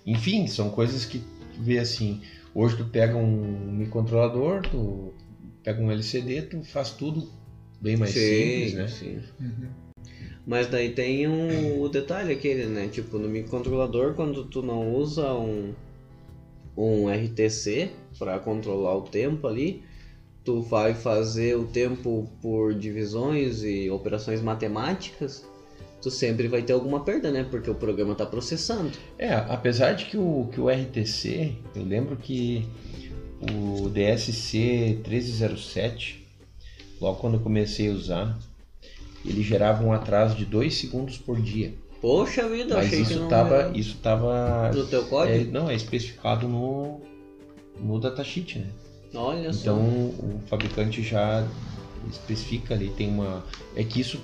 Enfim, 0.06 0.46
são 0.46 0.70
coisas 0.70 1.04
que 1.04 1.18
tu 1.18 1.62
vê 1.62 1.78
assim. 1.78 2.22
Hoje 2.54 2.76
tu 2.76 2.84
pega 2.84 3.16
um 3.16 3.72
microcontrolador, 3.72 4.62
tu 4.62 5.12
pega 5.62 5.82
um 5.82 5.90
LCD, 5.90 6.42
tu 6.42 6.62
faz 6.62 6.90
tudo 6.90 7.28
bem 7.80 7.96
mais 7.96 8.12
simples, 8.12 8.74
né? 8.74 8.88
sim. 8.88 9.20
Uhum. 9.40 9.68
Mas 10.46 10.68
daí 10.68 10.92
tem 10.92 11.26
um, 11.26 11.82
o 11.82 11.88
detalhe 11.88 12.32
aquele, 12.32 12.66
né? 12.66 12.86
Tipo, 12.86 13.18
no 13.18 13.28
microcontrolador, 13.28 14.14
quando 14.14 14.44
tu 14.44 14.62
não 14.62 14.94
usa 14.94 15.34
um, 15.34 15.74
um 16.76 17.08
RTC 17.08 17.90
para 18.16 18.38
controlar 18.38 18.96
o 18.96 19.02
tempo 19.02 19.48
ali, 19.48 19.82
tu 20.44 20.62
vai 20.62 20.94
fazer 20.94 21.56
o 21.56 21.64
tempo 21.64 22.30
por 22.40 22.72
divisões 22.72 23.64
e 23.64 23.90
operações 23.90 24.40
matemáticas, 24.40 25.44
tu 26.00 26.10
sempre 26.10 26.48
vai 26.48 26.62
ter 26.62 26.72
alguma 26.72 27.00
perda, 27.00 27.30
né? 27.30 27.46
Porque 27.50 27.70
o 27.70 27.74
programa 27.74 28.14
tá 28.14 28.26
processando. 28.26 28.92
É, 29.18 29.32
apesar 29.34 29.92
de 29.92 30.06
que 30.06 30.16
o, 30.16 30.48
que 30.52 30.60
o 30.60 30.68
RTC, 30.68 31.54
eu 31.74 31.84
lembro 31.84 32.16
que 32.16 32.66
o 33.40 33.88
DSC 33.88 35.00
1307, 35.06 36.26
logo 37.00 37.18
quando 37.18 37.34
eu 37.34 37.40
comecei 37.40 37.90
a 37.90 37.92
usar, 37.92 38.38
ele 39.24 39.42
gerava 39.42 39.84
um 39.84 39.92
atraso 39.92 40.36
de 40.36 40.44
2 40.44 40.74
segundos 40.74 41.18
por 41.18 41.40
dia. 41.40 41.74
Poxa 42.00 42.48
vida, 42.48 42.74
eu 42.74 42.76
Mas 42.76 42.86
achei 42.86 42.98
que 42.98 43.10
isso 43.10 43.20
não 43.20 43.28
tava, 43.28 43.54
era 43.56 43.76
isso 43.78 43.96
tava 44.02 44.70
no 44.72 44.86
teu 44.86 45.02
é, 45.02 45.04
código. 45.06 45.50
não, 45.50 45.68
é 45.68 45.74
especificado 45.74 46.46
no, 46.46 47.00
no 47.80 47.98
datasheet, 47.98 48.58
né? 48.58 48.66
Olha 49.14 49.52
só. 49.52 49.72
Então 49.72 49.78
o 49.78 50.40
fabricante 50.46 51.02
já 51.02 51.46
especifica 52.10 52.74
ali, 52.74 52.90
tem 52.90 53.08
uma. 53.08 53.44
É 53.74 53.82
que 53.82 54.00
isso 54.00 54.18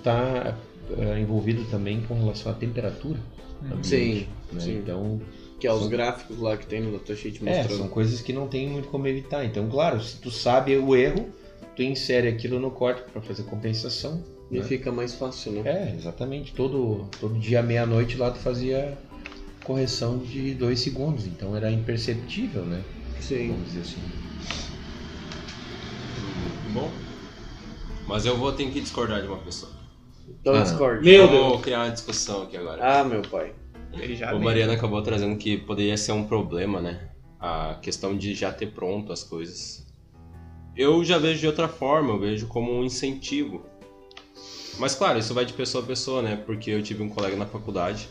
está 0.92 1.18
envolvido 1.18 1.64
também 1.70 2.00
com 2.02 2.14
relação 2.14 2.52
à 2.52 2.54
temperatura. 2.54 3.18
ambiente, 3.64 3.86
Sim, 3.86 4.26
né? 4.52 4.60
sim. 4.60 4.78
Então, 4.78 5.20
Que 5.60 5.66
é 5.68 5.72
os 5.72 5.80
são- 5.80 5.88
gráficos 5.88 6.38
lá 6.40 6.56
que 6.56 6.66
tem 6.66 6.80
no 6.82 6.92
datasheet 6.98 7.40
é, 7.46 7.58
mostrando. 7.58 7.78
são 7.78 7.88
coisas 7.88 8.20
que 8.20 8.32
não 8.32 8.48
tem 8.48 8.68
muito 8.68 8.88
como 8.88 9.06
evitar. 9.06 9.44
Então, 9.44 9.68
claro, 9.68 10.02
se 10.02 10.16
tu 10.16 10.30
sabe 10.30 10.76
o 10.76 10.96
erro, 10.96 11.28
tu 11.76 11.82
insere 11.82 12.26
aquilo 12.28 12.58
no 12.58 12.70
código 12.72 13.08
para 13.12 13.22
fazer 13.22 13.44
compensação. 13.44 14.22
E 14.50 14.58
né? 14.58 14.64
fica 14.64 14.90
mais 14.92 15.14
fácil, 15.14 15.52
né? 15.52 15.62
É, 15.64 15.94
exatamente. 15.96 16.52
Todo, 16.52 17.06
todo 17.20 17.38
dia 17.38 17.62
meia-noite 17.62 18.16
lá 18.18 18.30
tu 18.30 18.38
fazia 18.38 18.98
correção 19.64 20.18
de 20.18 20.52
dois 20.54 20.80
segundos. 20.80 21.26
Então 21.26 21.56
era 21.56 21.70
imperceptível, 21.70 22.64
né? 22.66 22.82
Sim. 23.20 23.48
Vamos 23.48 23.68
dizer 23.68 23.80
assim. 23.80 24.02
Bom. 26.72 26.92
Mas 28.06 28.26
eu 28.26 28.36
vou 28.36 28.52
ter 28.52 28.70
que 28.70 28.80
discordar 28.80 29.22
de 29.22 29.28
uma 29.28 29.38
pessoa. 29.38 29.71
Então 30.40 30.54
Ah. 30.54 30.62
Discord. 30.62 31.04
Meu 31.04 31.28
vou 31.28 31.50
Deus. 31.50 31.62
criar 31.62 31.80
uma 31.84 31.90
discussão 31.90 32.42
aqui 32.42 32.56
agora. 32.56 33.00
Ah, 33.00 33.04
meu 33.04 33.22
pai. 33.22 33.54
Ele 33.92 34.16
já 34.16 34.28
o 34.28 34.30
veio. 34.30 34.42
Mariana 34.42 34.72
acabou 34.74 35.02
trazendo 35.02 35.36
que 35.36 35.56
poderia 35.58 35.96
ser 35.96 36.12
um 36.12 36.24
problema, 36.24 36.80
né? 36.80 37.10
A 37.38 37.78
questão 37.82 38.16
de 38.16 38.34
já 38.34 38.50
ter 38.52 38.68
pronto 38.68 39.12
as 39.12 39.22
coisas. 39.22 39.86
Eu 40.76 41.04
já 41.04 41.18
vejo 41.18 41.40
de 41.40 41.46
outra 41.46 41.68
forma, 41.68 42.10
eu 42.14 42.18
vejo 42.18 42.46
como 42.46 42.72
um 42.72 42.82
incentivo. 42.84 43.66
Mas 44.78 44.94
claro, 44.94 45.18
isso 45.18 45.34
vai 45.34 45.44
de 45.44 45.52
pessoa 45.52 45.84
a 45.84 45.86
pessoa, 45.86 46.22
né? 46.22 46.36
Porque 46.46 46.70
eu 46.70 46.82
tive 46.82 47.02
um 47.02 47.08
colega 47.08 47.36
na 47.36 47.44
faculdade 47.44 48.08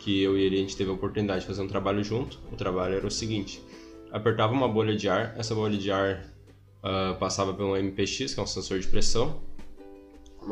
que 0.00 0.20
eu 0.22 0.36
e 0.36 0.42
ele 0.42 0.56
a 0.56 0.58
gente 0.60 0.76
teve 0.76 0.90
a 0.90 0.92
oportunidade 0.92 1.40
de 1.42 1.46
fazer 1.46 1.62
um 1.62 1.68
trabalho 1.68 2.02
junto. 2.02 2.40
O 2.52 2.56
trabalho 2.56 2.94
era 2.96 3.06
o 3.06 3.10
seguinte: 3.10 3.62
apertava 4.10 4.52
uma 4.52 4.68
bolha 4.68 4.96
de 4.96 5.08
ar, 5.08 5.34
essa 5.38 5.54
bolha 5.54 5.78
de 5.78 5.90
ar 5.92 6.24
ah, 6.82 7.16
passava 7.20 7.54
pelo 7.54 7.76
MPX, 7.76 8.34
que 8.34 8.40
é 8.40 8.42
um 8.42 8.46
sensor 8.46 8.80
de 8.80 8.88
pressão, 8.88 9.40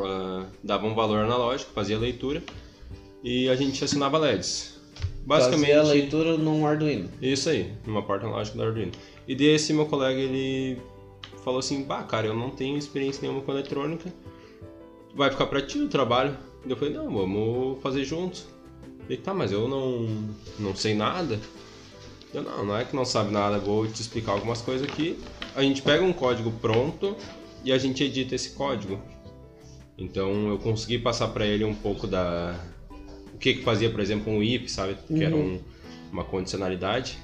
ah, 0.02 0.46
dava 0.62 0.86
um 0.86 0.94
valor 0.94 1.24
analógico, 1.24 1.72
fazia 1.72 1.96
a 1.96 2.00
leitura 2.00 2.42
e 3.22 3.48
a 3.48 3.56
gente 3.56 3.82
acionava 3.82 4.18
LEDs. 4.18 4.74
Basicamente, 5.26 5.74
Fazia 5.74 5.80
a 5.80 5.94
leitura 5.94 6.36
num 6.36 6.66
Arduino. 6.66 7.08
isso 7.22 7.48
aí, 7.48 7.72
numa 7.86 8.02
porta 8.02 8.26
analógica 8.26 8.58
da 8.58 8.66
Arduino. 8.66 8.92
E 9.26 9.34
desse 9.34 9.72
meu 9.72 9.86
colega, 9.86 10.20
ele 10.20 10.78
falou 11.42 11.60
assim, 11.60 11.82
bah, 11.82 12.02
cara, 12.02 12.26
eu 12.26 12.34
não 12.34 12.50
tenho 12.50 12.76
experiência 12.76 13.22
nenhuma 13.22 13.42
com 13.42 13.52
eletrônica, 13.52 14.12
vai 15.14 15.30
ficar 15.30 15.46
pra 15.46 15.62
ti 15.62 15.78
o 15.78 15.88
trabalho. 15.88 16.36
Eu 16.66 16.76
falei, 16.76 16.94
não, 16.94 17.10
vamos 17.10 17.82
fazer 17.82 18.04
juntos. 18.04 18.46
Ele, 19.08 19.20
tá, 19.20 19.32
mas 19.32 19.52
eu 19.52 19.68
não, 19.68 20.26
não 20.58 20.74
sei 20.74 20.94
nada. 20.94 21.38
Eu, 22.32 22.42
não, 22.42 22.64
não 22.66 22.76
é 22.76 22.84
que 22.84 22.96
não 22.96 23.04
sabe 23.04 23.30
nada, 23.30 23.58
vou 23.58 23.86
te 23.86 24.00
explicar 24.00 24.32
algumas 24.32 24.60
coisas 24.60 24.86
aqui. 24.86 25.18
A 25.54 25.62
gente 25.62 25.82
pega 25.82 26.02
um 26.02 26.12
código 26.12 26.50
pronto 26.52 27.16
e 27.64 27.72
a 27.72 27.78
gente 27.78 28.02
edita 28.02 28.34
esse 28.34 28.50
código. 28.50 29.00
Então 29.96 30.48
eu 30.48 30.58
consegui 30.58 30.98
passar 30.98 31.28
pra 31.28 31.46
ele 31.46 31.64
um 31.64 31.74
pouco 31.74 32.06
da... 32.06 32.58
O 33.32 33.38
que 33.38 33.54
que 33.54 33.62
fazia, 33.62 33.90
por 33.90 34.00
exemplo, 34.00 34.32
um 34.32 34.42
if, 34.42 34.68
sabe? 34.68 34.96
Que 35.06 35.22
era 35.22 35.34
um, 35.34 35.60
uma 36.10 36.24
condicionalidade. 36.24 37.18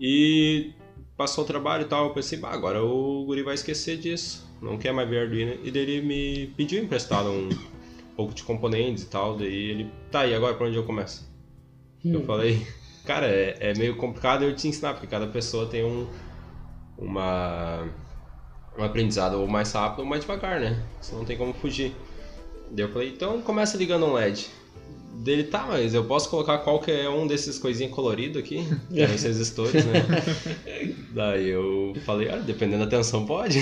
E 0.00 0.72
passou 1.16 1.42
o 1.42 1.46
trabalho 1.46 1.82
e 1.82 1.86
tal, 1.86 2.06
eu 2.06 2.14
pensei, 2.14 2.38
bah, 2.38 2.52
agora 2.52 2.82
o 2.82 3.24
guri 3.26 3.42
vai 3.42 3.54
esquecer 3.54 3.98
disso, 3.98 4.48
não 4.62 4.78
quer 4.78 4.92
mais 4.92 5.08
ver 5.08 5.22
Arduino. 5.22 5.54
E 5.64 5.70
daí 5.70 5.82
ele 5.82 6.06
me 6.06 6.46
pediu 6.56 6.82
emprestado 6.82 7.28
um 7.28 7.48
pouco 8.16 8.32
de 8.32 8.44
componentes 8.44 9.02
e 9.02 9.06
tal, 9.06 9.36
daí 9.36 9.70
ele, 9.70 9.90
tá, 10.12 10.24
e 10.26 10.34
agora 10.34 10.54
pra 10.54 10.68
onde 10.68 10.76
eu 10.76 10.84
começo? 10.84 11.28
Eu 12.04 12.24
falei, 12.24 12.64
cara, 13.04 13.26
é, 13.26 13.56
é 13.58 13.74
meio 13.74 13.96
complicado 13.96 14.44
eu 14.44 14.54
te 14.54 14.68
ensinar, 14.68 14.94
porque 14.94 15.08
cada 15.08 15.26
pessoa 15.26 15.66
tem 15.66 15.84
um, 15.84 16.06
uma, 16.96 17.88
um 18.78 18.84
aprendizado 18.84 19.40
ou 19.40 19.48
mais 19.48 19.72
rápido 19.72 20.00
ou 20.00 20.06
mais 20.06 20.22
devagar, 20.22 20.60
né? 20.60 20.80
Você 21.00 21.14
não 21.14 21.24
tem 21.24 21.36
como 21.36 21.52
fugir. 21.52 21.92
Daí 22.70 22.84
eu 22.84 22.92
falei, 22.92 23.08
então 23.08 23.40
começa 23.42 23.76
ligando 23.76 24.06
um 24.06 24.12
LED. 24.12 24.48
Dele, 25.14 25.44
tá, 25.44 25.66
mas 25.66 25.94
eu 25.94 26.04
posso 26.04 26.30
colocar 26.30 26.58
qualquer 26.58 27.08
um 27.08 27.26
desses 27.26 27.58
coisinhas 27.58 27.92
colorido 27.92 28.38
aqui? 28.38 28.64
Que 28.88 29.00
eram 29.00 29.14
esses 29.14 29.48
stores, 29.48 29.84
né? 29.84 30.04
Daí 31.10 31.48
eu 31.48 31.92
falei, 32.06 32.28
olha, 32.28 32.42
dependendo 32.42 32.84
da 32.84 32.90
tensão, 32.90 33.26
pode. 33.26 33.58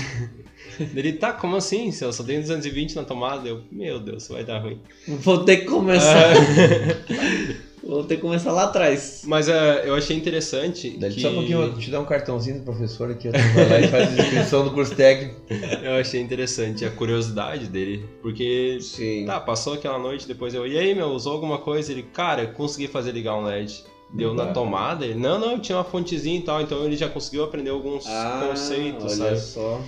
Ele, 0.94 1.14
tá, 1.14 1.32
como 1.32 1.56
assim? 1.56 1.90
Se 1.90 2.04
eu 2.04 2.12
só 2.12 2.22
tenho 2.22 2.42
220 2.42 2.96
na 2.96 3.04
tomada, 3.04 3.48
eu, 3.48 3.62
meu 3.72 3.98
Deus, 3.98 4.28
vai 4.28 4.44
dar 4.44 4.58
ruim. 4.58 4.78
Vou 5.08 5.44
ter 5.44 5.58
que 5.58 5.64
começar. 5.64 6.34
Vou 7.88 8.04
ter 8.04 8.16
que 8.16 8.22
começar 8.22 8.52
lá 8.52 8.64
atrás. 8.64 9.22
Mas 9.24 9.48
é, 9.48 9.88
eu 9.88 9.94
achei 9.94 10.16
interessante 10.16 10.90
que... 10.90 11.20
só 11.20 11.30
um 11.30 11.34
pouquinho, 11.34 11.62
eu 11.62 11.70
vou 11.72 11.80
te 11.80 11.90
dar 11.90 12.00
um 12.00 12.04
cartãozinho 12.04 12.58
do 12.58 12.64
professor 12.64 13.10
aqui, 13.10 13.28
vai 13.30 13.68
lá 13.68 13.80
e 13.80 13.88
faz 13.88 14.18
a 14.18 14.22
inscrição 14.22 14.64
do 14.64 14.72
curso 14.72 14.94
técnico. 14.94 15.36
Eu 15.82 15.92
achei 16.00 16.20
interessante 16.20 16.84
a 16.84 16.90
curiosidade 16.90 17.68
dele, 17.68 18.04
porque 18.20 18.78
Sim. 18.80 19.24
tá, 19.26 19.38
passou 19.38 19.74
aquela 19.74 19.98
noite, 19.98 20.26
depois 20.26 20.52
eu, 20.52 20.66
e 20.66 20.76
aí, 20.76 20.94
meu, 20.94 21.08
usou 21.08 21.32
alguma 21.32 21.58
coisa? 21.58 21.92
Ele, 21.92 22.02
cara, 22.02 22.42
eu 22.42 22.52
consegui 22.52 22.88
fazer 22.88 23.12
ligar 23.12 23.36
um 23.36 23.42
LED. 23.42 23.84
Deu 24.12 24.34
na 24.34 24.46
tomada, 24.46 25.04
ele, 25.04 25.18
não, 25.18 25.38
não, 25.38 25.58
tinha 25.58 25.76
uma 25.76 25.84
fontezinha 25.84 26.38
e 26.38 26.42
tal, 26.42 26.60
então 26.60 26.84
ele 26.84 26.96
já 26.96 27.08
conseguiu 27.08 27.44
aprender 27.44 27.70
alguns 27.70 28.06
Ah, 28.06 28.46
conceitos, 28.48 29.04
olha 29.04 29.36
sabe? 29.36 29.40
só. 29.40 29.80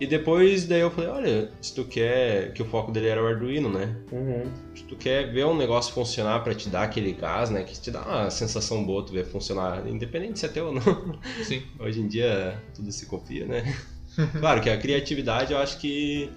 E 0.00 0.06
depois, 0.06 0.64
daí 0.66 0.80
eu 0.80 0.90
falei, 0.90 1.10
olha, 1.10 1.50
se 1.60 1.74
tu 1.74 1.84
quer, 1.84 2.52
que 2.52 2.62
o 2.62 2.64
foco 2.64 2.92
dele 2.92 3.08
era 3.08 3.22
o 3.22 3.26
Arduino, 3.26 3.68
né? 3.68 3.96
Uhum. 4.12 4.44
Se 4.74 4.84
tu 4.84 4.94
quer 4.94 5.32
ver 5.32 5.44
um 5.44 5.56
negócio 5.56 5.92
funcionar 5.92 6.44
pra 6.44 6.54
te 6.54 6.68
dar 6.68 6.84
aquele 6.84 7.12
gás, 7.12 7.50
né? 7.50 7.64
Que 7.64 7.78
te 7.78 7.90
dá 7.90 8.02
uma 8.02 8.30
sensação 8.30 8.84
boa 8.84 9.04
tu 9.04 9.12
ver 9.12 9.26
funcionar, 9.26 9.88
independente 9.88 10.38
se 10.38 10.46
é 10.46 10.48
teu 10.48 10.66
ou 10.66 10.72
não. 10.72 11.18
Sim. 11.42 11.62
Hoje 11.80 12.00
em 12.00 12.06
dia 12.06 12.62
tudo 12.74 12.92
se 12.92 13.06
copia, 13.06 13.44
né? 13.44 13.74
claro 14.38 14.60
que 14.60 14.70
a 14.70 14.78
criatividade 14.78 15.52
eu 15.52 15.58
acho 15.58 15.78
que 15.80 16.30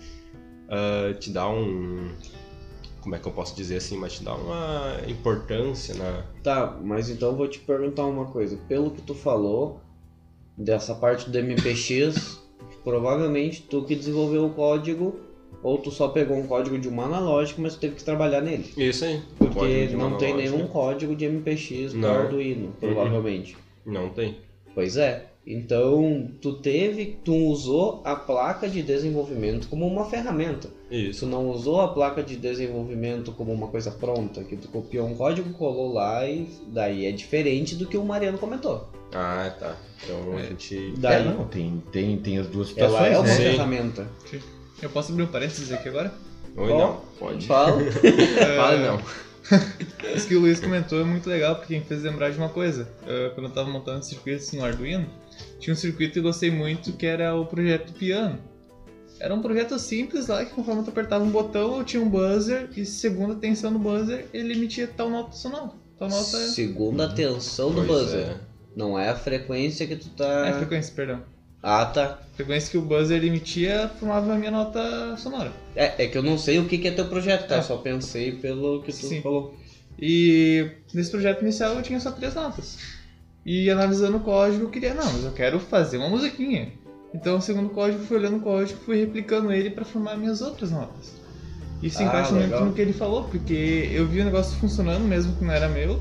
ah, 0.72 1.14
te 1.20 1.30
dá 1.30 1.50
um. 1.50 2.10
Como 3.02 3.14
é 3.14 3.20
que 3.20 3.28
eu 3.28 3.34
posso 3.34 3.54
dizer 3.56 3.78
assim? 3.78 3.98
Mas 3.98 4.14
te 4.14 4.24
dá 4.24 4.34
uma 4.34 4.98
importância 5.08 5.94
na. 5.96 6.24
Tá, 6.42 6.80
mas 6.82 7.10
então 7.10 7.30
eu 7.30 7.36
vou 7.36 7.48
te 7.48 7.60
perguntar 7.60 8.06
uma 8.06 8.26
coisa. 8.26 8.58
Pelo 8.70 8.92
que 8.92 9.02
tu 9.02 9.14
falou, 9.14 9.82
dessa 10.58 10.96
parte 10.96 11.30
do 11.30 11.38
MPX, 11.38 12.41
provavelmente 12.84 13.64
tu 13.64 13.84
que 13.84 13.96
desenvolveu 13.96 14.46
o 14.46 14.50
código, 14.50 15.20
ou 15.64 15.78
tu 15.78 15.92
só 15.92 16.08
pegou 16.08 16.38
um 16.38 16.48
código 16.48 16.78
de 16.78 16.88
uma 16.88 17.06
analógica, 17.06 17.62
mas 17.62 17.76
tu 17.76 17.80
teve 17.82 17.96
que 17.96 18.04
trabalhar 18.04 18.42
nele. 18.42 18.66
Isso 18.76 19.06
aí. 19.06 19.22
Porque 19.38 19.90
não 19.90 20.18
tem 20.18 20.36
nenhum 20.36 20.68
código 20.68 21.16
de 21.16 21.28
MPX 21.28 21.94
do 21.94 22.00
Não. 22.00 22.10
Arduino, 22.10 22.74
provavelmente. 22.80 23.56
Não 23.86 24.10
tem. 24.10 24.38
Pois 24.74 24.98
é. 24.98 25.31
Então, 25.46 26.30
tu 26.40 26.54
teve, 26.54 27.18
tu 27.26 27.34
usou 27.34 28.02
a 28.06 28.16
placa 28.16 28.70
de 28.70 28.84
desenvolvimento 28.84 29.68
como 29.68 29.88
uma 29.88 30.06
ferramenta. 30.06 30.70
Isso. 30.90 31.22
Tu 31.22 31.26
não 31.26 31.50
usou 31.50 31.82
a 31.82 31.88
placa 31.88 32.22
de 32.22 32.36
desenvolvimento 32.36 33.32
como 33.32 33.52
uma 33.52 33.68
coisa 33.68 33.90
pronta, 33.92 34.44
que 34.44 34.56
tu 34.56 34.68
copiou 34.68 35.08
um 35.08 35.16
código, 35.16 35.50
colou 35.54 35.94
lá 35.94 36.28
e 36.28 36.48
daí 36.68 37.06
é 37.08 37.12
diferente 37.12 37.76
do 37.76 37.88
que 37.88 37.98
o 37.98 38.06
Mariano 38.06 38.38
comentou. 38.38 38.88
Ah, 39.14 39.52
tá. 39.60 39.76
Então 40.04 40.38
a 40.38 40.42
É. 40.42 40.48
gente. 40.48 40.94
Daí 40.98 41.22
É, 41.22 41.26
não, 41.26 41.46
tem, 41.46 41.84
tem, 41.92 42.18
tem 42.18 42.38
as 42.38 42.48
duas 42.48 42.76
ela 42.78 42.90
situações, 42.90 43.14
é 43.14 43.18
uma 43.18 43.28
né? 43.28 43.36
Sim. 43.36 43.42
ferramenta. 43.44 44.08
Eu 44.82 44.90
posso 44.90 45.12
abrir 45.12 45.24
um 45.24 45.28
parênteses 45.28 45.72
aqui 45.72 45.90
agora? 45.90 46.14
Qual? 46.56 46.68
não, 46.68 47.02
pode. 47.18 47.48
Fala. 47.48 47.82
Fala 48.58 48.78
não. 48.78 49.02
Isso 50.16 50.28
que 50.28 50.36
o 50.36 50.40
Luiz 50.42 50.60
comentou 50.60 51.00
é 51.02 51.04
muito 51.04 51.28
legal, 51.30 51.56
porque 51.56 51.74
me 51.78 51.84
fez 51.84 52.04
lembrar 52.04 52.30
de 52.30 52.38
uma 52.38 52.50
coisa. 52.50 52.88
Eh, 53.08 53.32
quando 53.34 53.48
eu 53.48 53.54
tava 53.54 53.70
montando 53.70 54.04
circuitos 54.06 54.52
no 54.54 54.64
Arduino, 54.64 55.08
tinha 55.60 55.74
um 55.74 55.78
circuito 55.78 56.14
que 56.14 56.20
eu 56.20 56.24
gostei 56.24 56.52
muito, 56.52 56.94
que 56.94 57.06
era 57.06 57.36
o 57.36 57.46
projeto 57.46 57.94
piano. 57.94 58.40
Era 59.20 59.36
um 59.36 59.42
projeto 59.42 59.78
simples 59.78 60.28
lá, 60.28 60.44
que 60.44 60.52
conforme 60.52 60.84
tu 60.84 60.90
apertava 60.90 61.24
um 61.24 61.30
botão, 61.30 61.78
eu 61.78 61.84
tinha 61.84 62.02
um 62.02 62.10
buzzer, 62.10 62.70
e 62.76 62.86
segundo 62.86 63.34
a 63.34 63.36
tensão 63.36 63.72
do 63.72 63.78
buzzer, 63.78 64.26
ele 64.34 64.54
emitia 64.54 64.88
tal 64.88 65.10
nota 65.10 65.36
sonora. 65.36 65.72
Tal 66.00 66.10
nota... 66.10 66.24
Segunda 66.24 67.08
tensão 67.14 67.70
do 67.70 67.84
Pois 67.86 68.06
buzzer. 68.06 68.20
é. 68.20 68.38
Não 68.76 68.98
é 68.98 69.10
a 69.10 69.16
frequência 69.16 69.86
que 69.86 69.96
tu 69.96 70.10
tá. 70.10 70.48
É, 70.48 70.54
frequência, 70.54 70.94
perdão. 70.96 71.22
Ah, 71.62 71.86
tá. 71.86 72.20
A 72.34 72.36
frequência 72.36 72.72
que 72.72 72.78
o 72.78 72.82
buzzer 72.82 73.24
emitia 73.24 73.92
formava 74.00 74.34
a 74.34 74.38
minha 74.38 74.50
nota 74.50 75.16
sonora. 75.18 75.52
É, 75.76 76.06
é 76.06 76.08
que 76.08 76.18
eu 76.18 76.24
não 76.24 76.38
sei 76.38 76.58
o 76.58 76.66
que, 76.66 76.80
que 76.80 76.88
é 76.88 76.92
teu 76.92 77.06
projeto, 77.06 77.48
tá? 77.48 77.58
É. 77.58 77.62
Só 77.62 77.78
pensei 77.78 78.32
pelo 78.32 78.82
que 78.82 78.92
tu 78.92 79.06
Sim. 79.06 79.22
falou. 79.22 79.56
E 80.00 80.68
nesse 80.94 81.12
projeto 81.12 81.44
inicial 81.44 81.76
eu 81.76 81.84
tinha 81.84 82.00
só 82.00 82.12
três 82.12 82.34
notas. 82.34 82.80
E 83.46 83.70
analisando 83.70 84.18
o 84.18 84.22
código, 84.22 84.64
eu 84.66 84.70
queria, 84.70 84.94
não, 84.94 85.12
mas 85.12 85.24
eu 85.24 85.32
quero 85.32 85.60
fazer 85.60 85.98
uma 85.98 86.10
musiquinha. 86.10 86.72
Então, 87.14 87.42
segundo 87.42 87.68
o 87.68 87.70
código, 87.72 88.04
fui 88.06 88.18
olhando 88.18 88.38
o 88.38 88.42
código, 88.42 88.80
fui 88.86 88.98
replicando 89.00 89.52
ele 89.52 89.70
para 89.70 89.84
formar 89.84 90.16
minhas 90.16 90.42
outras 90.42 90.72
notas. 90.72 91.12
Isso 91.82 92.00
Ah, 92.02 92.06
encaixa 92.06 92.32
muito 92.34 92.44
legal. 92.52 92.66
no 92.66 92.74
que 92.74 92.82
ele 92.82 92.94
falou, 92.94 93.24
porque 93.26 93.90
eu 93.92 94.08
vi 94.08 94.22
o 94.22 94.26
negócio 94.26 94.56
funcionando 94.60 95.04
mesmo 95.04 95.36
que 95.36 95.44
não 95.44 95.52
era 95.52 95.68
meu, 95.68 96.00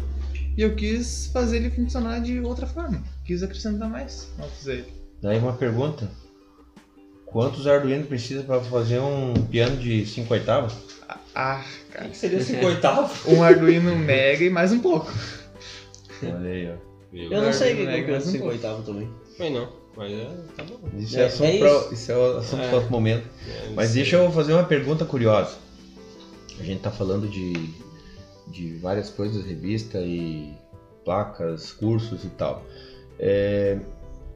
e 0.57 0.61
eu 0.63 0.75
quis 0.75 1.27
fazer 1.33 1.57
ele 1.57 1.71
funcionar 1.71 2.21
de 2.21 2.39
outra 2.41 2.67
forma. 2.67 3.03
Quis 3.25 3.43
acrescentar 3.43 3.89
mais 3.89 4.29
notas 4.39 4.69
a 4.69 4.75
ele. 4.75 4.93
Daí 5.23 5.39
uma 5.39 5.55
pergunta. 5.55 6.11
Quantos 7.25 7.67
Arduino 7.67 8.05
precisa 8.07 8.43
para 8.43 8.61
fazer 8.61 8.99
um 9.01 9.33
piano 9.51 9.77
de 9.77 10.05
5 10.05 10.33
oitavos? 10.35 10.75
Ah, 11.35 11.63
O 11.89 11.93
cara. 11.93 12.09
que 12.09 12.17
seria 12.17 12.41
5 12.43 12.67
oitavos? 12.67 13.25
Um 13.27 13.43
Arduino 13.43 13.97
Mega 13.97 14.45
e 14.45 14.51
mais 14.51 14.73
um 14.73 14.81
pouco. 14.81 15.13
Olha 16.23 16.51
aí, 16.51 16.69
ó. 16.71 16.91
Viu? 17.13 17.33
Eu 17.33 17.43
não 17.43 17.53
sei 17.53 17.73
o 17.73 17.77
que 17.77 17.85
Mega, 17.85 18.05
que 18.05 18.11
é 18.11 18.13
o 18.13 18.17
mas 18.17 18.25
5 18.25 18.39
pouco. 18.39 18.53
oitavo 18.53 18.83
também. 18.83 19.09
Foi 19.37 19.51
não. 19.51 19.69
Mas 19.97 20.13
é, 20.13 20.31
tá 20.57 20.65
bom. 20.65 20.79
Isso 20.97 21.19
É, 21.19 21.23
é, 21.23 21.27
assunto 21.27 21.45
é 21.47 21.59
pra- 21.59 21.89
isso. 21.93 22.13
é 22.13 22.39
assunto 22.39 22.63
É. 22.63 22.67
para 22.69 22.77
outro 22.77 22.91
momento. 22.93 23.27
É, 23.49 23.71
Mas 23.75 23.93
deixa 23.93 24.17
eu 24.17 24.31
fazer 24.31 24.53
uma 24.53 24.65
pergunta 24.65 25.05
curiosa. 25.05 25.57
A 26.59 26.63
gente 26.63 26.81
tá 26.81 26.91
falando 26.91 27.29
de, 27.29 27.53
de 28.49 28.77
várias 28.77 29.11
coisas, 29.11 29.45
revista 29.45 29.99
e 29.99 30.53
placas, 31.05 31.73
cursos 31.73 32.23
e 32.25 32.29
tal. 32.29 32.65
É, 33.19 33.79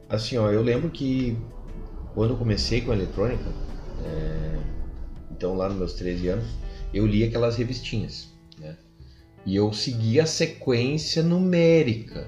assim, 0.09 0.37
ó, 0.37 0.51
eu 0.51 0.61
lembro 0.61 0.89
que 0.89 1.37
quando 2.13 2.31
eu 2.31 2.37
comecei 2.37 2.81
com 2.81 2.91
a 2.91 2.95
eletrônica, 2.95 3.43
é, 4.03 4.59
então 5.31 5.55
lá 5.55 5.69
nos 5.69 5.77
meus 5.77 5.93
13 5.93 6.27
anos, 6.29 6.45
eu 6.93 7.05
li 7.05 7.23
aquelas 7.23 7.55
revistinhas, 7.55 8.29
né? 8.59 8.75
E 9.45 9.55
eu 9.55 9.71
seguia 9.71 10.23
a 10.23 10.27
sequência 10.27 11.21
numérica 11.23 12.27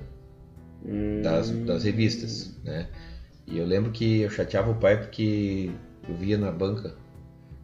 Hum. 0.87 1.21
das 1.65 1.83
revistas, 1.83 2.53
né? 2.63 2.87
E 3.45 3.57
eu 3.57 3.65
lembro 3.65 3.91
que 3.91 4.21
eu 4.21 4.29
chateava 4.29 4.71
o 4.71 4.75
pai 4.75 4.97
porque 4.97 5.69
eu 6.07 6.15
via 6.15 6.37
na 6.37 6.51
banca 6.51 6.95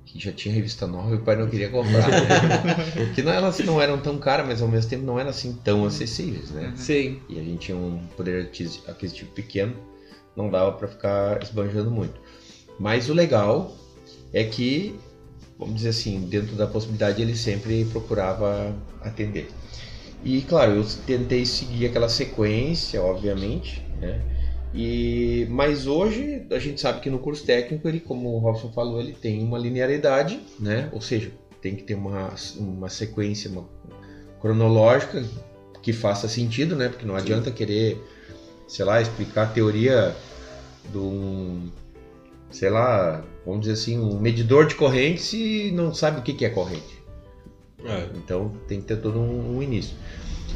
que 0.06 0.20
já 0.20 0.32
tinha 0.32 0.54
revista 0.54 0.86
nova 0.86 1.12
e 1.12 1.18
o 1.18 1.22
pai 1.22 1.36
não 1.36 1.48
queria 1.48 1.70
comprar. 1.70 2.08
Né? 2.10 2.84
Porque 2.94 3.24
não, 3.24 3.32
elas 3.32 3.58
não 3.60 3.82
eram 3.82 4.00
tão 4.00 4.18
caras, 4.20 4.46
mas 4.46 4.62
ao 4.62 4.68
mesmo 4.68 4.90
tempo 4.90 5.04
não 5.04 5.20
eram 5.20 5.30
assim 5.30 5.54
tão 5.64 5.86
acessíveis, 5.86 6.52
né? 6.52 6.72
Sim. 6.76 7.20
E 7.28 7.40
a 7.40 7.44
gente 7.44 7.58
tinha 7.60 7.78
um 7.78 8.00
poder 8.16 8.44
aquis- 8.46 8.82
aquisitivo 8.88 9.32
pequeno, 9.32 9.76
não 10.36 10.50
dava 10.52 10.72
para 10.74 10.88
ficar 10.88 11.42
esbanjando 11.42 11.90
muito. 11.90 12.20
Mas 12.78 13.10
o 13.10 13.14
legal 13.14 13.76
é 14.32 14.44
que, 14.44 14.94
vamos 15.58 15.76
dizer 15.76 15.90
assim, 15.90 16.20
dentro 16.28 16.56
da 16.56 16.68
possibilidade 16.68 17.22
ele 17.22 17.36
sempre 17.36 17.86
procurava 17.86 18.76
atender. 19.02 19.48
E 20.24 20.42
claro, 20.42 20.74
eu 20.74 20.86
tentei 21.06 21.46
seguir 21.46 21.88
aquela 21.88 22.08
sequência, 22.08 23.02
obviamente, 23.02 23.86
né? 24.00 24.22
E, 24.74 25.46
mas 25.52 25.86
hoje 25.86 26.48
a 26.50 26.58
gente 26.58 26.82
sabe 26.82 27.00
que 27.00 27.10
no 27.10 27.20
curso 27.20 27.46
técnico, 27.46 27.88
ele, 27.88 28.00
como 28.00 28.30
o 28.30 28.40
Robson 28.40 28.72
falou, 28.72 29.00
ele 29.00 29.14
tem 29.14 29.44
uma 29.44 29.58
linearidade, 29.58 30.40
né? 30.60 30.90
Ou 30.92 31.02
seja, 31.02 31.32
tem 31.62 31.76
que 31.76 31.84
ter 31.84 31.94
uma, 31.94 32.34
uma 32.58 32.90
sequência 32.90 33.52
uma 33.52 33.68
cronológica 34.42 35.24
que 35.82 35.94
faça 35.94 36.28
sentido, 36.28 36.76
né? 36.76 36.90
Porque 36.90 37.06
não 37.06 37.16
adianta 37.16 37.52
querer, 37.52 38.02
sei 38.68 38.84
lá, 38.84 39.02
explicar 39.02 39.44
a 39.44 39.48
teoria 39.48 40.16
de 40.92 40.98
um, 40.98 41.70
sei 42.50 42.70
lá, 42.70 43.24
vamos 43.46 43.62
dizer 43.62 43.74
assim, 43.74 44.00
um 44.00 44.20
medidor 44.20 44.66
de 44.68 44.76
corrente 44.76 45.22
se 45.22 45.72
não 45.72 45.94
sabe 45.94 46.20
o 46.20 46.24
que 46.24 46.34
que 46.34 46.46
é 46.46 46.50
corrente. 46.50 46.93
É, 47.86 48.08
Então 48.16 48.54
tem 48.68 48.80
que 48.82 48.88
ter 48.88 48.98
todo 48.98 49.20
um, 49.20 49.58
um 49.58 49.64
início. 49.64 49.96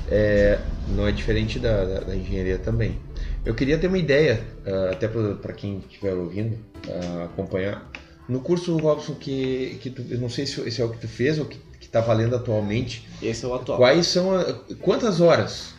É, 0.10 0.60
não 0.88 1.06
é 1.06 1.12
diferente 1.12 1.60
da, 1.60 1.84
da- 1.84 2.00
da 2.02 2.16
engenharia 2.16 2.58
também. 2.58 2.98
Eu 3.46 3.54
queria 3.54 3.78
ter 3.78 3.88
uma 3.88 3.98
ideia, 3.98 4.46
ah, 4.66 4.92
até 4.92 5.08
para 5.08 5.54
quem 5.54 5.80
estiver 5.80 6.14
ouvindo, 6.14 6.58
ah, 6.88 7.26
acompanhar. 7.26 7.90
No 8.30 8.40
curso, 8.42 8.78
Robson, 8.78 9.16
que, 9.16 9.78
que 9.82 9.90
tu, 9.90 10.04
eu 10.10 10.20
não 10.20 10.30
sei 10.30 10.46
se 10.46 10.60
esse 10.62 10.82
é 10.82 10.86
o 10.86 10.90
que 10.90 10.98
tu 11.00 11.08
fez 11.08 11.40
ou 11.40 11.46
que 11.46 11.60
está 11.82 12.00
valendo 12.02 12.36
atualmente, 12.36 13.08
Esse 13.22 13.46
é 13.46 13.48
o 13.48 13.54
atual. 13.54 13.78
quais 13.78 14.08
são 14.08 14.36
a- 14.38 14.54
quantas 14.82 15.20
horas 15.22 15.74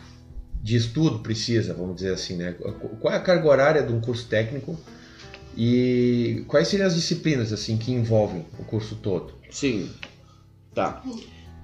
de 0.61 0.75
estudo 0.75 1.19
precisa, 1.19 1.73
vamos 1.73 1.95
dizer 1.95 2.13
assim, 2.13 2.35
né? 2.35 2.53
Qual 2.99 3.13
é 3.13 3.17
a 3.17 3.19
carga 3.19 3.47
horária 3.47 3.83
de 3.83 3.93
um 3.93 4.01
curso 4.01 4.27
técnico 4.27 4.77
e 5.55 6.43
quais 6.47 6.67
seriam 6.67 6.87
as 6.87 6.95
disciplinas 6.95 7.51
assim 7.53 7.77
que 7.77 7.91
envolvem 7.91 8.45
o 8.59 8.63
curso 8.63 8.95
todo? 8.95 9.33
Sim. 9.49 9.89
Tá. 10.73 11.01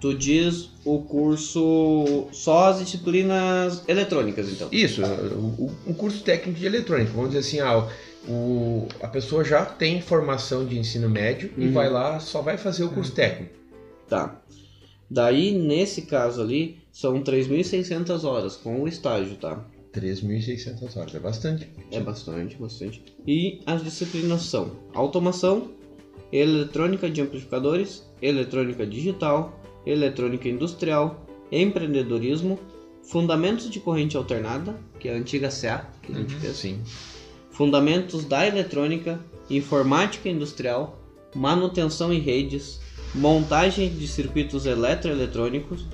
Tu 0.06 0.14
diz 0.14 0.70
o 0.86 1.00
curso 1.02 2.28
só 2.32 2.68
as 2.70 2.78
disciplinas 2.78 3.84
eletrônicas, 3.88 4.48
então. 4.52 4.68
Isso, 4.72 5.02
o- 5.02 5.64
o- 5.66 5.72
um 5.88 5.94
curso 5.96 6.22
técnico 6.24 6.60
de 6.60 6.66
eletrônica, 6.68 7.10
vamos 7.12 7.30
dizer 7.32 7.40
assim, 7.40 7.60
ah, 7.60 7.90
o, 8.30 8.88
a 9.02 9.08
pessoa 9.08 9.44
já 9.44 9.66
tem 9.66 10.00
formação 10.02 10.64
de 10.64 10.78
ensino 10.78 11.10
médio 11.10 11.50
e 11.58 11.66
Uhum. 11.66 11.74
vai 11.74 11.90
lá, 11.90 12.20
só 12.20 12.44
vai 12.44 12.56
fazer 12.56 12.84
o 12.84 12.90
curso 12.92 13.14
técnico. 13.14 13.56
Tá. 14.08 14.40
Daí, 15.10 15.52
nesse 15.58 16.04
caso 16.04 16.40
ali, 16.40 16.78
são 16.92 17.24
3.600 17.24 18.24
horas 18.26 18.56
com 18.56 18.84
o 18.84 18.88
estágio, 18.88 19.38
tá? 19.38 19.60
3.600 19.92 20.96
horas, 20.98 21.16
é 21.16 21.20
bastante. 21.20 21.68
É 21.92 22.00
bastante, 22.00 22.56
bastante. 22.58 23.02
E 23.26 23.60
as 23.66 23.84
disciplinas 23.84 24.44
são 24.44 24.72
automação, 24.94 25.72
eletrônica 26.32 27.10
de 27.10 27.22
amplificadores, 27.22 28.04
eletrônica 28.22 28.86
digital, 28.86 29.60
eletrônica 29.86 30.48
industrial, 30.50 31.26
empreendedorismo, 31.52 32.60
fundamentos 33.04 33.70
de 33.70 33.80
corrente 33.80 34.18
alternada, 34.18 34.76
que 35.00 35.08
é 35.08 35.14
a 35.14 35.18
antiga 35.18 35.50
CA, 35.50 35.90
que 36.02 36.12
a 36.12 36.16
gente 36.16 36.34
Uhum. 36.34 36.40
fez, 36.40 36.58
Sim. 36.58 36.80
fundamentos 37.52 38.26
da 38.26 38.46
eletrônica, 38.46 39.20
informática 39.50 40.28
industrial, 40.28 41.00
manutenção 41.36 42.12
em 42.12 42.20
redes, 42.20 42.80
montagem 43.14 43.90
de 43.90 44.08
circuitos 44.08 44.66
eletroeletrônicos, 44.66 45.86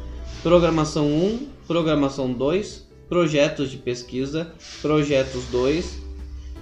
programação 0.41 1.05
1, 1.07 1.47
programação 1.67 2.31
2, 2.31 2.87
projetos 3.09 3.69
de 3.69 3.77
pesquisa, 3.77 4.51
projetos 4.81 5.43
2, 5.51 5.99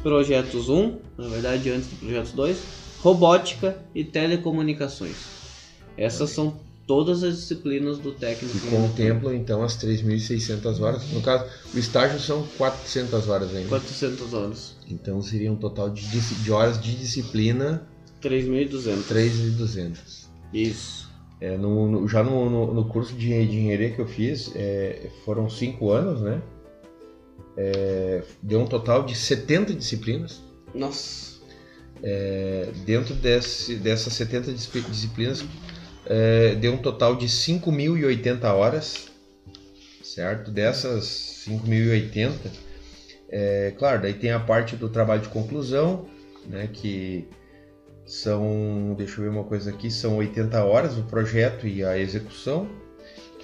projetos 0.02 0.68
1, 0.70 0.98
na 1.18 1.28
verdade 1.28 1.70
antes 1.70 1.88
do 1.90 1.96
projetos 1.98 2.32
2, 2.32 2.58
robótica 3.02 3.78
e 3.94 4.04
telecomunicações. 4.04 5.16
Essas 5.98 6.32
são 6.32 6.58
todas 6.90 7.24
as 7.24 7.36
disciplinas 7.36 8.00
do 8.00 8.12
técnico. 8.14 8.58
E 8.58 8.68
em 8.68 8.72
contemplam 8.72 9.36
então 9.36 9.62
as 9.62 9.78
3.600 9.78 10.80
horas. 10.82 11.08
No 11.12 11.22
caso, 11.22 11.46
o 11.72 11.78
estágio 11.78 12.20
são 12.20 12.42
400 12.58 13.28
horas 13.30 13.56
ainda. 13.56 13.70
400 13.70 14.34
horas. 14.34 14.76
Então 14.90 15.22
seria 15.22 15.52
um 15.52 15.56
total 15.56 15.92
de, 15.92 16.02
de 16.10 16.52
horas 16.52 16.82
de 16.82 16.96
disciplina 16.96 17.88
3.200. 18.24 19.04
3.200. 19.08 19.98
Isso. 20.52 21.08
É, 21.40 21.56
no, 21.58 21.88
no- 21.92 22.08
já 22.08 22.24
no, 22.24 22.50
no, 22.50 22.74
no 22.74 22.86
curso 22.86 23.14
de 23.14 23.32
engenharia 23.36 23.92
que 23.92 24.02
eu 24.02 24.08
fiz, 24.08 24.52
é, 24.56 25.12
foram 25.24 25.48
5 25.48 25.92
anos, 25.92 26.22
né? 26.22 26.42
É, 27.56 28.24
deu 28.42 28.62
um 28.62 28.66
total 28.66 29.06
de 29.06 29.16
70 29.16 29.76
disciplinas. 29.76 30.42
Nossa. 30.74 31.38
É, 32.02 32.72
dentro 32.84 33.14
desse, 33.14 33.76
dessas 33.76 34.14
70 34.14 34.54
disci- 34.54 34.82
disciplinas, 34.82 35.44
é, 36.10 36.56
deu 36.56 36.74
um 36.74 36.78
total 36.78 37.16
de 37.16 37.28
5.080 37.28 38.44
horas, 38.46 39.08
certo? 40.04 40.50
Dessas 40.50 41.46
5.080, 41.48 42.32
É, 43.32 43.74
claro, 43.78 44.02
daí 44.02 44.16
tem 44.16 44.32
a 44.32 44.40
parte 44.40 44.76
do 44.76 44.90
trabalho 44.90 45.22
de 45.22 45.30
conclusão, 45.30 46.10
né, 46.48 46.68
que 46.74 47.28
são, 48.08 48.96
deixa 48.98 49.22
eu 49.22 49.26
ver 49.26 49.30
uma 49.30 49.44
coisa 49.44 49.70
aqui, 49.70 49.92
são 49.92 50.18
80 50.18 50.64
horas 50.64 50.98
o 50.98 51.04
projeto 51.04 51.68
e 51.68 51.84
a 51.86 51.96
execução, 51.96 52.68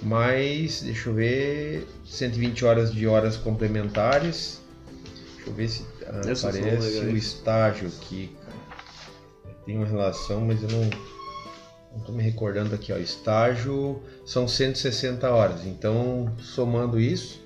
mais, 0.02 0.82
deixa 0.82 1.08
eu 1.08 1.14
ver, 1.14 1.86
120 2.04 2.64
horas 2.64 2.92
de 2.92 3.06
horas 3.06 3.36
complementares. 3.36 4.60
Deixa 5.36 5.50
eu 5.50 5.54
ver 5.54 5.68
se 5.68 5.86
ah, 6.04 6.20
aparece 6.20 6.60
legais. 6.60 7.12
o 7.12 7.16
estágio 7.16 7.88
aqui, 7.88 8.36
cara. 8.40 9.54
Tem 9.64 9.76
uma 9.76 9.86
relação, 9.86 10.40
mas 10.42 10.62
eu 10.62 10.68
não 10.68 10.90
tô 12.00 12.12
me 12.12 12.22
recordando 12.22 12.74
aqui, 12.74 12.92
ó. 12.92 12.96
Estágio 12.96 14.02
são 14.24 14.46
160 14.46 15.28
horas. 15.30 15.64
Então, 15.66 16.32
somando 16.38 17.00
isso, 17.00 17.40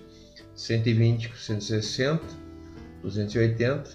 120 0.54 1.28
com 1.28 1.36
160, 1.36 2.22
280, 3.02 3.90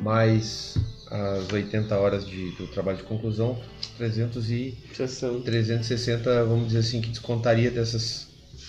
mais 0.00 0.76
as 1.10 1.52
80 1.52 1.96
horas 1.96 2.26
de, 2.26 2.50
do 2.52 2.66
trabalho 2.68 2.98
de 2.98 3.04
conclusão, 3.04 3.60
300 3.98 4.50
e 4.50 4.78
Sessão. 4.94 5.42
360, 5.42 6.44
vamos 6.44 6.68
dizer 6.68 6.78
assim, 6.78 7.00
que 7.00 7.10
descontaria 7.10 7.70
dessas 7.70 8.28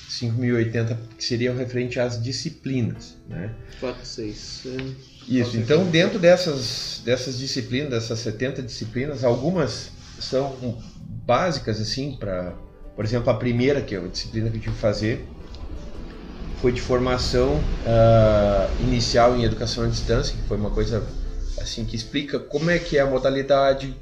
5.080, 0.10 0.98
que 1.18 1.24
seriam 1.24 1.56
referente 1.56 2.00
às 2.00 2.22
disciplinas, 2.22 3.16
né? 3.28 3.54
4, 3.80 4.06
6. 4.06 4.64
Isso, 5.28 5.58
então 5.58 5.90
dentro 5.90 6.20
dessas, 6.20 7.02
dessas 7.06 7.38
disciplinas, 7.38 7.90
dessas 7.90 8.20
70 8.20 8.62
disciplinas, 8.62 9.24
algumas 9.24 9.90
são 10.20 10.78
básicas, 11.26 11.80
assim, 11.80 12.16
para, 12.20 12.54
por 12.96 13.06
exemplo, 13.06 13.30
a 13.30 13.34
primeira, 13.34 13.82
que 13.82 13.96
é 13.96 13.98
a 13.98 14.08
disciplina 14.08 14.50
que 14.50 14.58
eu 14.58 14.62
tive 14.62 14.76
que 14.76 14.82
fazer, 14.82 15.28
foi 16.58 16.72
de 16.72 16.82
formação 16.82 17.60
ah, 17.86 18.70
inicial 18.80 19.36
em 19.36 19.44
educação 19.44 19.84
à 19.84 19.88
distância, 19.88 20.36
que 20.36 20.48
foi 20.48 20.58
uma 20.58 20.70
coisa, 20.70 21.06
assim, 21.62 21.86
que 21.86 21.96
explica 21.96 22.40
como 22.40 22.70
é 22.70 22.80
que 22.80 22.98
é 22.98 23.02
a 23.02 23.06
modalidade, 23.06 23.96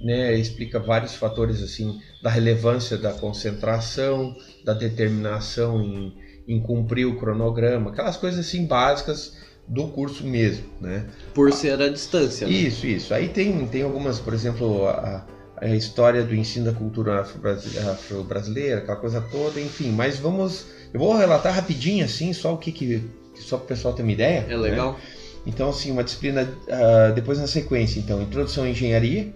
né, 0.00 0.34
explica 0.34 0.78
vários 0.78 1.14
fatores, 1.14 1.62
assim, 1.62 2.00
da 2.22 2.30
relevância 2.30 2.96
da 2.96 3.12
concentração, 3.12 4.34
da 4.64 4.72
determinação 4.72 5.82
em, 5.82 6.14
em 6.48 6.60
cumprir 6.60 7.06
o 7.06 7.18
cronograma, 7.18 7.90
aquelas 7.90 8.16
coisas, 8.16 8.46
assim, 8.46 8.66
básicas 8.66 9.36
do 9.68 9.88
curso 9.88 10.24
mesmo, 10.24 10.64
né? 10.80 11.06
Por 11.34 11.52
ser 11.52 11.80
a 11.80 11.88
distância. 11.88 12.46
né? 12.46 12.52
Isso, 12.52 12.86
isso. 12.86 13.14
Aí 13.14 13.28
tem, 13.28 13.66
tem 13.68 13.82
algumas, 13.82 14.18
por 14.18 14.32
exemplo, 14.34 14.88
a, 14.88 15.24
a 15.60 15.68
história 15.68 16.22
do 16.22 16.34
ensino 16.34 16.64
da 16.64 16.72
cultura 16.72 17.20
afro-brasi- 17.20 17.78
afro-brasileira, 17.78 18.78
aquela 18.78 18.96
coisa 18.96 19.20
toda, 19.20 19.60
enfim. 19.60 19.90
Mas 19.90 20.18
vamos, 20.18 20.66
eu 20.92 20.98
vou 20.98 21.16
relatar 21.16 21.54
rapidinho, 21.54 22.04
assim, 22.04 22.32
só 22.32 22.54
o 22.54 22.58
que 22.58 22.72
que, 22.72 23.02
só 23.34 23.56
para 23.58 23.64
o 23.64 23.68
pessoal 23.68 23.94
ter 23.94 24.02
uma 24.02 24.12
ideia. 24.12 24.46
É 24.48 24.50
né? 24.50 24.56
legal? 24.56 24.98
Então, 25.46 25.68
assim, 25.70 25.90
uma 25.90 26.02
disciplina, 26.02 26.48
ah, 26.70 27.12
depois 27.14 27.38
na 27.38 27.46
sequência, 27.46 27.98
então, 27.98 28.22
introdução 28.22 28.64
à 28.64 28.68
engenharia, 28.68 29.32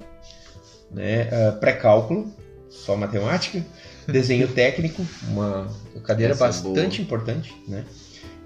né, 0.91 1.29
ah, 1.31 1.53
pré-cálculo, 1.53 2.33
só 2.71 2.97
matemática, 2.97 3.65
desenho 4.07 4.49
técnico, 4.53 5.05
uma 5.29 5.71
cadeira 6.03 6.33
Essa 6.33 6.45
é 6.45 6.47
bastante 6.47 7.03
importante, 7.03 7.55
né, 7.69 7.85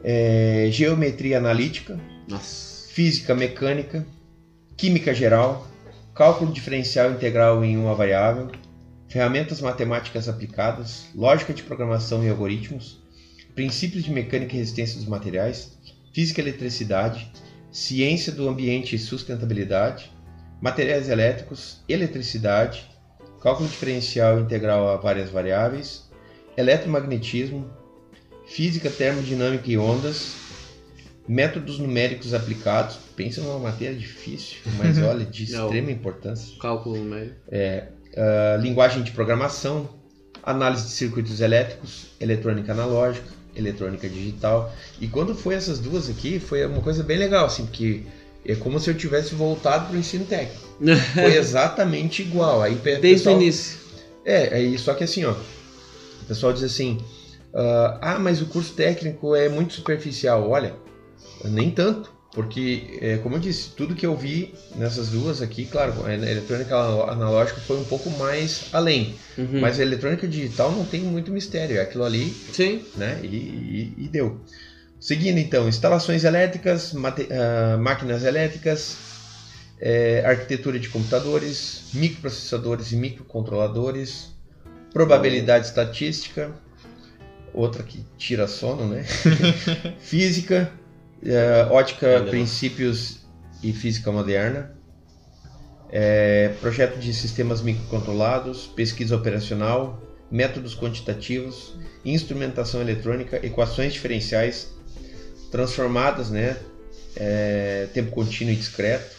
é, 0.02 0.68
geometria 0.70 1.38
analítica, 1.38 1.98
Nossa. 2.28 2.88
física 2.88 3.34
mecânica, 3.34 4.06
química 4.76 5.12
geral, 5.12 5.66
cálculo 6.18 6.52
diferencial 6.52 7.12
integral 7.12 7.64
em 7.64 7.76
uma 7.76 7.94
variável, 7.94 8.50
ferramentas 9.06 9.60
matemáticas 9.60 10.28
aplicadas, 10.28 11.06
lógica 11.14 11.54
de 11.54 11.62
programação 11.62 12.24
e 12.24 12.28
algoritmos, 12.28 13.00
princípios 13.54 14.02
de 14.02 14.10
mecânica 14.10 14.52
e 14.52 14.58
resistência 14.58 14.96
dos 14.96 15.06
materiais, 15.06 15.78
física 16.12 16.40
e 16.40 16.44
eletricidade, 16.44 17.30
ciência 17.70 18.32
do 18.32 18.48
ambiente 18.48 18.96
e 18.96 18.98
sustentabilidade, 18.98 20.10
materiais 20.60 21.08
elétricos, 21.08 21.84
eletricidade, 21.88 22.90
cálculo 23.40 23.68
diferencial 23.68 24.40
integral 24.40 24.88
a 24.88 24.96
várias 24.96 25.30
variáveis, 25.30 26.10
eletromagnetismo, 26.56 27.70
física 28.44 28.90
termodinâmica 28.90 29.70
e 29.70 29.78
ondas, 29.78 30.47
métodos 31.28 31.78
numéricos 31.78 32.32
aplicados. 32.34 32.96
Pensa 33.14 33.40
numa 33.42 33.58
matéria 33.58 33.94
difícil, 33.96 34.56
mas 34.78 34.98
olha, 35.02 35.24
de 35.24 35.44
extrema 35.44 35.90
importância. 35.90 36.56
Cálculo 36.60 36.98
médio. 37.04 37.34
Ah, 38.16 38.56
linguagem 38.60 39.02
de 39.02 39.10
programação, 39.12 39.88
análise 40.42 40.84
de 40.84 40.90
circuitos 40.90 41.40
elétricos, 41.40 42.06
eletrônica 42.18 42.72
analógica, 42.72 43.26
eletrônica 43.54 44.08
digital. 44.08 44.72
E 45.00 45.06
quando 45.06 45.34
foi 45.34 45.54
essas 45.54 45.78
duas 45.78 46.08
aqui, 46.08 46.40
foi 46.40 46.64
uma 46.64 46.80
coisa 46.80 47.02
bem 47.02 47.18
legal, 47.18 47.44
assim, 47.46 47.66
porque 47.66 48.02
é 48.44 48.54
como 48.54 48.80
se 48.80 48.88
eu 48.90 48.96
tivesse 48.96 49.34
voltado 49.34 49.86
para 49.86 49.96
o 49.96 49.98
ensino 49.98 50.24
técnico. 50.24 50.66
Foi 51.12 51.36
exatamente 51.36 52.22
igual. 52.22 52.62
Aí, 52.62 52.76
Desde 52.76 53.00
pessoal- 53.00 53.36
o 53.36 53.42
início. 53.42 53.78
é, 54.24 54.54
aí 54.54 54.78
só 54.78 54.94
que 54.94 55.02
assim, 55.02 55.24
ó. 55.24 55.32
O 55.32 56.24
pessoal 56.28 56.52
diz 56.52 56.62
assim: 56.62 56.98
ah, 57.52 57.98
ah, 58.00 58.18
mas 58.20 58.40
o 58.40 58.46
curso 58.46 58.72
técnico 58.74 59.34
é 59.34 59.48
muito 59.48 59.74
superficial. 59.74 60.48
Olha, 60.48 60.74
nem 61.44 61.70
tanto. 61.70 62.16
Porque, 62.34 62.98
é, 63.00 63.16
como 63.18 63.36
eu 63.36 63.40
disse, 63.40 63.70
tudo 63.70 63.94
que 63.94 64.04
eu 64.06 64.14
vi 64.14 64.54
nessas 64.76 65.08
duas 65.08 65.40
aqui, 65.40 65.64
claro, 65.66 66.04
a 66.04 66.12
eletrônica 66.12 66.76
analógica 66.76 67.60
foi 67.62 67.78
um 67.78 67.84
pouco 67.84 68.10
mais 68.10 68.66
além. 68.70 69.16
Uhum. 69.36 69.60
Mas 69.60 69.80
a 69.80 69.82
eletrônica 69.82 70.28
digital 70.28 70.70
não 70.70 70.84
tem 70.84 71.02
muito 71.02 71.32
mistério. 71.32 71.78
É 71.78 71.80
aquilo 71.80 72.04
ali, 72.04 72.44
Sim. 72.52 72.84
né? 72.94 73.18
E, 73.24 73.26
e- 73.26 73.94
e 74.04 74.08
deu. 74.08 74.40
Seguindo 75.00 75.38
então, 75.38 75.68
instalações 75.68 76.22
elétricas, 76.24 76.92
mate- 76.92 77.28
ah, 77.32 77.78
máquinas 77.78 78.22
elétricas, 78.24 78.98
é, 79.80 80.22
arquitetura 80.24 80.78
de 80.78 80.88
computadores, 80.90 81.84
microprocessadores 81.94 82.92
e 82.92 82.96
microcontroladores, 82.96 84.32
probabilidade 84.92 85.66
estatística, 85.66 86.52
outra 87.54 87.82
que 87.82 88.04
tira 88.16 88.46
sono, 88.46 88.86
né? 88.88 89.04
Física, 89.98 90.70
é, 91.24 91.66
ótica, 91.70 92.26
princípios 92.28 93.20
e 93.62 93.72
física 93.72 94.10
moderna, 94.12 94.76
é, 95.90 96.50
projeto 96.60 96.98
de 96.98 97.12
sistemas 97.12 97.62
microcontrolados, 97.62 98.66
pesquisa 98.66 99.16
operacional, 99.16 100.02
métodos 100.30 100.74
quantitativos, 100.76 101.74
instrumentação 102.04 102.80
eletrônica, 102.80 103.44
equações 103.44 103.92
diferenciais 103.94 104.68
transformadas, 105.50 106.30
né? 106.30 106.56
É, 107.16 107.88
tempo 107.92 108.10
contínuo 108.12 108.52
e 108.52 108.56
discreto, 108.56 109.16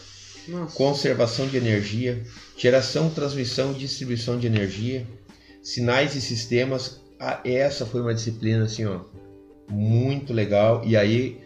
Nossa. 0.48 0.74
conservação 0.74 1.46
de 1.46 1.56
energia, 1.56 2.22
geração, 2.56 3.10
transmissão 3.10 3.72
e 3.72 3.74
distribuição 3.74 4.38
de 4.38 4.46
energia, 4.46 5.06
sinais 5.62 6.14
e 6.14 6.20
sistemas. 6.20 7.00
Ah, 7.18 7.40
essa 7.44 7.84
foi 7.84 8.00
uma 8.00 8.14
disciplina 8.14 8.64
assim, 8.64 8.86
ó, 8.86 9.00
muito 9.68 10.32
legal. 10.32 10.82
E 10.86 10.96
aí 10.96 11.40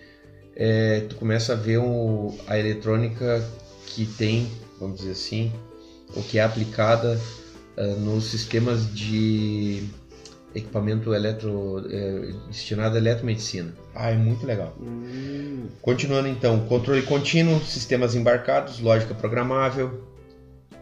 é, 0.57 1.01
tu 1.09 1.17
começa 1.17 1.53
a 1.53 1.57
ver 1.57 1.79
um- 1.79 2.37
a 2.47 2.59
eletrônica 2.59 3.45
que 3.87 4.07
tem, 4.07 4.49
vamos 4.79 4.99
dizer 4.99 5.13
assim, 5.13 5.53
o 6.17 6.23
que 6.23 6.39
é 6.39 6.43
aplicada 6.43 7.21
ah, 7.77 7.83
nos 7.99 8.27
sistemas 8.27 8.95
de 8.95 9.83
equipamento 10.55 11.13
eletro, 11.13 11.85
é, 11.91 12.33
destinado 12.47 12.95
à 12.95 12.99
eletromedicina. 12.99 13.75
Ah, 13.93 14.11
é 14.13 14.17
muito 14.17 14.47
legal. 14.47 14.77
Hum, 14.81 15.67
Continuando 15.83 16.29
então, 16.29 16.61
controle 16.61 17.03
contínuo, 17.03 17.61
sistemas 17.65 18.15
embarcados, 18.15 18.79
lógica 18.79 19.13
programável, 19.13 20.05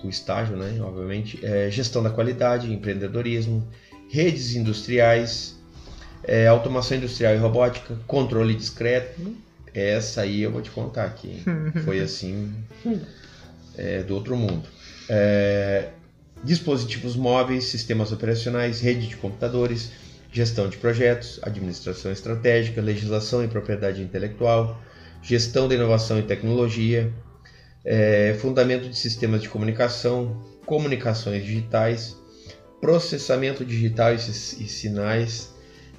o 0.05 0.09
estágio, 0.11 0.57
né, 0.57 0.79
obviamente, 0.83 1.39
é, 1.43 1.70
gestão 1.70 2.03
da 2.03 2.11
qualidade, 2.11 2.70
empreendedorismo, 2.70 3.66
redes 4.11 4.55
industriais, 4.55 5.55
é, 6.25 6.47
automação 6.47 6.97
industrial 6.99 7.35
e 7.35 7.39
robótica, 7.39 7.97
controle 8.07 8.55
discreto. 8.55 9.18
Essa 9.75 10.23
aí 10.23 10.43
eu 10.43 10.51
vou 10.51 10.61
te 10.61 10.70
contar 10.70 11.05
aqui, 11.05 11.29
hein? 11.29 11.83
foi 11.85 12.01
assim 12.01 12.53
é, 13.77 14.03
do 14.03 14.14
outro 14.14 14.37
mundo. 14.37 14.68
É, 15.09 15.89
dispositivos 16.45 17.16
móveis, 17.16 17.64
sistemas 17.64 18.12
operacionais, 18.12 18.81
rede 18.81 19.07
de 19.09 19.16
computadores, 19.16 19.91
gestão 20.31 20.68
de 20.68 20.77
projetos, 20.77 21.39
administração 21.43 22.11
estratégica, 22.11 22.81
legislação 22.81 23.45
e 23.45 23.49
propriedade 23.49 24.03
intelectual, 24.03 24.81
gestão 25.23 25.68
da 25.68 25.75
inovação 25.75 26.18
e 26.18 26.23
tecnologia, 26.23 27.12
é, 27.85 28.37
fundamento 28.41 28.89
de 28.89 28.97
sistemas 28.97 29.43
de 29.43 29.49
comunicação, 29.49 30.43
comunicações 30.64 31.45
digitais, 31.45 32.16
processamento 32.81 33.64
digital 33.64 34.12
e, 34.12 34.16
e 34.16 34.20
sinais. 34.68 35.51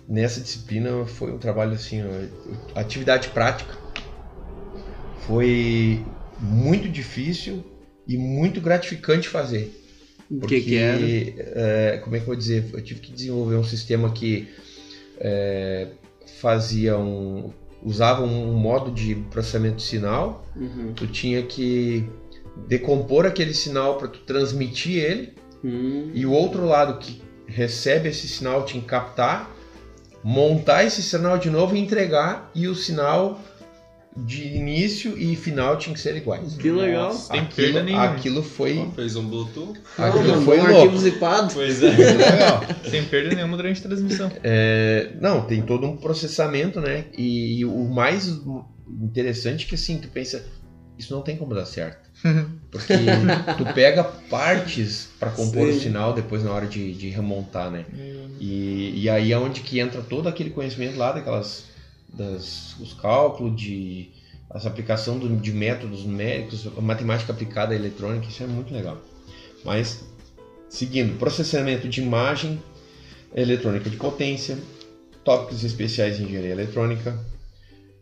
Nessa 0.07 0.41
disciplina 0.41 1.05
foi 1.05 1.31
um 1.31 1.37
trabalho 1.37 1.73
assim, 1.73 2.01
atividade 2.75 3.29
prática. 3.29 3.77
Foi 5.25 6.03
muito 6.39 6.89
difícil 6.89 7.63
e 8.07 8.17
muito 8.17 8.59
gratificante 8.59 9.29
fazer. 9.29 9.79
O 10.29 10.45
que 10.47 10.59
que 10.61 10.75
era? 10.75 10.99
é, 11.03 11.97
como 12.03 12.15
é 12.15 12.19
que 12.19 12.23
eu 12.23 12.27
vou 12.27 12.35
dizer? 12.35 12.65
Eu 12.73 12.81
tive 12.81 12.99
que 12.99 13.11
desenvolver 13.11 13.55
um 13.55 13.63
sistema 13.63 14.11
que 14.11 14.49
é, 15.19 15.87
fazia 16.41 16.97
um, 16.97 17.51
usava 17.81 18.23
um 18.23 18.53
modo 18.53 18.91
de 18.91 19.15
processamento 19.29 19.77
de 19.77 19.83
sinal, 19.83 20.45
Uhum. 20.55 20.93
tu 20.93 21.07
tinha 21.07 21.41
que 21.43 22.07
decompor 22.67 23.25
aquele 23.25 23.53
sinal 23.53 23.97
para 23.97 24.07
tu 24.07 24.19
transmitir 24.19 25.03
ele 25.03 25.33
Hum. 25.63 26.11
e 26.13 26.25
o 26.25 26.31
outro 26.31 26.65
lado 26.65 26.99
que 26.99 27.21
recebe 27.47 28.09
esse 28.09 28.27
sinal 28.27 28.65
que 28.65 28.79
captar, 28.81 29.49
montar 30.23 30.83
esse 30.85 31.01
sinal 31.03 31.37
de 31.37 31.49
novo 31.49 31.75
e 31.75 31.79
entregar 31.79 32.49
e 32.55 32.67
o 32.67 32.75
sinal 32.75 33.39
de 34.15 34.43
início 34.47 35.17
e 35.17 35.35
final 35.35 35.75
tinha 35.77 35.93
que 35.93 35.99
ser 35.99 36.15
iguais. 36.15 36.53
Que 36.55 36.69
legal. 36.69 37.09
Nossa. 37.09 37.33
Aquilo, 37.33 37.55
perda 37.55 37.83
nenhuma. 37.83 38.03
aquilo 38.05 38.43
foi, 38.43 38.77
Ó, 38.77 38.91
Fez 38.91 39.15
um 39.15 39.27
Bluetooth. 39.27 39.79
aquilo 39.97 40.27
Não, 40.27 40.41
foi 40.43 40.59
um 40.59 40.65
louco. 40.67 40.77
arquivo 40.81 40.97
zipado. 40.99 41.53
Pois 41.53 41.81
é. 41.81 41.89
Legal. 41.89 42.61
Sem 42.89 43.03
perda 43.05 43.35
nenhuma 43.35 43.57
durante 43.57 43.79
a 43.79 43.83
transmissão. 43.83 44.31
É, 44.43 45.13
não, 45.19 45.41
tem 45.41 45.63
todo 45.63 45.87
um 45.87 45.97
processamento, 45.97 46.79
né? 46.79 47.05
E, 47.17 47.65
o 47.65 47.85
mais 47.85 48.27
interessante 49.01 49.65
é 49.65 49.69
que 49.69 49.75
assim, 49.75 49.97
tu 49.97 50.07
pensa, 50.09 50.45
isso 50.97 51.11
não 51.13 51.23
tem 51.23 51.35
como 51.35 51.55
dar 51.55 51.65
certo. 51.65 52.09
Porque 52.71 52.93
tu 53.57 53.65
pega 53.73 54.03
partes 54.03 55.09
para 55.19 55.29
compor 55.29 55.67
o 55.67 55.73
Sim. 55.73 55.79
sinal 55.79 56.13
depois 56.13 56.43
na 56.43 56.51
hora 56.51 56.65
de, 56.67 56.93
de 56.93 57.09
remontar, 57.09 57.69
né? 57.69 57.85
E, 58.39 58.93
e 59.03 59.09
aí 59.09 59.31
é 59.31 59.37
onde 59.37 59.61
que 59.61 59.79
entra 59.79 60.01
todo 60.01 60.27
aquele 60.27 60.49
conhecimento 60.49 60.97
lá 60.97 61.11
daquelas 61.11 61.65
das, 62.11 62.75
os 62.79 62.93
cálculos 62.93 63.55
de 63.59 64.09
as 64.49 64.65
aplicação 64.67 65.17
do- 65.17 65.35
de 65.37 65.51
métodos 65.51 66.03
numéricos, 66.05 66.67
a 66.77 66.81
matemática 66.81 67.31
aplicada 67.33 67.73
à 67.73 67.75
eletrônica, 67.75 68.27
isso 68.27 68.43
é 68.43 68.47
muito 68.47 68.73
legal. 68.73 69.01
Mas 69.63 70.03
seguindo, 70.69 71.17
processamento 71.17 71.87
de 71.87 72.01
imagem, 72.01 72.61
eletrônica 73.35 73.89
de 73.89 73.97
potência, 73.97 74.57
tópicos 75.23 75.63
especiais 75.63 76.19
em 76.19 76.23
engenharia 76.23 76.51
eletrônica, 76.51 77.17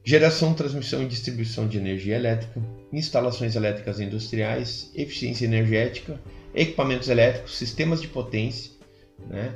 geração, 0.03 0.53
transmissão 0.53 1.01
e 1.03 1.07
distribuição 1.07 1.67
de 1.67 1.77
energia 1.77 2.15
elétrica, 2.15 2.61
instalações 2.91 3.55
elétricas 3.55 3.99
industriais, 3.99 4.91
eficiência 4.95 5.45
energética, 5.45 6.19
equipamentos 6.53 7.09
elétricos, 7.09 7.57
sistemas 7.57 8.01
de 8.01 8.07
potência, 8.07 8.71
né? 9.29 9.53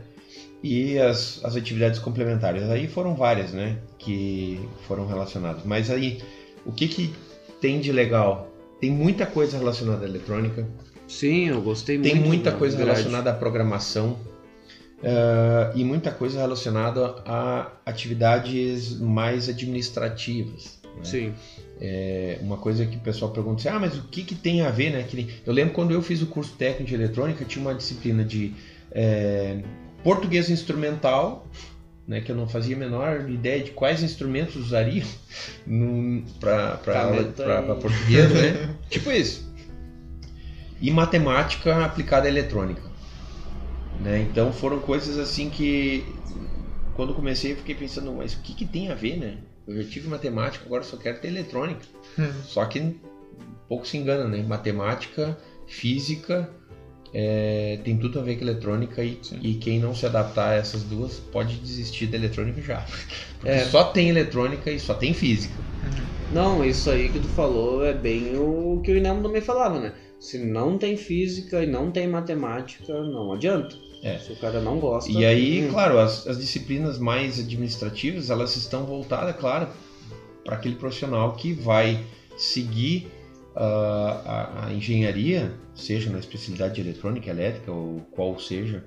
E 0.63 0.97
as, 0.97 1.43
as 1.43 1.55
atividades 1.55 1.99
complementares. 1.99 2.63
Aí 2.63 2.87
foram 2.87 3.15
várias, 3.15 3.51
né? 3.51 3.77
Que 3.99 4.59
foram 4.87 5.05
relacionadas. 5.05 5.63
Mas 5.63 5.89
aí, 5.91 6.21
o 6.65 6.71
que 6.71 6.87
que 6.87 7.13
tem 7.61 7.79
de 7.79 7.91
legal? 7.91 8.51
Tem 8.79 8.89
muita 8.89 9.25
coisa 9.25 9.57
relacionada 9.57 10.05
à 10.05 10.09
eletrônica, 10.09 10.67
Sim, 11.07 11.49
eu 11.49 11.61
gostei 11.61 11.99
tem 11.99 12.15
muito. 12.15 12.27
muita 12.27 12.51
da 12.51 12.57
coisa 12.57 12.75
grade. 12.75 12.91
relacionada 12.91 13.29
à 13.29 13.33
programação 13.33 14.17
eh, 15.03 15.71
e 15.75 15.83
muita 15.83 16.11
coisa 16.11 16.39
relacionada 16.39 17.15
a 17.25 17.71
atividades 17.85 18.99
mais 18.99 19.47
administrativas. 19.47 20.74
Né? 20.95 21.03
Sim. 21.03 21.33
É 21.79 22.39
uma 22.41 22.57
coisa 22.57 22.85
que 22.85 22.95
o 22.95 22.99
pessoal 22.99 23.31
pergunta 23.31 23.59
assim, 23.59 23.69
ah, 23.69 23.79
mas 23.79 23.97
o 23.97 24.03
que, 24.03 24.23
que 24.23 24.35
tem 24.35 24.61
a 24.61 24.69
ver, 24.69 24.91
né? 24.91 25.03
Que 25.03 25.41
eu 25.45 25.53
lembro 25.53 25.73
quando 25.73 25.91
eu 25.91 26.01
fiz 26.01 26.21
o 26.21 26.27
curso 26.27 26.53
técnico 26.53 26.85
de 26.85 26.95
eletrônica, 26.95 27.43
tinha 27.43 27.61
uma 27.61 27.75
disciplina 27.75 28.23
de 28.23 28.53
eh, 28.91 29.61
português 30.03 30.49
instrumental, 30.49 31.45
né? 32.07 32.21
Que 32.21 32.31
eu 32.31 32.35
não 32.35 32.47
fazia 32.47 32.75
a 32.75 32.79
menor 32.79 33.29
ideia 33.29 33.61
de 33.61 33.71
quais 33.71 34.01
instrumentos 34.03 34.55
usaria 34.55 35.03
para 36.39 36.77
português, 37.81 38.31
né? 38.31 38.75
tipo 38.89 39.11
isso. 39.11 39.53
E 40.79 40.91
matemática 40.91 41.83
aplicada 41.83 42.27
à 42.27 42.29
eletrônica. 42.29 42.81
Né? 43.99 44.27
Então 44.29 44.51
foram 44.51 44.79
coisas 44.79 45.17
assim 45.17 45.49
que 45.49 46.05
quando 46.93 47.13
comecei 47.13 47.53
eu 47.53 47.57
fiquei 47.57 47.75
pensando, 47.75 48.13
mas 48.13 48.33
o 48.33 48.39
que, 48.41 48.53
que 48.53 48.65
tem 48.65 48.89
a 48.91 48.95
ver, 48.95 49.17
né? 49.17 49.37
Eu 49.67 49.81
já 49.81 49.89
tive 49.89 50.07
matemática, 50.07 50.65
agora 50.65 50.83
só 50.83 50.97
quero 50.97 51.19
ter 51.19 51.27
eletrônica. 51.29 51.81
Só 52.45 52.65
que 52.65 52.79
um 52.79 52.95
pouco 53.67 53.87
se 53.87 53.97
engana, 53.97 54.25
né? 54.27 54.43
Matemática, 54.47 55.37
física, 55.65 56.49
é, 57.13 57.79
tem 57.83 57.97
tudo 57.97 58.19
a 58.19 58.21
ver 58.21 58.35
com 58.35 58.43
eletrônica 58.43 59.03
e, 59.03 59.19
e 59.41 59.53
quem 59.55 59.79
não 59.79 59.95
se 59.95 60.05
adaptar 60.05 60.49
a 60.51 60.55
essas 60.55 60.83
duas 60.83 61.13
pode 61.31 61.55
desistir 61.55 62.07
da 62.07 62.17
eletrônica 62.17 62.61
já. 62.61 62.85
Porque 63.39 63.49
É. 63.55 63.65
só 63.65 63.85
tem 63.85 64.09
eletrônica 64.09 64.69
e 64.69 64.79
só 64.79 64.93
tem 64.93 65.13
física. 65.13 65.55
Não, 66.31 66.63
isso 66.65 66.89
aí 66.89 67.09
que 67.09 67.19
tu 67.19 67.27
falou 67.27 67.85
é 67.85 67.93
bem 67.93 68.35
o 68.37 68.81
que 68.83 68.91
o 68.91 68.97
Inamo 68.97 69.23
também 69.23 69.41
falava, 69.41 69.79
né? 69.79 69.93
Se 70.25 70.39
não 70.39 70.75
tem 70.75 70.97
física 70.97 71.61
e 71.61 71.67
não 71.67 71.91
tem 71.91 72.07
matemática, 72.07 72.99
não 73.03 73.31
adianta. 73.31 73.75
É. 74.01 74.17
Se 74.17 74.33
o 74.33 74.35
cara 74.35 74.59
não 74.59 74.79
gosta. 74.79 75.11
E 75.11 75.23
aí, 75.23 75.63
hum, 75.63 75.69
claro, 75.69 75.99
as, 75.99 76.25
as 76.25 76.39
disciplinas 76.39 76.97
mais 76.97 77.39
administrativas, 77.39 78.31
elas 78.31 78.55
estão 78.55 78.87
voltadas, 78.87 79.35
claro, 79.35 79.67
para 80.43 80.55
aquele 80.55 80.77
profissional 80.77 81.33
que 81.33 81.53
vai 81.53 82.03
seguir 82.35 83.07
ah, 83.55 84.21
a, 84.25 84.65
a 84.65 84.73
engenharia, 84.73 85.53
seja 85.75 86.09
na 86.09 86.17
especialidade 86.17 86.73
de 86.73 86.81
eletrônica, 86.81 87.29
elétrica 87.29 87.71
ou 87.71 88.01
qual 88.09 88.39
seja, 88.39 88.83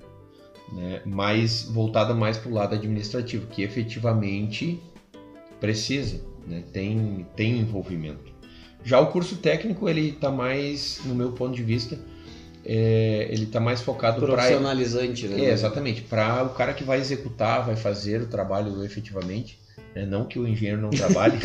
né, 0.72 1.02
mas 1.06 1.68
voltada 1.70 2.14
mais 2.14 2.36
para 2.36 2.50
o 2.50 2.54
lado 2.54 2.74
administrativo, 2.74 3.46
que 3.46 3.62
efetivamente 3.62 4.80
precisa, 5.60 6.20
né, 6.48 6.64
tem, 6.72 7.24
tem 7.36 7.60
envolvimento. 7.60 8.37
Já 8.84 9.00
o 9.00 9.08
curso 9.08 9.36
técnico, 9.36 9.88
ele 9.88 10.10
está 10.10 10.30
mais, 10.30 11.00
no 11.04 11.14
meu 11.14 11.32
ponto 11.32 11.54
de 11.54 11.62
vista, 11.62 11.98
é, 12.64 13.28
ele 13.30 13.44
está 13.44 13.60
mais 13.60 13.80
focado 13.80 14.20
para 14.20 14.34
profissionalizante, 14.34 15.26
né? 15.26 15.46
é, 15.46 15.52
exatamente. 15.52 16.02
Para 16.02 16.44
o 16.44 16.50
cara 16.50 16.72
que 16.72 16.84
vai 16.84 16.98
executar, 16.98 17.64
vai 17.64 17.76
fazer 17.76 18.22
o 18.22 18.26
trabalho 18.26 18.84
efetivamente. 18.84 19.58
né? 19.94 20.04
Não 20.06 20.24
que 20.24 20.38
o 20.38 20.46
engenheiro 20.46 20.80
não 20.80 20.90
trabalhe. 20.90 21.38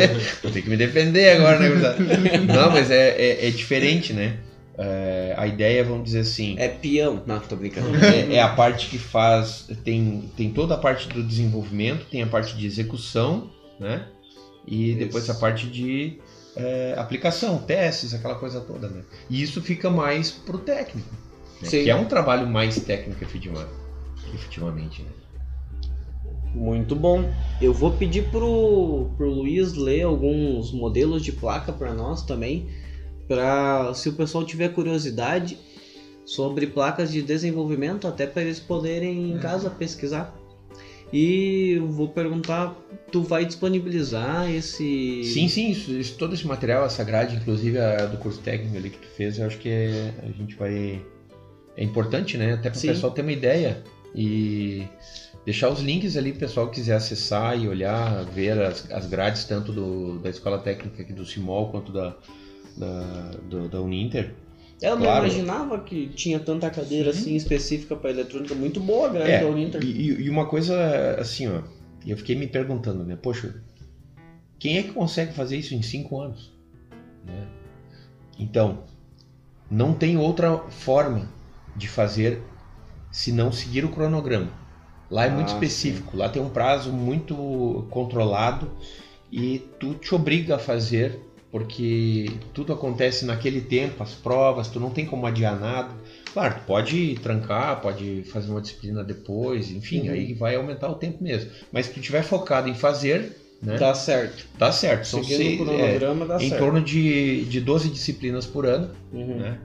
Tem 0.52 0.62
que 0.62 0.70
me 0.70 0.76
defender 0.76 1.36
agora, 1.36 1.58
né? 1.58 2.38
Não, 2.46 2.70
mas 2.70 2.90
é, 2.90 3.10
é, 3.10 3.48
é 3.48 3.50
diferente, 3.50 4.12
né? 4.12 4.38
É, 4.78 5.34
a 5.36 5.46
ideia, 5.46 5.84
vamos 5.84 6.04
dizer 6.04 6.20
assim, 6.20 6.54
É 6.58 6.68
peão. 6.68 7.22
Não, 7.26 7.38
tô 7.40 7.56
brincando. 7.56 7.88
é, 8.02 8.36
é 8.36 8.40
a 8.40 8.48
parte 8.48 8.88
que 8.88 8.96
faz. 8.96 9.68
Tem, 9.84 10.30
tem 10.34 10.50
toda 10.50 10.74
a 10.74 10.78
parte 10.78 11.08
do 11.08 11.22
desenvolvimento, 11.22 12.06
tem 12.10 12.22
a 12.22 12.26
parte 12.26 12.56
de 12.56 12.66
execução, 12.66 13.50
né? 13.78 14.06
E 14.66 14.94
depois 14.94 15.24
Isso. 15.24 15.32
a 15.32 15.34
parte 15.34 15.66
de 15.66 16.18
é, 16.56 16.94
aplicação, 16.98 17.58
testes, 17.58 18.12
aquela 18.14 18.34
coisa 18.34 18.60
toda, 18.60 18.88
né? 18.88 19.02
E 19.28 19.42
isso 19.42 19.60
fica 19.62 19.88
mais 19.90 20.30
pro 20.30 20.58
técnico. 20.58 21.08
né? 21.62 21.68
Que 21.84 21.90
é 21.90 21.94
um 21.94 22.06
trabalho 22.06 22.46
mais 22.46 22.80
técnico 22.82 23.22
efetiva- 23.22 23.68
efetivamente, 24.34 25.02
né? 25.02 25.10
Muito 26.54 26.96
bom. 26.96 27.30
Eu 27.60 27.72
vou 27.72 27.92
pedir 27.92 28.24
pro, 28.30 29.10
pro 29.16 29.28
Luiz 29.30 29.74
ler 29.74 30.02
alguns 30.02 30.72
modelos 30.72 31.22
de 31.22 31.30
placa 31.32 31.72
para 31.72 31.94
nós 31.94 32.22
também, 32.22 32.68
para 33.28 33.94
se 33.94 34.08
o 34.08 34.14
pessoal 34.14 34.44
tiver 34.44 34.70
curiosidade 34.70 35.56
sobre 36.24 36.66
placas 36.66 37.12
de 37.12 37.22
desenvolvimento, 37.22 38.08
até 38.08 38.26
para 38.26 38.42
eles 38.42 38.58
poderem 38.58 39.30
em 39.32 39.38
casa 39.38 39.70
pesquisar. 39.70 40.36
E 41.12 41.72
eu 41.72 41.88
vou 41.88 42.08
perguntar, 42.08 42.72
tu 43.10 43.22
vai 43.22 43.44
disponibilizar 43.44 44.48
esse 44.50 45.24
Sim, 45.24 45.48
sim, 45.48 45.70
isso, 45.70 45.90
isso- 45.92 46.14
todo 46.16 46.34
esse 46.34 46.46
material, 46.46 46.84
essa 46.86 47.02
grade, 47.02 47.36
inclusive 47.36 47.78
a 47.78 48.06
do 48.06 48.16
curso 48.16 48.40
técnico 48.40 48.76
ali 48.76 48.90
que 48.90 48.98
tu 48.98 49.08
fez, 49.08 49.38
eu 49.38 49.46
acho 49.46 49.58
que 49.58 49.68
é- 49.68 50.12
a 50.22 50.26
gente 50.30 50.54
vai. 50.54 51.02
É 51.76 51.82
importante, 51.82 52.36
né? 52.36 52.52
Até 52.52 52.70
para 52.70 52.78
o 52.78 52.80
pessoal 52.94 53.12
ter 53.12 53.22
uma 53.22 53.32
ideia 53.32 53.82
e 54.14 54.86
deixar 55.44 55.68
os 55.70 55.80
links 55.80 56.16
ali, 56.16 56.30
o 56.30 56.36
pessoal 56.36 56.68
que 56.68 56.74
quiser 56.76 56.94
acessar 56.94 57.58
e 57.58 57.66
olhar, 57.66 58.24
ver 58.26 58.60
as, 58.60 58.88
as 58.90 59.06
grades, 59.06 59.44
tanto 59.44 59.72
do, 59.72 60.18
da 60.18 60.30
Escola 60.30 60.58
Técnica 60.58 61.02
aqui 61.02 61.12
do 61.12 61.24
Simol 61.24 61.68
quanto 61.68 61.90
da, 61.92 62.14
da, 62.76 63.30
do- 63.48 63.68
da 63.68 63.80
Uninter. 63.80 64.32
Eu 64.82 64.96
não 64.96 65.02
Claro. 65.02 65.26
imaginava 65.26 65.78
que 65.80 66.08
tinha 66.08 66.38
tanta 66.40 66.70
cadeira 66.70 67.10
assim 67.10 67.36
específica 67.36 67.94
para 67.94 68.10
eletrônica, 68.10 68.54
muito 68.54 68.80
boa 68.80 69.08
a 69.08 69.12
grade 69.12 69.30
É, 69.32 69.40
da 69.40 69.46
Uninter. 69.46 69.84
E, 69.84 70.10
e- 70.22 70.30
uma 70.30 70.46
coisa 70.46 71.16
assim, 71.18 71.46
ó, 71.48 71.62
eu 72.06 72.16
fiquei 72.16 72.34
me 72.34 72.46
perguntando, 72.46 73.04
né? 73.04 73.16
Poxa, 73.16 73.54
quem 74.58 74.78
é 74.78 74.82
que 74.82 74.92
consegue 74.92 75.32
fazer 75.34 75.58
isso 75.58 75.74
em 75.74 75.82
cinco 75.82 76.20
anos? 76.20 76.50
Né? 77.26 77.46
Então, 78.38 78.84
não 79.70 79.92
tem 79.92 80.16
outra 80.16 80.56
forma 80.70 81.28
de 81.76 81.86
fazer 81.86 82.42
se 83.10 83.32
não 83.32 83.52
seguir 83.52 83.84
o 83.84 83.90
cronograma. 83.90 84.50
Lá 85.10 85.26
é 85.26 85.30
muito 85.30 85.48
Ah, 85.48 85.54
específico, 85.54 86.16
lá 86.16 86.28
tem 86.28 86.40
um 86.40 86.48
prazo 86.48 86.92
muito 86.92 87.86
controlado 87.90 88.70
e 89.30 89.58
tu 89.78 89.94
te 89.94 90.14
obriga 90.14 90.54
a 90.56 90.58
fazer 90.58 91.20
porque 91.50 92.30
tudo 92.54 92.72
acontece 92.72 93.24
naquele 93.24 93.60
tempo, 93.60 94.02
as 94.02 94.14
provas, 94.14 94.68
tu 94.68 94.78
não 94.78 94.90
tem 94.90 95.04
como 95.04 95.26
adiar 95.26 95.58
nada. 95.58 95.90
Claro, 96.32 96.54
tu 96.54 96.60
pode 96.66 97.14
trancar, 97.22 97.80
pode 97.80 98.22
fazer 98.24 98.50
uma 98.50 98.60
disciplina 98.60 99.02
depois, 99.02 99.70
enfim, 99.70 100.06
Uhum. 100.08 100.14
aí 100.14 100.32
vai 100.34 100.54
aumentar 100.54 100.88
o 100.88 100.94
tempo 100.94 101.22
mesmo. 101.22 101.50
Mas 101.72 101.86
se 101.86 101.92
tu 101.92 101.98
estiver 102.00 102.22
focado 102.22 102.68
em 102.68 102.74
fazer, 102.74 103.36
né, 103.60 103.76
Dá 103.76 103.92
certo. 103.94 104.46
dá 104.56 104.70
certo. 104.70 105.06
São 105.06 105.24
Seguindo 105.24 105.36
seis, 105.42 105.60
o 105.60 105.62
é, 105.64 105.76
cronograma 105.76 106.26
dá 106.26 106.36
em 106.42 106.48
certo. 106.48 106.60
torno 106.62 106.80
de, 106.80 107.44
de 107.46 107.60
12 107.60 107.88
disciplinas 107.90 108.46
por 108.46 108.64
ano, 108.64 108.90
Uhum. 109.12 109.38
né? 109.38 109.58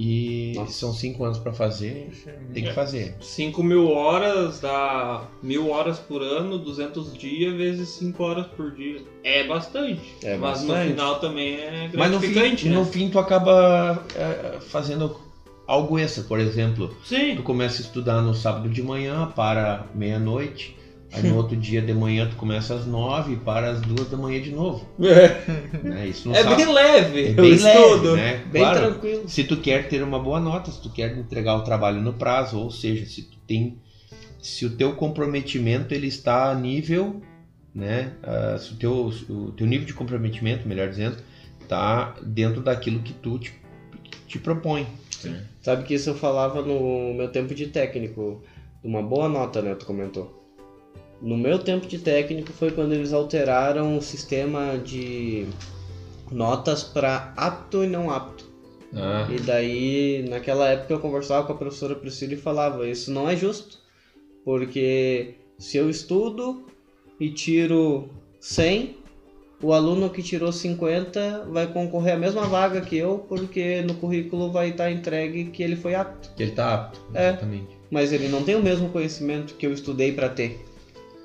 E 0.00 0.52
Nossa. 0.54 0.72
são 0.74 0.92
cinco 0.92 1.24
anos 1.24 1.38
pra 1.38 1.52
fazer, 1.52 2.08
tem 2.54 2.62
que 2.62 2.68
É. 2.68 2.72
fazer. 2.72 3.16
5 3.20 3.64
mil 3.64 3.88
horas 3.88 4.60
dá 4.60 5.22
mil 5.42 5.70
horas 5.70 5.98
por 5.98 6.22
ano, 6.22 6.56
200 6.56 7.18
dias 7.18 7.52
vezes 7.56 7.88
5 7.88 8.22
horas 8.22 8.46
por 8.46 8.70
dia. 8.70 9.02
É 9.24 9.42
bastante. 9.44 10.00
É 10.22 10.36
mas 10.36 10.60
bastante. 10.62 10.84
no 10.84 10.90
final 10.92 11.18
também 11.18 11.54
é 11.56 11.90
Mas 11.92 12.12
no 12.12 12.20
fim, 12.20 12.32
gratificante, 12.32 12.68
no 12.68 12.84
né? 12.84 12.86
fim 12.86 13.08
tu 13.10 13.18
acaba 13.18 14.04
é, 14.14 14.60
fazendo 14.60 15.16
algo 15.66 15.98
extra, 15.98 16.22
por 16.22 16.38
exemplo. 16.38 16.88
Tu 17.02 17.08
Sim. 17.08 17.36
começa 17.42 17.82
a 17.82 17.84
estudar 17.84 18.22
no 18.22 18.34
sábado 18.34 18.68
de 18.68 18.80
manhã, 18.80 19.26
para 19.34 19.84
meia-noite. 19.96 20.77
Aí 21.12 21.22
no 21.22 21.36
outro 21.36 21.56
dia 21.56 21.80
de 21.80 21.94
manhã 21.94 22.28
tu 22.28 22.36
começa 22.36 22.74
às 22.74 22.84
nove 22.86 23.32
e 23.32 23.36
para 23.36 23.70
às 23.70 23.80
duas 23.80 24.08
da 24.10 24.16
manhã 24.16 24.40
de 24.42 24.50
novo. 24.52 24.86
Né? 25.82 26.06
Isso 26.08 26.30
É 26.34 26.44
bem 26.54 26.70
leve 26.72 27.28
é 27.28 27.32
bem 27.32 27.54
leve, 27.56 27.78
estudo. 27.80 28.14
né? 28.16 28.44
Bem 28.52 28.62
Claro, 28.62 28.80
tranquilo. 28.92 29.28
se 29.28 29.44
tu 29.44 29.56
quer 29.56 29.88
ter 29.88 30.02
uma 30.02 30.18
boa 30.18 30.38
nota, 30.38 30.70
se 30.70 30.82
tu 30.82 30.90
quer 30.90 31.16
entregar 31.16 31.56
o 31.56 31.62
trabalho 31.62 32.02
no 32.02 32.12
prazo, 32.12 32.58
ou 32.58 32.70
seja, 32.70 33.06
se 33.06 33.22
tu 33.22 33.38
tem, 33.46 33.78
se 34.40 34.66
o 34.66 34.70
teu 34.76 34.94
comprometimento 34.94 35.94
ele 35.94 36.08
está 36.08 36.50
a 36.50 36.54
nível, 36.54 37.22
né, 37.74 38.12
ah, 38.22 38.58
se 38.58 38.72
o 38.74 38.76
teu, 38.76 39.12
o 39.30 39.52
teu 39.52 39.66
nível 39.66 39.86
de 39.86 39.94
comprometimento, 39.94 40.68
melhor 40.68 40.88
dizendo, 40.90 41.16
está 41.62 42.14
dentro 42.22 42.60
daquilo 42.60 43.00
que 43.00 43.14
tu 43.14 43.38
te, 43.38 43.52
te 44.26 44.38
propõe. 44.38 44.86
Sabe 45.62 45.84
que 45.84 45.94
isso 45.94 46.10
eu 46.10 46.14
falava 46.14 46.60
no 46.62 47.12
meu 47.14 47.28
tempo 47.28 47.54
de 47.54 47.66
técnico. 47.66 48.42
Uma 48.84 49.02
boa 49.02 49.28
nota, 49.28 49.60
né? 49.60 49.74
Tu 49.74 49.84
comentou. 49.84 50.37
No 51.20 51.36
meu 51.36 51.58
tempo 51.58 51.86
de 51.86 51.98
técnico 51.98 52.52
foi 52.52 52.70
quando 52.70 52.92
eles 52.92 53.12
alteraram 53.12 53.96
o 53.98 54.02
sistema 54.02 54.78
de 54.78 55.46
notas 56.30 56.84
para 56.84 57.32
apto 57.36 57.82
e 57.82 57.86
não 57.86 58.10
apto. 58.10 58.46
Ah, 58.94 59.26
E 59.30 59.38
daí, 59.40 60.24
naquela 60.28 60.68
época, 60.68 60.94
eu 60.94 60.98
conversava 61.00 61.46
com 61.46 61.52
a 61.52 61.56
professora 61.56 61.94
Priscila 61.96 62.34
e 62.34 62.36
falava: 62.36 62.88
Isso 62.88 63.10
não 63.10 63.28
é 63.28 63.36
justo, 63.36 63.78
porque 64.44 65.34
se 65.58 65.76
eu 65.76 65.90
estudo 65.90 66.62
e 67.20 67.28
tiro 67.28 68.08
100, 68.40 68.94
o 69.60 69.72
aluno 69.72 70.08
que 70.08 70.22
tirou 70.22 70.52
50 70.52 71.46
vai 71.50 71.66
concorrer 71.66 72.14
à 72.14 72.16
mesma 72.16 72.46
vaga 72.46 72.80
que 72.80 72.96
eu, 72.96 73.18
porque 73.28 73.82
no 73.82 73.94
currículo 73.94 74.50
vai 74.50 74.68
estar 74.68 74.90
entregue 74.90 75.46
que 75.46 75.62
ele 75.62 75.74
foi 75.76 75.94
apto. 75.94 76.30
que 76.36 76.44
ele 76.44 76.52
tá 76.52 76.74
apto, 76.74 77.00
É. 77.12 77.30
exatamente. 77.30 77.76
Mas 77.90 78.12
ele 78.12 78.28
não 78.28 78.42
tem 78.42 78.54
o 78.54 78.62
mesmo 78.62 78.88
conhecimento 78.88 79.54
que 79.54 79.66
eu 79.66 79.72
estudei 79.72 80.12
para 80.12 80.28
ter. 80.28 80.56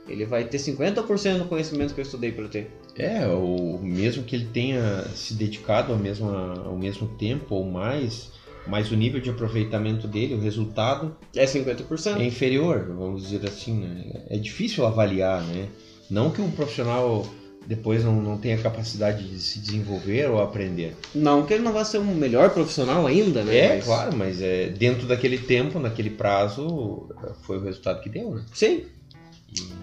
Ele 0.08 0.26
vai 0.26 0.44
ter 0.44 0.58
50% 0.58 1.38
do 1.40 1.46
conhecimento 1.46 1.94
que 1.94 2.02
eu 2.02 2.04
estudei 2.04 2.32
para 2.32 2.48
ter. 2.48 2.70
É, 2.98 3.26
ou 3.28 3.80
mesmo 3.80 4.24
que 4.24 4.36
ele 4.36 4.48
tenha 4.54 5.04
se 5.16 5.34
dedicado 5.34 5.94
ao 5.94 5.98
mesmo, 6.00 6.30
ao 6.30 6.78
mesmo 6.78 7.08
tempo 7.18 7.56
ou 7.56 7.66
mais, 7.66 8.30
mas 8.68 8.92
o 8.92 8.96
nível 8.96 9.20
de 9.22 9.30
aproveitamento 9.30 10.08
dele, 10.08 10.34
o 10.36 10.40
resultado 10.40 11.16
É 11.36 11.46
50%. 11.46 12.20
é 12.20 12.26
inferior, 12.26 12.86
vamos 12.98 13.24
dizer 13.24 13.48
assim, 13.48 13.80
né? 13.80 14.24
É 14.30 14.38
difícil 14.38 14.86
avaliar, 14.86 15.42
né? 15.44 15.68
Não 16.10 16.30
que 16.30 16.42
o 16.42 16.50
profissional 16.52 17.26
depois 17.66 18.04
não, 18.04 18.22
não 18.22 18.38
tenha 18.38 18.58
capacidade 18.58 19.24
de 19.28 19.40
se 19.40 19.58
desenvolver 19.60 20.30
ou 20.30 20.42
aprender. 20.42 20.96
Não 21.16 21.46
que 21.46 21.54
ele 21.54 21.64
não 21.64 21.72
vá 21.72 21.86
ser 21.86 21.98
um 22.00 22.14
melhor 22.14 22.50
profissional 22.50 23.08
ainda, 23.08 23.42
né? 23.42 23.58
É, 23.58 23.70
Mas- 23.76 23.86
claro, 23.86 24.16
mas 24.18 24.42
é, 24.42 24.68
dentro 24.68 25.08
daquele 25.08 25.38
tempo, 25.38 25.80
naquele 25.80 26.10
prazo, 26.10 27.08
foi 27.44 27.58
o 27.58 27.64
resultado 27.64 28.02
que 28.02 28.10
deu, 28.10 28.36
né? 28.36 28.44
Sim. 28.54 28.84
E- 29.52 29.83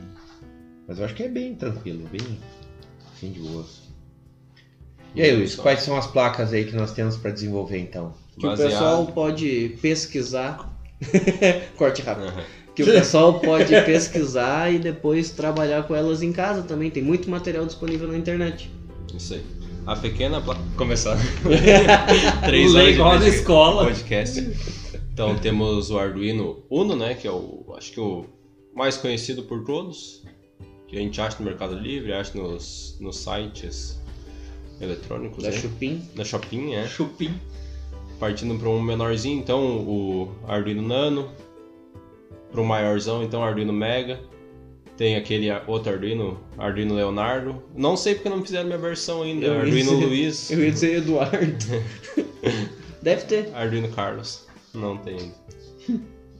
Mas 0.91 0.99
eu 0.99 1.05
acho 1.05 1.14
que 1.14 1.22
é 1.22 1.28
bem 1.28 1.55
tranquilo, 1.55 2.05
bem, 2.11 2.20
bem 3.22 3.30
de 3.30 3.38
boa. 3.38 3.64
E 5.14 5.22
aí, 5.22 5.36
Luiz, 5.36 5.55
quais 5.55 5.82
são 5.82 5.97
as 5.97 6.09
placas 6.09 6.53
aí 6.53 6.64
que 6.64 6.74
nós 6.74 6.93
temos 6.93 7.16
para 7.16 7.30
desenvolver 7.30 7.78
então? 7.78 8.12
Que 8.36 8.45
Baseado- 8.45 8.66
o 8.66 8.72
pessoal 8.72 9.07
pode 9.07 9.78
pesquisar. 9.80 10.68
Corte 11.78 12.03
rápido. 12.03 12.26
Aham. 12.26 12.43
Que 12.74 12.82
o 12.82 12.86
pessoal 12.86 13.38
pode 13.38 13.68
pesquisar 13.84 14.74
e 14.74 14.80
depois 14.80 15.30
trabalhar 15.30 15.84
com 15.84 15.95
elas 15.95 16.24
em 16.24 16.32
casa 16.32 16.62
também. 16.64 16.91
Tem 16.91 17.05
muito 17.05 17.30
material 17.30 17.64
disponível 17.66 18.09
na 18.09 18.18
internet. 18.18 18.68
Isso 19.16 19.34
aí. 19.34 19.45
A 19.86 19.95
pequena 19.95 20.41
placa. 20.41 20.61
Começar. 20.76 21.16
Três 22.45 22.74
igual 22.74 23.16
de 23.16 23.26
na 23.26 23.28
escola. 23.28 23.84
podcast. 23.84 24.41
Então 25.12 25.38
temos 25.38 25.88
o 25.93 25.99
Arduino 26.01 26.64
Uno, 26.68 26.97
né? 26.97 27.14
Que 27.14 27.28
é 27.28 27.30
o. 27.30 27.72
Acho 27.78 27.93
que 27.93 28.01
o 28.01 28.26
mais 28.74 28.97
conhecido 28.97 29.45
por 29.45 29.64
todos. 29.64 30.24
Que 30.91 30.97
a 30.97 31.01
gente 31.01 31.20
acha 31.20 31.38
no 31.38 31.45
Mercado 31.45 31.76
Livre, 31.78 32.12
acha 32.12 32.36
nos, 32.36 32.97
nos 32.99 33.16
sites 33.16 33.97
eletrônicos, 34.80 35.41
Da 35.45 35.51
né? 35.51 35.57
Chupim. 35.57 36.03
Da 36.16 36.24
Shopping, 36.24 36.74
é. 36.74 36.86
Chupim. 36.88 37.32
Partindo 38.18 38.59
para 38.59 38.68
um 38.68 38.82
menorzinho, 38.82 39.38
então 39.38 39.78
o 39.86 40.34
Arduino 40.49 40.82
Nano. 40.82 41.30
Para 42.51 42.61
um 42.61 42.64
maiorzão, 42.64 43.22
então 43.22 43.45
Arduino 43.45 43.72
Mega. 43.72 44.18
Tem 44.97 45.14
aquele 45.14 45.47
outro 45.68 45.93
Arduino, 45.93 46.41
Arduino 46.59 46.95
Leonardo. 46.97 47.62
Não 47.74 47.97
sei 47.97 48.16
porque 48.16 48.28
não 48.28 48.43
fizeram 48.45 48.66
minha 48.66 48.76
versão 48.78 49.22
ainda, 49.22 49.47
Eu 49.47 49.61
Arduino 49.61 49.91
dizer- 49.93 50.07
Luiz. 50.07 50.51
Eu 50.51 50.64
ia 50.64 50.72
dizer 50.72 50.97
Eduardo. 50.97 51.64
Deve 53.01 53.24
ter. 53.26 53.55
Arduino 53.55 53.88
Carlos. 53.93 54.45
Não 54.74 54.97
tem 54.99 55.16
ainda. 55.18 55.39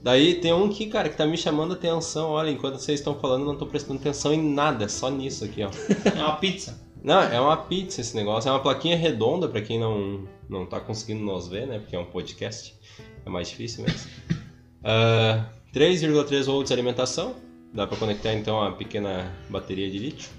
Daí 0.03 0.35
tem 0.35 0.51
um 0.51 0.67
que, 0.69 0.87
cara, 0.87 1.09
que 1.09 1.17
tá 1.17 1.25
me 1.25 1.37
chamando 1.37 1.71
a 1.71 1.75
atenção. 1.75 2.29
Olha, 2.29 2.49
enquanto 2.49 2.79
vocês 2.79 2.99
estão 2.99 3.15
falando, 3.19 3.41
eu 3.41 3.47
não 3.47 3.57
tô 3.57 3.67
prestando 3.67 3.99
atenção 3.99 4.33
em 4.33 4.41
nada, 4.41 4.89
só 4.89 5.09
nisso 5.09 5.45
aqui, 5.45 5.63
ó. 5.63 5.69
É 6.17 6.23
uma 6.23 6.37
pizza. 6.37 6.79
Não, 7.03 7.21
é 7.21 7.39
uma 7.39 7.57
pizza 7.57 8.01
esse 8.01 8.15
negócio. 8.15 8.49
É 8.49 8.51
uma 8.51 8.59
plaquinha 8.59 8.95
redonda, 8.95 9.47
pra 9.47 9.61
quem 9.61 9.79
não, 9.79 10.27
não 10.49 10.65
tá 10.65 10.79
conseguindo 10.79 11.23
nos 11.23 11.47
ver, 11.47 11.67
né? 11.67 11.79
Porque 11.79 11.95
é 11.95 11.99
um 11.99 12.05
podcast. 12.05 12.75
É 13.25 13.29
mais 13.29 13.49
difícil 13.49 13.83
mesmo. 13.83 14.09
Ah, 14.83 15.45
3,3 15.75 16.45
volts 16.45 16.69
de 16.69 16.73
alimentação. 16.73 17.35
Dá 17.71 17.85
pra 17.85 17.95
conectar 17.95 18.33
então 18.33 18.63
a 18.63 18.71
pequena 18.71 19.31
bateria 19.47 19.91
de 19.91 19.99
lítio. 19.99 20.31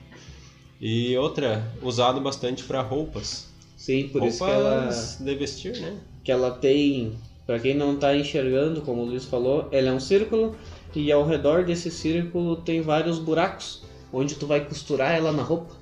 E 0.80 1.16
outra, 1.16 1.72
usado 1.80 2.20
bastante 2.20 2.64
pra 2.64 2.82
roupas. 2.82 3.48
Sim, 3.76 4.08
por 4.08 4.24
isso 4.24 4.44
que 4.44 4.50
ela, 4.50 4.80
roupas 4.80 5.18
de 5.20 5.34
vestir, 5.36 5.80
né? 5.80 5.96
que 6.24 6.30
ela 6.30 6.50
tem. 6.50 7.18
Pra 7.46 7.58
quem 7.58 7.74
não 7.74 7.96
tá 7.96 8.16
enxergando, 8.16 8.82
como 8.82 9.02
o 9.02 9.04
Luiz 9.04 9.24
falou, 9.24 9.68
ela 9.72 9.88
é 9.88 9.92
um 9.92 10.00
círculo 10.00 10.54
e 10.94 11.10
ao 11.10 11.26
redor 11.26 11.64
desse 11.64 11.90
círculo 11.90 12.56
tem 12.56 12.80
vários 12.80 13.18
buracos 13.18 13.82
onde 14.12 14.34
tu 14.36 14.46
vai 14.46 14.64
costurar 14.64 15.12
ela 15.14 15.32
na 15.32 15.42
roupa. 15.42 15.74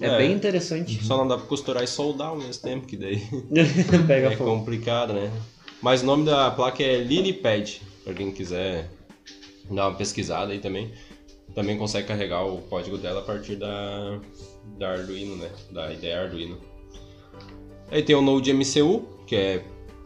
É, 0.00 0.06
É. 0.06 0.18
bem 0.18 0.32
interessante. 0.32 1.02
Só 1.04 1.16
não 1.16 1.28
dá 1.28 1.36
pra 1.38 1.46
costurar 1.46 1.82
e 1.82 1.86
soldar 1.86 2.28
ao 2.28 2.36
mesmo 2.36 2.62
tempo, 2.62 2.86
que 2.86 2.96
daí 2.96 3.22
Pega 4.06 4.32
é 4.32 4.36
fogo. 4.36 4.50
complicado, 4.58 5.12
né? 5.14 5.30
Mas 5.80 6.02
o 6.02 6.06
nome 6.06 6.24
da 6.24 6.50
placa 6.50 6.82
é 6.82 6.98
Lilipad, 6.98 7.80
pra 8.02 8.12
quem 8.12 8.30
quiser 8.32 8.90
dar 9.70 9.88
uma 9.88 9.96
pesquisada 9.96 10.52
aí 10.52 10.58
também. 10.58 10.92
Também 11.54 11.78
consegue 11.78 12.08
carregar 12.08 12.44
o 12.44 12.58
código 12.62 12.98
dela 12.98 13.20
a 13.20 13.22
partir 13.22 13.54
da, 13.56 14.18
da 14.78 14.90
Arduino, 14.90 15.36
né? 15.36 15.50
Da 15.70 15.92
ideia 15.92 16.22
Arduino. 16.22 16.58
Aí 17.90 18.02
tem 18.02 18.16
o 18.16 18.20
Node 18.22 18.52
MCU, 18.52 19.06
que 19.26 19.36
é 19.36 19.62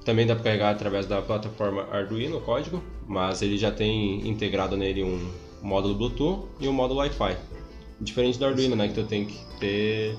também 0.09 0.27
dá 0.27 0.35
para 0.35 0.45
carregar 0.45 0.71
através 0.71 1.05
da 1.05 1.21
plataforma 1.21 1.87
Arduino, 1.93 2.39
o 2.39 2.41
código, 2.41 2.83
mas 3.07 3.43
ele 3.43 3.59
já 3.59 3.71
tem 3.71 4.27
integrado 4.27 4.75
nele 4.75 5.05
um 5.05 5.31
módulo 5.61 5.95
Bluetooth 5.95 6.49
e 6.59 6.67
um 6.67 6.73
módulo 6.73 7.01
Wi-Fi. 7.01 7.37
Diferente 8.01 8.39
do 8.39 8.47
Arduino, 8.47 8.75
né? 8.75 8.89
Que 8.89 8.95
tu 8.95 9.05
tem 9.05 9.27
que 9.27 9.39
ter 9.61 10.17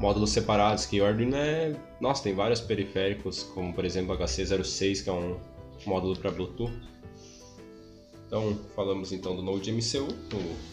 módulos 0.00 0.30
separados, 0.30 0.86
que 0.86 0.98
o 1.02 1.04
Arduino 1.04 1.36
é... 1.36 1.76
Nossa, 2.00 2.22
tem 2.22 2.34
vários 2.34 2.62
periféricos, 2.62 3.42
como 3.42 3.74
por 3.74 3.84
exemplo 3.84 4.14
o 4.14 4.18
HC06, 4.18 5.04
que 5.04 5.10
é 5.10 5.12
um 5.12 5.36
módulo 5.84 6.18
para 6.18 6.30
Bluetooth. 6.30 6.72
Então, 8.26 8.58
falamos 8.74 9.12
então 9.12 9.36
do 9.36 9.42
Node 9.42 9.70
MCU, 9.70 10.08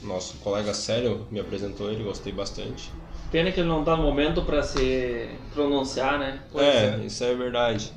o 0.03 0.07
nosso 0.07 0.38
colega 0.38 0.74
Célio 0.74 1.28
me 1.30 1.41
apresentou 1.41 1.91
ele, 1.91 2.01
gostei 2.01 2.32
bastante. 2.32 2.89
Pena 3.30 3.51
que 3.51 3.59
ele 3.59 3.68
não 3.68 3.84
no 3.84 3.97
momento 3.97 4.43
pra 4.43 4.64
se 4.64 5.28
pronunciar, 5.53 6.18
né? 6.18 6.43
Pois 6.49 6.66
É, 6.66 7.01
isso 7.03 7.24
é 7.26 7.36
verdade. 7.36 7.91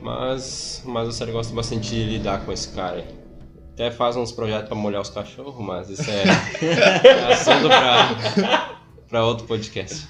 Mas, 0.00 0.82
mas 0.84 1.08
o 1.08 1.12
Célio 1.12 1.34
gosta 1.34 1.54
bastante 1.54 1.90
de 1.90 2.04
lidar 2.04 2.44
com 2.44 2.52
esse 2.52 2.68
cara 2.68 2.96
aí. 2.96 3.20
Até 3.72 3.90
faz 3.90 4.16
uns 4.16 4.32
projetos 4.32 4.68
pra 4.68 4.76
molhar 4.76 5.00
os 5.00 5.10
cachorros, 5.10 5.64
mas 5.64 5.88
isso 5.88 6.10
é, 6.10 6.24
é 7.06 7.32
assunto 7.32 7.68
pra, 7.68 8.78
pra 9.08 9.24
outro 9.24 9.46
podcast. 9.46 10.06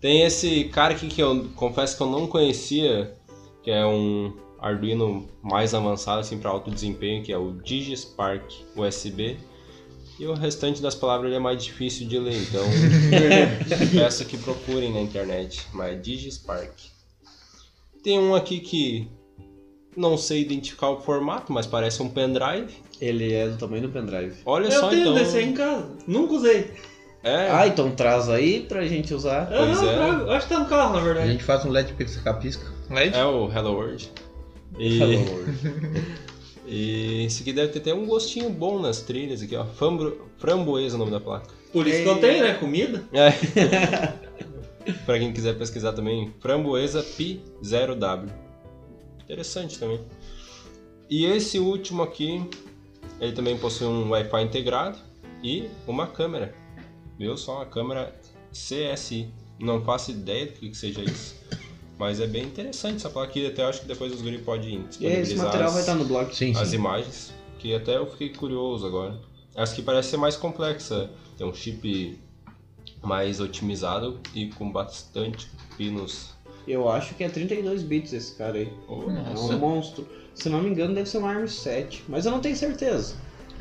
Tem 0.00 0.22
esse 0.22 0.64
cara 0.64 0.94
aqui 0.94 1.08
que 1.08 1.22
eu 1.22 1.48
confesso 1.54 1.96
que 1.96 2.02
eu 2.02 2.10
não 2.10 2.26
conhecia, 2.26 3.14
que 3.62 3.70
é 3.70 3.84
um 3.86 4.32
Arduino 4.58 5.28
mais 5.42 5.74
avançado 5.74 6.20
assim 6.20 6.38
para 6.38 6.50
alto 6.50 6.70
desempenho, 6.70 7.22
que 7.22 7.32
é 7.32 7.38
o 7.38 7.52
DigiSpark 7.52 8.44
USB. 8.74 9.36
E 10.18 10.26
o 10.26 10.34
restante 10.34 10.80
das 10.80 10.94
palavras 10.94 11.32
é 11.32 11.38
mais 11.38 11.62
difícil 11.62 12.08
de 12.08 12.18
ler, 12.18 12.40
então 12.40 12.64
peço 13.92 14.24
que 14.24 14.38
procurem 14.38 14.92
na 14.92 15.00
internet, 15.00 15.66
mas 15.72 16.00
DigiSpark. 16.00 16.72
Tem 18.02 18.18
um 18.18 18.34
aqui 18.34 18.60
que 18.60 19.10
não 19.96 20.16
sei 20.18 20.42
identificar 20.42 20.90
o 20.90 21.00
formato, 21.00 21.52
mas 21.52 21.66
parece 21.66 22.02
um 22.02 22.08
pendrive. 22.08 22.74
Ele 23.00 23.32
é 23.32 23.48
do 23.48 23.56
tamanho 23.56 23.82
do 23.82 23.88
pendrive. 23.88 24.34
Olha 24.44 24.66
Eu 24.66 24.72
só 24.72 24.88
tenho 24.88 25.02
então. 25.02 25.14
desse 25.14 25.36
aí 25.38 25.48
em 25.48 25.52
casa. 25.54 25.88
Nunca 26.06 26.34
usei. 26.34 26.70
É, 27.22 27.50
Ah, 27.50 27.66
então 27.66 27.90
traz 27.90 28.28
aí 28.28 28.60
pra 28.60 28.86
gente 28.86 29.12
usar. 29.12 29.50
Eu 29.52 29.66
Pois 29.66 29.80
não, 29.82 29.90
é. 29.90 29.94
trago. 29.94 30.20
Eu 30.22 30.30
acho 30.32 30.46
que 30.48 30.54
tá 30.54 30.60
no 30.60 30.66
carro, 30.66 30.92
na 30.94 31.00
A 31.00 31.02
verdade. 31.04 31.32
gente 31.32 31.44
faz 31.44 31.64
um 31.64 31.70
LED 31.70 31.92
pisca-pisca. 31.94 32.66
LED? 32.90 33.16
é 33.16 33.24
o 33.24 33.50
Hello 33.52 33.72
World. 33.74 34.12
E, 34.78 34.98
Hello 35.00 35.18
World. 35.30 35.58
e 36.66 37.24
esse 37.26 37.42
aqui 37.42 37.52
deve 37.52 37.72
ter 37.72 37.78
até 37.80 37.94
um 37.94 38.06
gostinho 38.06 38.48
bom 38.50 38.78
nas 38.78 39.00
trilhas 39.02 39.42
aqui, 39.42 39.56
ó. 39.56 39.64
Fambro, 39.64 40.26
framboesa 40.38 40.94
é 40.94 40.96
o 40.96 40.98
nome 40.98 41.10
da 41.10 41.20
placa. 41.20 41.48
Por 41.72 41.86
isso 41.86 42.02
que 42.02 42.08
eu 42.08 42.18
tenho, 42.20 42.42
né? 42.44 42.54
Comida. 42.54 43.02
É. 43.12 43.32
pra 45.04 45.18
quem 45.18 45.32
quiser 45.32 45.56
pesquisar 45.58 45.92
também, 45.92 46.32
framboesa 46.40 47.02
Pi 47.02 47.42
0W. 47.62 48.28
Interessante 49.26 49.78
também. 49.78 50.00
E 51.10 51.24
esse 51.26 51.58
último 51.58 52.02
aqui, 52.02 52.48
ele 53.20 53.32
também 53.32 53.58
possui 53.58 53.86
um 53.88 54.10
Wi-Fi 54.10 54.42
integrado 54.42 54.98
e 55.42 55.68
uma 55.86 56.06
câmera. 56.06 56.54
Viu 57.18 57.36
só, 57.36 57.56
uma 57.56 57.66
câmera 57.66 58.14
CSI. 58.52 59.28
Não 59.58 59.82
faço 59.84 60.12
ideia 60.12 60.46
do 60.46 60.52
que, 60.52 60.68
que 60.70 60.76
seja 60.76 61.02
isso. 61.02 61.34
Mas 61.98 62.20
é 62.20 62.26
bem 62.26 62.44
interessante 62.44 62.96
essa 62.96 63.10
placa 63.10 63.30
aqui. 63.30 63.44
Até 63.46 63.64
acho 63.64 63.80
que 63.80 63.88
depois 63.88 64.12
os 64.12 64.22
guri 64.22 64.38
podem 64.38 64.70
E 64.70 64.74
esse 64.76 64.88
disponibilizar 64.88 65.44
material 65.46 65.68
as- 65.68 65.72
vai 65.74 65.82
estar 65.82 65.94
no 65.96 66.04
blog. 66.04 66.34
Sim, 66.34 66.52
as 66.54 66.68
sim. 66.68 66.76
imagens, 66.76 67.32
que 67.58 67.74
até 67.74 67.96
eu 67.96 68.06
fiquei 68.10 68.28
curioso 68.30 68.86
agora. 68.86 69.18
Essa 69.56 69.74
que 69.74 69.82
parece 69.82 70.10
ser 70.10 70.18
mais 70.18 70.36
complexa, 70.36 71.10
tem 71.36 71.46
um 71.46 71.54
chip 71.54 72.18
mais 73.02 73.40
otimizado 73.40 74.20
e 74.34 74.48
com 74.50 74.70
bastante 74.70 75.48
pinos. 75.76 76.35
Eu 76.66 76.88
acho 76.88 77.14
que 77.14 77.22
é 77.24 77.28
32 77.28 77.82
bits 77.82 78.12
esse 78.12 78.34
cara 78.36 78.58
aí. 78.58 78.72
Oh, 78.88 79.10
É 79.10 79.38
um 79.38 79.58
monstro. 79.58 80.06
Se 80.34 80.48
não 80.48 80.62
me 80.62 80.68
engano, 80.68 80.94
deve 80.94 81.08
ser 81.08 81.18
um 81.18 81.26
ARM 81.26 81.46
7. 81.46 82.04
Mas 82.08 82.26
eu 82.26 82.32
não 82.32 82.40
tenho 82.40 82.56
certeza. 82.56 83.14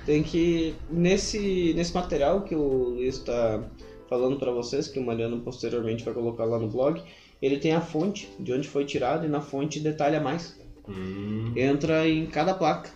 Tem 0.05 0.23
que. 0.23 0.75
Nesse, 0.89 1.73
nesse 1.75 1.93
material 1.93 2.41
que 2.41 2.55
o 2.55 2.89
Luiz 2.95 3.15
está 3.15 3.63
falando 4.09 4.37
para 4.37 4.51
vocês, 4.51 4.87
que 4.87 4.99
o 4.99 5.05
Mariano 5.05 5.39
posteriormente 5.41 6.03
vai 6.03 6.13
colocar 6.13 6.45
lá 6.45 6.59
no 6.59 6.67
blog, 6.67 7.01
ele 7.41 7.57
tem 7.57 7.73
a 7.73 7.81
fonte 7.81 8.29
de 8.39 8.53
onde 8.53 8.67
foi 8.67 8.85
tirado 8.85 9.25
e 9.25 9.29
na 9.29 9.41
fonte 9.41 9.79
detalha 9.79 10.19
mais. 10.19 10.59
Hum, 10.87 11.51
Entra 11.55 12.07
em 12.07 12.27
cada 12.27 12.53
placa, 12.53 12.91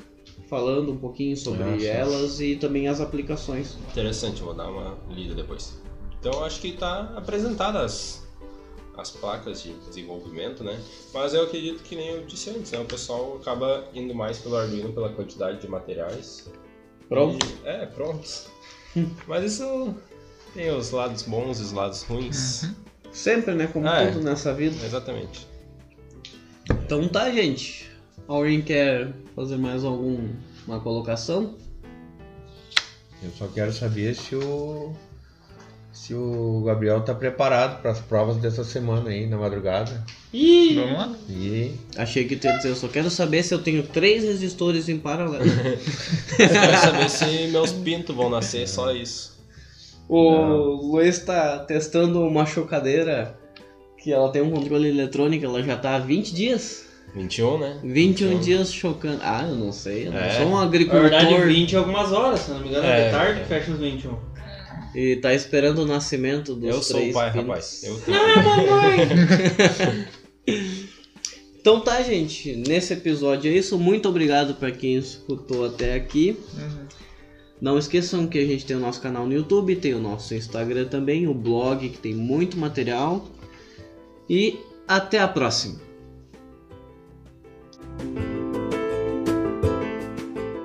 falando 0.48 0.92
um 0.92 0.98
pouquinho 0.98 1.36
sobre 1.36 1.80
sim. 1.80 1.86
elas 1.88 2.40
e 2.40 2.56
também 2.56 2.88
as 2.88 3.02
aplicações. 3.02 3.78
interessante, 3.92 4.42
vou 4.44 4.54
dar 4.54 4.70
uma 4.70 4.98
lida 5.10 5.34
depois. 5.34 5.82
Então 6.20 6.44
acho 6.44 6.62
que 6.62 6.70
está 6.70 7.14
apresentadas 7.16 8.28
as 9.00 9.12
placas 9.12 9.62
de 9.64 9.74
desenvolvimento, 9.88 10.64
né? 10.64 10.80
Mas 11.14 11.34
eu 11.34 11.44
acredito 11.44 11.82
que 11.84 11.96
nem 11.96 12.10
eu 12.10 12.26
disse 12.26 12.50
antes, 12.50 12.72
né? 12.72 12.80
O 12.80 12.86
pessoal 12.86 13.38
acaba 13.42 13.86
indo 13.94 14.14
mais 14.14 14.38
pelo 14.40 14.56
Arduino 14.58 14.92
pela 14.94 15.10
quantidade 15.10 15.60
de 15.62 15.68
materiais. 15.68 16.50
Pronto. 17.08 17.46
E- 17.46 17.68
é, 17.68 17.86
pronto. 17.86 18.28
Mas 19.28 19.54
isso 19.54 19.96
tem 20.54 20.70
os 20.72 20.92
lados 20.92 21.24
bons 21.24 21.60
e 21.60 21.64
os 21.64 21.72
lados 21.72 22.04
ruins. 22.04 22.70
Sempre, 23.12 23.54
né? 23.56 23.68
Como 23.68 23.88
É. 23.88 24.12
tudo 24.12 24.24
nessa 24.24 24.54
vida. 24.54 24.76
Exatamente. 24.86 25.48
Então 26.86 27.08
tá, 27.08 27.32
gente. 27.32 27.90
Alguém 28.28 28.62
quer 28.62 29.12
fazer 29.36 29.58
mais 29.58 29.84
alguma 29.84 30.80
colocação? 30.84 31.56
Eu 33.24 33.32
só 33.32 33.48
quero 33.48 33.74
saber 33.74 34.16
se 34.16 34.36
o 34.36 34.94
se 36.00 36.14
o 36.14 36.64
Gabriel 36.66 37.02
tá 37.02 37.14
preparado 37.14 37.82
para 37.82 37.92
as 37.92 38.00
provas 38.00 38.38
dessa 38.38 38.64
semana 38.64 39.10
aí 39.10 39.28
na 39.28 39.38
madrugada. 39.38 40.02
Ih! 40.34 40.76
Vamos 40.76 40.94
lá? 40.98 41.14
E 41.30 41.74
Achei 41.98 42.24
que 42.24 42.38
tu 42.38 42.46
ia 42.48 42.56
dizer, 42.56 42.70
eu 42.70 42.76
só 42.76 42.88
quero 42.88 43.10
saber 43.10 43.44
se 43.44 43.54
eu 43.54 43.60
tenho 43.62 43.84
três 43.84 44.24
resistores 44.24 44.88
em 44.88 44.98
paralelo. 44.98 45.44
Quero 46.38 46.78
saber 46.78 47.10
se 47.10 47.48
meus 47.50 47.74
pintos 47.74 48.16
vão 48.16 48.30
nascer, 48.30 48.66
só 48.68 48.94
isso. 48.94 49.38
o 50.08 50.92
Luiz 50.94 51.20
tá 51.20 51.60
testando 51.60 52.22
uma 52.22 52.46
chocadeira 52.46 53.38
que 54.02 54.14
ela 54.14 54.32
tem 54.32 54.42
um 54.42 54.52
controle 54.52 54.88
eletrônico, 54.88 55.44
ela 55.46 55.62
já 55.62 55.76
tá 55.76 55.96
há 55.96 56.00
20 56.00 56.34
dias. 56.34 56.86
21, 57.14 57.58
né? 57.58 57.80
21 57.84 58.28
21. 58.30 58.40
dias 58.40 58.72
chocando. 58.74 59.20
Ah, 59.22 59.44
eu 59.50 59.56
não 59.56 59.72
sei, 59.74 60.08
eu 60.08 60.12
não 60.14 60.20
É. 60.20 60.30
sou 60.38 60.46
um 60.48 60.52
Na 60.56 60.64
agricultor 60.64 61.02
verdade, 61.10 61.36
20 61.44 61.74
é 61.74 61.78
algumas 61.78 62.12
horas, 62.14 62.40
se 62.42 62.52
não 62.52 62.60
me 62.62 62.70
engano, 62.70 62.86
é, 62.88 63.02
É, 63.02 63.06
de 63.06 63.12
tarde 63.12 63.40
é. 63.40 63.44
que 63.44 63.50
fecha 63.50 63.72
os 63.72 63.80
21. 63.80 64.16
E 64.94 65.16
tá 65.18 65.34
esperando 65.34 65.80
o 65.80 65.86
nascimento 65.86 66.56
dos 66.56 66.70
Eu 66.70 66.82
sou 66.82 67.02
o 67.02 67.14
pai, 67.14 67.30
rapaz. 67.30 67.84
Eu. 67.84 68.02
Não, 68.08 68.16
é 68.16 68.34
ah, 68.34 68.44
mamãe! 68.44 70.08
então 71.60 71.82
tá, 71.82 72.02
gente. 72.02 72.56
Nesse 72.56 72.94
episódio 72.94 73.52
é 73.52 73.54
isso. 73.54 73.78
Muito 73.78 74.10
obrigado 74.10 74.56
para 74.56 74.72
quem 74.72 74.96
escutou 74.96 75.66
até 75.66 75.94
aqui. 75.94 76.38
Uhum. 76.58 76.88
Não 77.62 77.78
esqueçam 77.78 78.26
que 78.26 78.40
a 78.40 78.46
gente 78.46 78.66
tem 78.66 78.78
o 78.78 78.80
nosso 78.80 79.02
canal 79.02 79.26
no 79.26 79.34
YouTube, 79.34 79.76
tem 79.76 79.94
o 79.94 80.00
nosso 80.00 80.34
Instagram 80.34 80.86
também, 80.86 81.28
o 81.28 81.34
blog 81.34 81.90
que 81.90 81.98
tem 81.98 82.16
muito 82.16 82.58
material. 82.58 83.28
E 84.30 84.60
até 84.88 85.20
a 85.20 85.28
próxima! 85.28 85.80